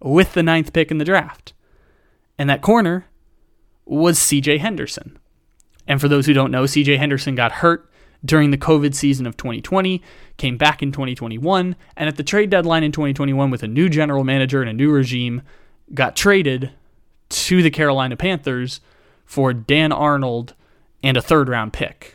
with 0.00 0.34
the 0.34 0.42
ninth 0.42 0.72
pick 0.72 0.90
in 0.90 0.98
the 0.98 1.04
draft. 1.04 1.52
And 2.38 2.50
that 2.50 2.62
corner 2.62 3.06
was 3.84 4.18
CJ 4.18 4.58
Henderson. 4.58 5.18
And 5.86 6.00
for 6.00 6.08
those 6.08 6.26
who 6.26 6.32
don't 6.32 6.50
know, 6.50 6.64
CJ 6.64 6.98
Henderson 6.98 7.34
got 7.34 7.52
hurt 7.52 7.90
during 8.24 8.50
the 8.50 8.58
COVID 8.58 8.94
season 8.94 9.26
of 9.26 9.36
2020, 9.36 10.00
came 10.36 10.56
back 10.56 10.82
in 10.82 10.92
2021, 10.92 11.74
and 11.96 12.08
at 12.08 12.16
the 12.16 12.22
trade 12.22 12.50
deadline 12.50 12.84
in 12.84 12.92
2021 12.92 13.50
with 13.50 13.62
a 13.62 13.68
new 13.68 13.88
general 13.88 14.24
manager 14.24 14.60
and 14.60 14.70
a 14.70 14.72
new 14.72 14.90
regime, 14.90 15.42
got 15.92 16.14
traded 16.14 16.70
to 17.28 17.62
the 17.62 17.70
Carolina 17.70 18.16
Panthers 18.16 18.80
for 19.24 19.52
Dan 19.52 19.92
Arnold 19.92 20.54
and 21.02 21.16
a 21.16 21.22
third 21.22 21.48
round 21.48 21.72
pick. 21.72 22.14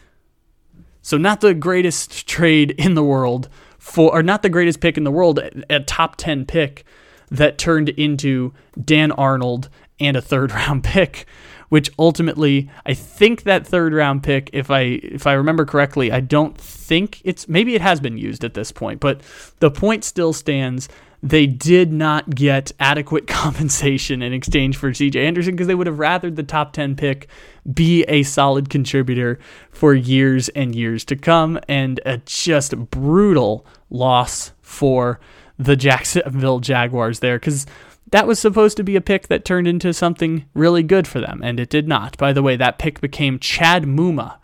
So 1.02 1.18
not 1.18 1.42
the 1.42 1.54
greatest 1.54 2.28
trade 2.28 2.72
in 2.72 2.94
the 2.94 3.04
world 3.04 3.50
for 3.78 4.14
or 4.14 4.24
not 4.24 4.42
the 4.42 4.50
greatest 4.50 4.82
pick 4.82 4.98
in 4.98 5.04
the 5.04 5.12
world, 5.12 5.40
a 5.70 5.80
top 5.82 6.16
10 6.18 6.46
pick 6.46 6.86
that 7.30 7.58
turned 7.58 7.90
into 7.90 8.54
Dan 8.84 9.12
Arnold 9.12 9.70
and 10.00 10.16
a 10.16 10.22
third 10.22 10.52
round 10.54 10.84
pick 10.84 11.26
which 11.70 11.92
ultimately 12.00 12.70
I 12.86 12.94
think 12.94 13.44
that 13.44 13.68
third 13.68 13.94
round 13.94 14.24
pick, 14.24 14.50
if 14.54 14.72
I 14.72 14.82
if 14.82 15.28
I 15.28 15.34
remember 15.34 15.66
correctly, 15.66 16.12
I 16.12 16.20
don't 16.20 16.58
think 16.58 17.22
it's 17.24 17.48
maybe 17.48 17.76
it 17.76 17.82
has 17.82 18.00
been 18.00 18.18
used 18.18 18.44
at 18.44 18.54
this 18.54 18.72
point, 18.72 19.00
but 19.00 19.22
the 19.60 19.72
point 19.72 20.04
still 20.04 20.34
stands. 20.34 20.88
They 21.24 21.48
did 21.48 21.92
not 21.92 22.30
get 22.36 22.72
adequate 22.80 23.26
compensation 23.28 24.22
in 24.22 24.34
exchange 24.34 24.78
for 24.78 24.92
CJ 24.92 25.16
Anderson 25.16 25.56
because 25.56 25.66
they 25.68 25.76
would 25.76 25.88
have 25.88 25.98
rathered 25.98 26.36
the 26.36 26.44
top 26.44 26.74
10 26.74 26.96
pick 26.96 27.28
be 27.74 28.04
a 28.04 28.24
solid 28.24 28.70
contributor 28.70 29.40
for 29.72 29.94
years 29.94 30.48
and 30.50 30.76
years 30.76 31.04
to 31.06 31.16
come. 31.16 31.60
And 31.68 32.00
a 32.06 32.18
just 32.20 32.78
brutal 32.92 33.66
loss 33.90 34.52
for 34.62 35.20
the 35.58 35.76
Jacksonville 35.76 36.60
Jaguars 36.60 37.20
there 37.20 37.40
because 37.40 37.66
that 38.12 38.28
was 38.28 38.40
supposed 38.40 38.78
to 38.78 38.84
be 38.84 38.96
a 38.96 39.02
pick 39.02 39.28
that 39.28 39.46
turned 39.46 39.68
into 39.68 39.94
something 39.94 40.46
really 40.54 40.84
good 40.84 41.08
for 41.08 41.20
them, 41.20 41.42
and 41.44 41.60
it 41.60 41.70
did 41.70 41.88
not. 41.88 42.18
By 42.18 42.34
the 42.34 42.44
way, 42.44 42.56
that 42.56 42.80
pick 42.80 43.02
became 43.02 43.40
Chad 43.40 43.84
Muma, 43.84 44.38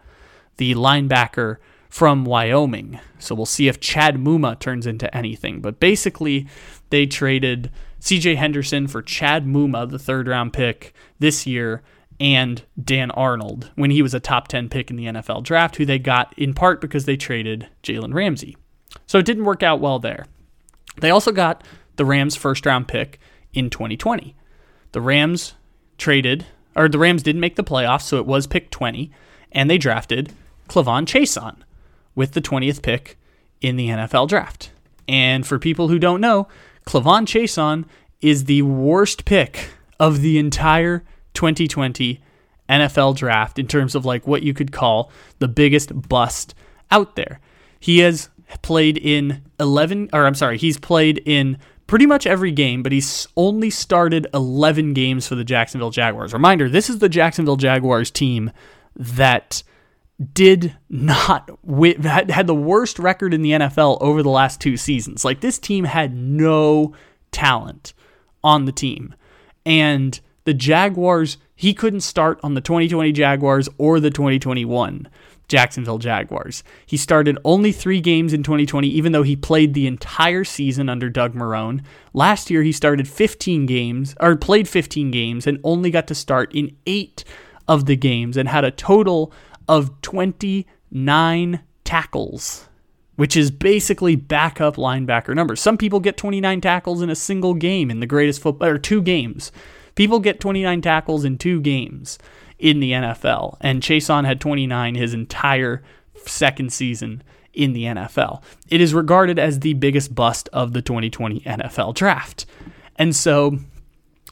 the 0.57 0.75
linebacker 0.75 1.57
from 1.89 2.25
Wyoming. 2.25 2.99
So 3.19 3.35
we'll 3.35 3.45
see 3.45 3.67
if 3.67 3.79
Chad 3.79 4.15
Muma 4.15 4.59
turns 4.59 4.85
into 4.85 5.15
anything. 5.15 5.61
But 5.61 5.79
basically, 5.79 6.47
they 6.89 7.05
traded 7.05 7.71
CJ 8.01 8.35
Henderson 8.35 8.87
for 8.87 9.01
Chad 9.01 9.45
Muma, 9.45 9.89
the 9.89 9.99
third 9.99 10.27
round 10.27 10.53
pick 10.53 10.93
this 11.19 11.47
year, 11.47 11.83
and 12.19 12.63
Dan 12.81 13.11
Arnold 13.11 13.71
when 13.75 13.91
he 13.91 14.01
was 14.01 14.13
a 14.13 14.19
top 14.19 14.47
10 14.47 14.69
pick 14.69 14.89
in 14.89 14.97
the 14.97 15.05
NFL 15.05 15.43
draft, 15.43 15.77
who 15.77 15.85
they 15.85 15.99
got 15.99 16.33
in 16.37 16.53
part 16.53 16.81
because 16.81 17.05
they 17.05 17.15
traded 17.15 17.67
Jalen 17.81 18.13
Ramsey. 18.13 18.57
So 19.05 19.19
it 19.19 19.25
didn't 19.25 19.45
work 19.45 19.63
out 19.63 19.79
well 19.79 19.99
there. 19.99 20.25
They 20.99 21.09
also 21.09 21.31
got 21.31 21.63
the 21.95 22.05
Rams' 22.05 22.35
first 22.35 22.65
round 22.65 22.87
pick 22.87 23.19
in 23.53 23.69
2020. 23.69 24.35
The 24.91 25.01
Rams 25.01 25.53
traded, 25.97 26.45
or 26.75 26.87
the 26.87 26.99
Rams 26.99 27.23
didn't 27.23 27.41
make 27.41 27.55
the 27.55 27.63
playoffs, 27.63 28.03
so 28.03 28.17
it 28.17 28.25
was 28.25 28.47
pick 28.47 28.69
20, 28.69 29.11
and 29.51 29.69
they 29.69 29.77
drafted 29.77 30.33
K'Lavon 30.67 31.05
Chaisson 31.05 31.57
with 32.15 32.33
the 32.33 32.41
20th 32.41 32.81
pick 32.81 33.17
in 33.61 33.75
the 33.75 33.89
NFL 33.89 34.27
draft. 34.27 34.71
And 35.07 35.45
for 35.45 35.59
people 35.59 35.87
who 35.87 35.99
don't 35.99 36.21
know, 36.21 36.47
K'Lavon 36.85 37.25
Chaisson 37.25 37.85
is 38.21 38.45
the 38.45 38.61
worst 38.61 39.25
pick 39.25 39.69
of 39.99 40.21
the 40.21 40.37
entire 40.37 41.03
2020 41.33 42.21
NFL 42.69 43.15
draft 43.15 43.59
in 43.59 43.67
terms 43.67 43.95
of 43.95 44.05
like 44.05 44.25
what 44.25 44.43
you 44.43 44.53
could 44.53 44.71
call 44.71 45.11
the 45.39 45.47
biggest 45.47 46.07
bust 46.07 46.55
out 46.91 47.15
there. 47.15 47.39
He 47.79 47.99
has 47.99 48.29
played 48.61 48.97
in 48.97 49.43
11 49.59 50.09
or 50.13 50.25
I'm 50.25 50.35
sorry, 50.35 50.57
he's 50.57 50.77
played 50.77 51.21
in 51.25 51.57
pretty 51.93 52.07
much 52.07 52.25
every 52.25 52.51
game, 52.51 52.81
but 52.81 52.91
he's 52.91 53.27
only 53.37 53.69
started 53.69 54.25
11 54.33 54.95
games 54.95 55.27
for 55.27 55.35
the 55.35 55.43
Jacksonville 55.43 55.91
Jaguars. 55.91 56.33
Reminder 56.33 56.67
this 56.67 56.89
is 56.89 56.97
the 56.97 57.07
Jacksonville 57.07 57.55
Jaguars 57.55 58.09
team 58.09 58.49
that 58.95 59.61
did 60.33 60.75
not 60.89 61.51
had 62.01 62.47
the 62.47 62.55
worst 62.55 62.97
record 62.97 63.31
in 63.31 63.43
the 63.43 63.51
NFL 63.51 63.99
over 64.01 64.23
the 64.23 64.31
last 64.31 64.59
two 64.59 64.75
seasons. 64.75 65.23
Like 65.23 65.41
this 65.41 65.59
team 65.59 65.83
had 65.83 66.15
no 66.15 66.95
talent 67.31 67.93
on 68.43 68.65
the 68.65 68.71
team. 68.71 69.13
And 69.63 70.19
the 70.45 70.53
Jaguars, 70.53 71.37
he 71.55 71.73
couldn't 71.73 72.01
start 72.01 72.39
on 72.43 72.53
the 72.53 72.61
2020 72.61 73.11
Jaguars 73.11 73.69
or 73.77 73.99
the 73.99 74.09
2021. 74.09 75.07
Jacksonville 75.47 75.97
Jaguars. 75.97 76.63
He 76.85 76.97
started 76.97 77.37
only 77.43 77.71
three 77.71 78.01
games 78.01 78.33
in 78.33 78.43
2020, 78.43 78.87
even 78.87 79.11
though 79.11 79.23
he 79.23 79.35
played 79.35 79.73
the 79.73 79.87
entire 79.87 80.43
season 80.43 80.89
under 80.89 81.09
Doug 81.09 81.33
Marrone. 81.33 81.83
Last 82.13 82.49
year, 82.49 82.63
he 82.63 82.71
started 82.71 83.07
15 83.07 83.65
games, 83.65 84.15
or 84.19 84.35
played 84.35 84.67
15 84.67 85.11
games, 85.11 85.45
and 85.45 85.59
only 85.63 85.91
got 85.91 86.07
to 86.07 86.15
start 86.15 86.53
in 86.55 86.75
eight 86.87 87.23
of 87.67 87.85
the 87.85 87.95
games 87.95 88.37
and 88.37 88.49
had 88.49 88.63
a 88.63 88.71
total 88.71 89.31
of 89.67 90.01
29 90.01 91.59
tackles, 91.83 92.69
which 93.15 93.37
is 93.37 93.51
basically 93.51 94.15
backup 94.15 94.75
linebacker 94.75 95.35
numbers. 95.35 95.61
Some 95.61 95.77
people 95.77 95.99
get 95.99 96.17
29 96.17 96.61
tackles 96.61 97.01
in 97.01 97.09
a 97.09 97.15
single 97.15 97.53
game 97.53 97.91
in 97.91 97.99
the 97.99 98.07
greatest 98.07 98.41
football, 98.41 98.69
or 98.69 98.77
two 98.77 99.01
games. 99.01 99.51
People 99.95 100.19
get 100.19 100.39
29 100.39 100.81
tackles 100.81 101.25
in 101.25 101.37
two 101.37 101.61
games 101.61 102.17
in 102.59 102.79
the 102.79 102.91
NFL. 102.91 103.57
And 103.61 103.81
Chaisson 103.81 104.25
had 104.25 104.39
29 104.39 104.95
his 104.95 105.13
entire 105.13 105.83
second 106.25 106.71
season 106.71 107.23
in 107.53 107.73
the 107.73 107.83
NFL. 107.83 108.41
It 108.69 108.81
is 108.81 108.93
regarded 108.93 109.37
as 109.37 109.59
the 109.59 109.73
biggest 109.73 110.15
bust 110.15 110.49
of 110.53 110.73
the 110.73 110.81
2020 110.81 111.41
NFL 111.41 111.93
draft. 111.93 112.45
And 112.95 113.15
so 113.15 113.59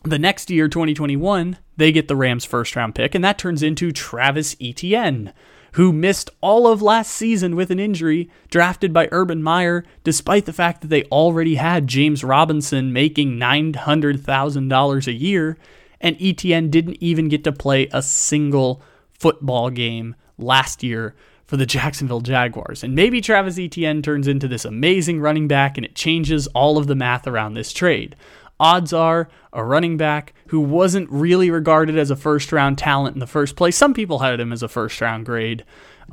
the 0.04 0.20
next 0.20 0.50
year, 0.50 0.68
2021, 0.68 1.58
they 1.78 1.92
get 1.92 2.08
the 2.08 2.16
Rams' 2.16 2.46
first 2.46 2.76
round 2.76 2.96
pick, 2.96 3.14
and 3.14 3.24
that 3.24 3.38
turns 3.38 3.62
into 3.62 3.92
Travis 3.92 4.56
Etienne, 4.62 5.34
who 5.74 5.94
missed 5.94 6.30
all 6.42 6.68
of 6.68 6.82
last 6.82 7.12
season 7.12 7.56
with 7.56 7.72
an 7.72 7.80
injury, 7.80 8.30
drafted 8.50 8.94
by 8.94 9.08
Urban 9.12 9.42
Meyer, 9.42 9.86
despite 10.04 10.46
the 10.46 10.54
fact 10.54 10.82
that 10.82 10.88
they 10.88 11.04
already 11.06 11.56
had 11.56 11.88
James 11.88 12.24
Robinson 12.24 12.92
making 12.92 13.38
$900,000 13.38 15.08
a 15.08 15.14
year 15.14 15.58
and 16.02 16.18
Etienne 16.20 16.70
didn't 16.70 16.98
even 17.00 17.30
get 17.30 17.44
to 17.46 17.52
play 17.52 17.88
a 17.94 18.02
single 18.02 18.82
football 19.14 19.70
game 19.70 20.16
last 20.38 20.84
year 20.84 21.16
for 21.46 21.56
the 21.58 21.66
Jacksonville 21.68 22.22
Jaguars. 22.22 22.84
And 22.84 22.96
maybe 22.96 23.22
Travis 23.22 23.58
Etienne 23.58 24.02
turns 24.02 24.28
into 24.28 24.48
this 24.48 24.66
amazing 24.66 25.22
running 25.22 25.48
back 25.48 25.78
and 25.78 25.86
it 25.86 25.96
changes 25.96 26.48
all 26.48 26.78
of 26.78 26.88
the 26.88 26.96
math 26.96 27.28
around 27.28 27.54
this 27.54 27.72
trade. 27.72 28.16
Odds 28.60 28.94
are 28.94 29.30
a 29.54 29.64
running 29.64 29.98
back 29.98 30.34
who 30.52 30.60
wasn't 30.60 31.10
really 31.10 31.50
regarded 31.50 31.98
as 31.98 32.12
a 32.12 32.16
first 32.16 32.52
round 32.52 32.78
talent 32.78 33.16
in 33.16 33.20
the 33.20 33.28
first 33.28 33.56
place. 33.56 33.76
Some 33.76 33.94
people 33.94 34.20
had 34.20 34.40
him 34.40 34.52
as 34.52 34.62
a 34.62 34.68
first 34.68 35.00
round 35.00 35.26
grade. 35.26 35.64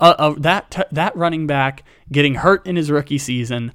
Uh, 0.01 0.15
uh, 0.17 0.35
that 0.39 0.71
t- 0.71 0.83
that 0.93 1.15
running 1.17 1.47
back 1.47 1.83
getting 2.11 2.37
hurt 2.37 2.65
in 2.65 2.77
his 2.77 2.91
rookie 2.91 3.19
season 3.19 3.73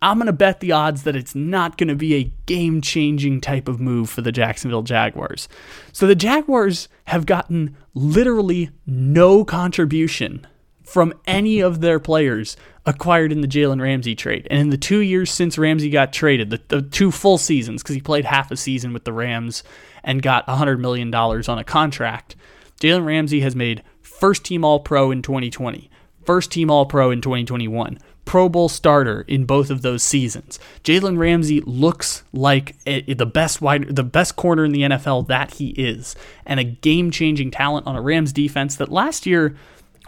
I'm 0.00 0.18
to 0.26 0.32
bet 0.32 0.60
the 0.60 0.72
odds 0.72 1.02
that 1.02 1.16
it's 1.16 1.34
not 1.34 1.76
to 1.88 1.96
be 1.96 2.14
a 2.14 2.32
game 2.46 2.80
changing 2.80 3.40
type 3.40 3.66
of 3.66 3.80
move 3.80 4.08
for 4.08 4.20
the 4.20 4.30
Jacksonville 4.30 4.82
Jaguars. 4.82 5.48
So 5.92 6.06
the 6.06 6.14
Jaguars 6.14 6.88
have 7.06 7.26
gotten 7.26 7.76
literally 7.94 8.70
no 8.86 9.44
contribution 9.44 10.46
from 10.88 11.12
any 11.26 11.60
of 11.60 11.80
their 11.80 12.00
players 12.00 12.56
acquired 12.86 13.30
in 13.30 13.42
the 13.42 13.48
Jalen 13.48 13.80
Ramsey 13.80 14.14
trade. 14.14 14.46
And 14.50 14.58
in 14.58 14.70
the 14.70 14.78
two 14.78 15.00
years 15.00 15.30
since 15.30 15.58
Ramsey 15.58 15.90
got 15.90 16.14
traded, 16.14 16.48
the, 16.48 16.60
the 16.68 16.80
two 16.80 17.10
full 17.10 17.36
seasons, 17.36 17.82
because 17.82 17.94
he 17.94 18.00
played 18.00 18.24
half 18.24 18.50
a 18.50 18.56
season 18.56 18.94
with 18.94 19.04
the 19.04 19.12
Rams 19.12 19.62
and 20.02 20.22
got 20.22 20.46
$100 20.46 20.78
million 20.78 21.14
on 21.14 21.58
a 21.58 21.64
contract, 21.64 22.36
Jalen 22.80 23.04
Ramsey 23.04 23.40
has 23.40 23.54
made 23.54 23.82
first 24.00 24.44
team 24.44 24.64
All 24.64 24.80
Pro 24.80 25.10
in 25.10 25.20
2020, 25.20 25.90
first 26.24 26.50
team 26.50 26.70
All 26.70 26.86
Pro 26.86 27.10
in 27.10 27.20
2021 27.20 27.98
Pro 28.28 28.50
Bowl 28.50 28.68
starter 28.68 29.22
in 29.26 29.46
both 29.46 29.70
of 29.70 29.80
those 29.80 30.02
seasons. 30.02 30.58
Jalen 30.84 31.16
Ramsey 31.16 31.62
looks 31.62 32.24
like 32.34 32.76
a, 32.86 33.14
the 33.14 33.24
best 33.24 33.62
wide, 33.62 33.96
the 33.96 34.04
best 34.04 34.36
corner 34.36 34.66
in 34.66 34.72
the 34.72 34.82
NFL 34.82 35.28
that 35.28 35.54
he 35.54 35.70
is, 35.70 36.14
and 36.44 36.60
a 36.60 36.64
game-changing 36.64 37.50
talent 37.50 37.86
on 37.86 37.96
a 37.96 38.02
Rams 38.02 38.34
defense 38.34 38.76
that 38.76 38.92
last 38.92 39.24
year 39.24 39.56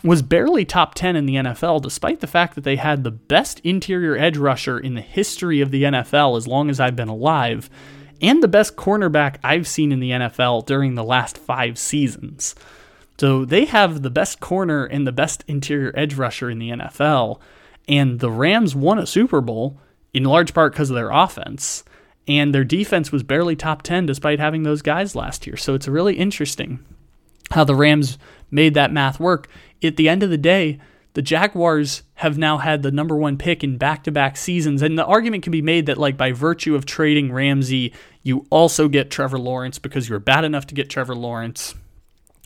was 0.02 0.22
barely 0.22 0.64
top 0.64 0.94
10 0.94 1.16
in 1.16 1.26
the 1.26 1.34
NFL, 1.36 1.82
despite 1.82 2.20
the 2.20 2.26
fact 2.26 2.54
that 2.54 2.64
they 2.64 2.76
had 2.76 3.04
the 3.04 3.10
best 3.10 3.60
interior 3.60 4.16
edge 4.16 4.36
rusher 4.36 4.78
in 4.78 4.94
the 4.94 5.00
history 5.00 5.60
of 5.60 5.70
the 5.70 5.82
NFL 5.84 6.36
as 6.36 6.46
long 6.46 6.70
as 6.70 6.80
I've 6.80 6.96
been 6.96 7.08
alive, 7.08 7.68
and 8.22 8.42
the 8.42 8.48
best 8.48 8.76
cornerback 8.76 9.36
I've 9.42 9.66
seen 9.66 9.92
in 9.92 10.00
the 10.00 10.10
NFL 10.10 10.66
during 10.66 10.94
the 10.94 11.04
last 11.04 11.38
five 11.38 11.78
seasons. 11.78 12.54
So 13.18 13.44
they 13.44 13.66
have 13.66 14.02
the 14.02 14.10
best 14.10 14.40
corner 14.40 14.84
and 14.84 15.06
the 15.06 15.12
best 15.12 15.44
interior 15.46 15.92
edge 15.94 16.14
rusher 16.14 16.48
in 16.48 16.58
the 16.58 16.70
NFL. 16.70 17.38
And 17.86 18.20
the 18.20 18.30
Rams 18.30 18.74
won 18.74 18.98
a 18.98 19.06
Super 19.06 19.42
Bowl 19.42 19.78
in 20.14 20.24
large 20.24 20.54
part 20.54 20.72
because 20.72 20.88
of 20.88 20.96
their 20.96 21.10
offense. 21.10 21.84
And 22.26 22.54
their 22.54 22.64
defense 22.64 23.12
was 23.12 23.22
barely 23.22 23.56
top 23.56 23.82
10 23.82 24.06
despite 24.06 24.38
having 24.38 24.62
those 24.62 24.80
guys 24.80 25.14
last 25.14 25.46
year. 25.46 25.56
So 25.56 25.74
it's 25.74 25.88
really 25.88 26.14
interesting 26.14 26.78
how 27.50 27.64
the 27.64 27.74
Rams 27.74 28.16
made 28.50 28.74
that 28.74 28.92
math 28.92 29.20
work 29.20 29.48
at 29.82 29.96
the 29.96 30.08
end 30.08 30.22
of 30.22 30.30
the 30.30 30.38
day, 30.38 30.78
the 31.14 31.22
Jaguars 31.22 32.02
have 32.14 32.38
now 32.38 32.58
had 32.58 32.82
the 32.82 32.92
number 32.92 33.16
one 33.16 33.36
pick 33.36 33.64
in 33.64 33.78
back 33.78 34.04
to 34.04 34.12
back 34.12 34.36
seasons. 34.36 34.82
And 34.82 34.96
the 34.96 35.04
argument 35.04 35.42
can 35.42 35.50
be 35.50 35.62
made 35.62 35.86
that, 35.86 35.98
like, 35.98 36.16
by 36.16 36.32
virtue 36.32 36.74
of 36.74 36.86
trading 36.86 37.32
Ramsey, 37.32 37.92
you 38.22 38.46
also 38.50 38.88
get 38.88 39.10
Trevor 39.10 39.38
Lawrence 39.38 39.78
because 39.78 40.08
you're 40.08 40.20
bad 40.20 40.44
enough 40.44 40.66
to 40.68 40.74
get 40.74 40.88
Trevor 40.88 41.16
Lawrence. 41.16 41.74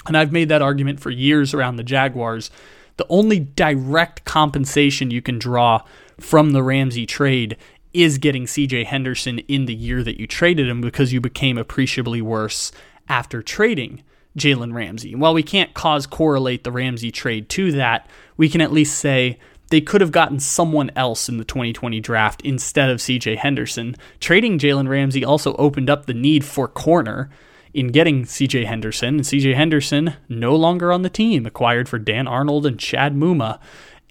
And 0.07 0.17
I've 0.17 0.33
made 0.33 0.49
that 0.49 0.63
argument 0.63 1.01
for 1.01 1.11
years 1.11 1.53
around 1.53 1.77
the 1.77 1.83
Jaguars. 1.83 2.51
The 2.97 3.07
only 3.09 3.41
direct 3.41 4.25
compensation 4.25 5.11
you 5.11 5.21
can 5.21 5.39
draw 5.39 5.83
from 6.19 6.53
the 6.53 6.63
Ramsey 6.63 7.07
trade 7.07 7.57
is 7.93 8.19
getting 8.19 8.47
CJ 8.47 8.87
Henderson 8.87 9.41
in 9.41 9.67
the 9.67 9.75
year 9.75 10.03
that 10.03 10.19
you 10.19 10.27
traded 10.27 10.69
him 10.69 10.81
because 10.81 11.13
you 11.13 11.21
became 11.21 11.59
appreciably 11.59 12.23
worse 12.23 12.73
after 13.09 13.43
trading 13.43 14.03
Jalen 14.39 14.75
Ramsey. 14.75 15.15
While 15.15 15.35
we 15.35 15.43
can't 15.43 15.75
cause 15.75 16.07
correlate 16.07 16.65
the 16.65 16.73
Ramsey 16.73 17.11
trade 17.11 17.49
to 17.51 17.73
that, 17.73 18.09
we 18.37 18.49
can 18.49 18.61
at 18.61 18.73
least 18.73 18.99
say 18.99 19.39
they 19.71 19.81
could 19.81 20.01
have 20.01 20.13
gotten 20.13 20.39
someone 20.39 20.91
else 20.97 21.29
in 21.29 21.39
the 21.39 21.45
2020 21.45 22.01
draft 22.01 22.43
instead 22.43 22.91
of 22.91 22.99
CJ 22.99 23.39
Henderson. 23.39 23.97
Trading 24.21 24.59
Jalen 24.59 24.89
Ramsey 24.89 25.25
also 25.25 25.55
opened 25.57 25.89
up 25.89 26.07
the 26.07 26.15
need 26.15 26.45
for 26.45 26.69
corner 26.69 27.31
in 27.73 27.89
getting 27.89 28.25
CJ 28.25 28.67
Henderson. 28.67 29.17
And 29.17 29.25
CJ 29.25 29.55
Henderson 29.55 30.15
no 30.29 30.55
longer 30.55 30.93
on 30.93 31.03
the 31.03 31.11
team, 31.11 31.47
acquired 31.47 31.89
for 31.89 31.99
Dan 31.99 32.29
Arnold 32.29 32.67
and 32.67 32.79
Chad 32.79 33.15
Muma. 33.15 33.59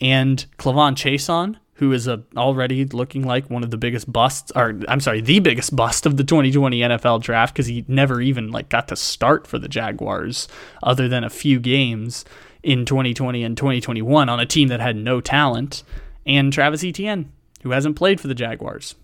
And 0.01 0.45
K'Lavon 0.57 0.95
Chaisson 0.95 1.57
who 1.75 1.91
is 1.91 2.07
a, 2.07 2.23
already 2.37 2.85
looking 2.85 3.23
like 3.23 3.49
one 3.49 3.63
of 3.63 3.71
the 3.71 3.77
biggest 3.77 4.11
busts, 4.11 4.51
or 4.55 4.79
I'm 4.87 4.99
sorry, 4.99 5.21
the 5.21 5.39
biggest 5.39 5.75
bust 5.75 6.05
of 6.05 6.17
the 6.17 6.23
2020 6.23 6.79
NFL 6.79 7.21
draft 7.21 7.53
because 7.53 7.67
he 7.67 7.83
never 7.87 8.21
even 8.21 8.51
like 8.51 8.69
got 8.69 8.87
to 8.89 8.95
start 8.95 9.47
for 9.47 9.57
the 9.57 9.67
Jaguars 9.67 10.47
other 10.83 11.07
than 11.07 11.23
a 11.23 11.29
few 11.29 11.59
games 11.59 12.25
in 12.61 12.85
2020 12.85 13.43
and 13.43 13.57
2021 13.57 14.29
on 14.29 14.39
a 14.39 14.45
team 14.45 14.69
that 14.69 14.79
had 14.79 14.95
no 14.95 15.19
talent, 15.19 15.83
and 16.25 16.53
Travis 16.53 16.83
Etienne, 16.83 17.31
who 17.63 17.71
hasn't 17.71 17.95
played 17.95 18.21
for 18.21 18.27
the 18.27 18.35
Jaguars. 18.35 18.95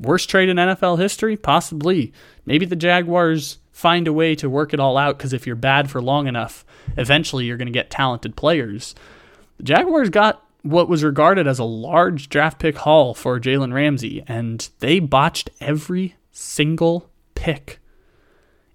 Worst 0.00 0.28
trade 0.28 0.48
in 0.48 0.56
NFL 0.56 0.98
history? 0.98 1.36
Possibly. 1.36 2.12
Maybe 2.46 2.66
the 2.66 2.74
Jaguars 2.74 3.58
find 3.70 4.08
a 4.08 4.12
way 4.12 4.34
to 4.36 4.50
work 4.50 4.74
it 4.74 4.80
all 4.80 4.96
out 4.96 5.18
because 5.18 5.32
if 5.32 5.46
you're 5.46 5.56
bad 5.56 5.90
for 5.90 6.02
long 6.02 6.26
enough, 6.26 6.64
eventually 6.96 7.44
you're 7.44 7.56
going 7.56 7.66
to 7.66 7.72
get 7.72 7.90
talented 7.90 8.36
players. 8.36 8.94
The 9.58 9.64
Jaguars 9.64 10.10
got 10.10 10.44
what 10.64 10.88
was 10.88 11.04
regarded 11.04 11.46
as 11.46 11.58
a 11.58 11.64
large 11.64 12.30
draft 12.30 12.58
pick 12.58 12.78
haul 12.78 13.12
for 13.12 13.38
Jalen 13.38 13.74
Ramsey, 13.74 14.24
and 14.26 14.66
they 14.78 14.98
botched 14.98 15.50
every 15.60 16.16
single 16.32 17.10
pick. 17.34 17.80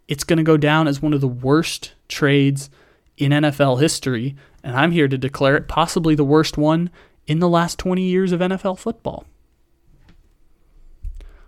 It's 0.07 0.23
going 0.23 0.37
to 0.37 0.43
go 0.43 0.55
down 0.55 0.87
as 0.87 1.01
one 1.01 1.13
of 1.13 1.21
the 1.21 1.27
worst 1.27 1.93
trades 2.07 2.69
in 3.17 3.31
NFL 3.31 3.81
history, 3.81 4.35
and 4.63 4.75
I'm 4.75 4.91
here 4.91 5.07
to 5.07 5.17
declare 5.17 5.57
it 5.57 5.67
possibly 5.67 6.13
the 6.13 6.23
worst 6.23 6.59
one 6.59 6.91
in 7.25 7.39
the 7.39 7.49
last 7.49 7.79
20 7.79 8.03
years 8.03 8.31
of 8.31 8.39
NFL 8.39 8.77
football. 8.77 9.25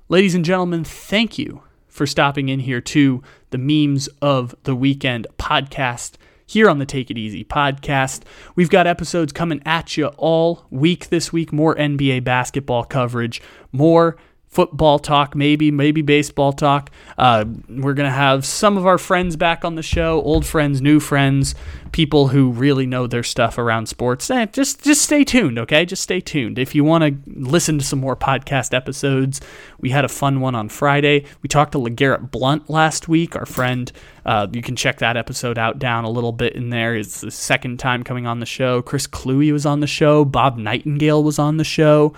Ladies 0.10 0.34
and 0.34 0.44
gentlemen, 0.44 0.84
thank 0.84 1.38
you 1.38 1.62
for 1.88 2.08
stopping 2.08 2.50
in 2.50 2.62
here 2.62 2.82
to 2.82 3.22
the 3.52 3.60
Memes 3.60 4.10
of 4.24 4.56
the 4.64 4.76
Weekend 4.76 5.28
podcast 5.38 6.16
here 6.52 6.70
on 6.70 6.80
the 6.80 6.86
Take 6.86 7.10
It 7.10 7.18
Easy 7.18 7.46
podcast. 7.46 8.24
We've 8.56 8.70
got 8.70 8.86
episodes 8.86 9.32
coming 9.32 9.62
at 9.66 9.96
you 9.96 10.08
all 10.18 10.66
week 10.70 11.08
this 11.08 11.32
week, 11.32 11.54
more 11.54 11.76
NBA 11.76 12.26
basketball 12.26 12.84
coverage, 12.84 13.42
more 13.72 14.18
football 14.52 15.00
talk, 15.00 15.34
maybe, 15.34 15.72
maybe 15.72 16.02
baseball 16.02 16.52
talk. 16.52 16.92
Uh, 17.18 17.46
we're 17.70 17.94
going 17.94 18.10
to 18.10 18.16
have 18.16 18.46
some 18.46 18.78
of 18.78 18.86
our 18.86 18.98
friends 18.98 19.38
back 19.38 19.64
on 19.64 19.76
the 19.76 19.82
show, 19.82 20.22
old 20.24 20.46
friends, 20.46 20.82
new 20.82 21.00
friends, 21.00 21.56
people 21.94 22.28
who 22.28 22.52
really 22.52 22.86
know 22.86 23.08
their 23.08 23.24
stuff 23.24 23.58
around 23.58 23.88
sports. 23.88 24.30
Eh, 24.30 24.46
just, 24.48 24.84
just 24.84 25.04
stay 25.04 25.24
tuned, 25.24 25.58
okay? 25.58 25.86
Just 25.86 26.04
stay 26.04 26.20
tuned. 26.20 26.60
If 26.60 26.76
you 26.76 26.84
want 26.84 27.04
to 27.04 27.32
listen 27.40 27.80
to 27.80 27.86
some 27.86 28.00
more 28.00 28.18
podcast 28.18 28.74
episodes, 28.74 29.40
we 29.80 29.90
had 29.90 30.04
a 30.04 30.10
fun 30.10 30.42
one 30.42 30.54
on 30.54 30.68
Friday. 30.68 31.26
We 31.42 31.48
talked 31.48 31.72
to 31.72 31.78
LeGarrette 31.78 32.30
Blount 32.30 32.70
last 32.70 33.08
week, 33.08 33.38
our 33.38 33.46
friend. 33.46 33.90
Uh, 34.26 34.48
you 34.52 34.62
can 34.62 34.76
check 34.76 34.98
that 34.98 35.16
episode 35.16 35.58
out 35.58 35.80
down 35.80 36.04
a 36.04 36.10
little 36.10 36.34
bit 36.34 36.54
in 36.54 36.72
there. 36.72 36.96
It's 36.96 37.22
the 37.22 37.32
second 37.32 37.80
time 37.80 38.04
coming 38.04 38.28
on 38.28 38.42
the 38.42 38.46
show. 38.46 38.82
Chris 38.82 39.08
Cluey 39.08 39.54
was 39.54 39.66
on 39.66 39.80
the 39.80 39.88
show. 39.88 40.26
Bob 40.26 40.58
Nightingale 40.58 41.24
was 41.24 41.40
on 41.40 41.56
the 41.56 41.64
show 41.64 42.14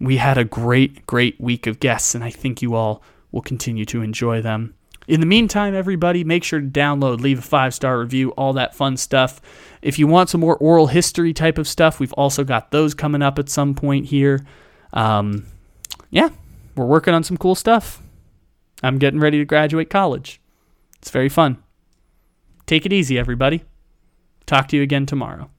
we 0.00 0.16
had 0.16 0.38
a 0.38 0.44
great, 0.44 1.06
great 1.06 1.40
week 1.40 1.66
of 1.66 1.80
guests, 1.80 2.14
and 2.14 2.22
I 2.22 2.30
think 2.30 2.62
you 2.62 2.74
all 2.74 3.02
will 3.32 3.42
continue 3.42 3.84
to 3.86 4.02
enjoy 4.02 4.40
them. 4.40 4.74
In 5.06 5.20
the 5.20 5.26
meantime, 5.26 5.74
everybody, 5.74 6.22
make 6.22 6.44
sure 6.44 6.60
to 6.60 6.66
download, 6.66 7.20
leave 7.20 7.38
a 7.38 7.42
five 7.42 7.72
star 7.72 7.98
review, 7.98 8.30
all 8.32 8.52
that 8.52 8.74
fun 8.74 8.96
stuff. 8.96 9.40
If 9.80 9.98
you 9.98 10.06
want 10.06 10.28
some 10.28 10.40
more 10.40 10.56
oral 10.58 10.86
history 10.86 11.32
type 11.32 11.56
of 11.56 11.66
stuff, 11.66 11.98
we've 11.98 12.12
also 12.12 12.44
got 12.44 12.70
those 12.70 12.94
coming 12.94 13.22
up 13.22 13.38
at 13.38 13.48
some 13.48 13.74
point 13.74 14.06
here. 14.06 14.44
Um, 14.92 15.46
yeah, 16.10 16.28
we're 16.76 16.86
working 16.86 17.14
on 17.14 17.24
some 17.24 17.38
cool 17.38 17.54
stuff. 17.54 18.02
I'm 18.82 18.98
getting 18.98 19.18
ready 19.18 19.38
to 19.38 19.44
graduate 19.44 19.90
college. 19.90 20.40
It's 20.98 21.10
very 21.10 21.28
fun. 21.28 21.62
Take 22.66 22.84
it 22.84 22.92
easy, 22.92 23.18
everybody. 23.18 23.64
Talk 24.46 24.68
to 24.68 24.76
you 24.76 24.82
again 24.82 25.06
tomorrow. 25.06 25.50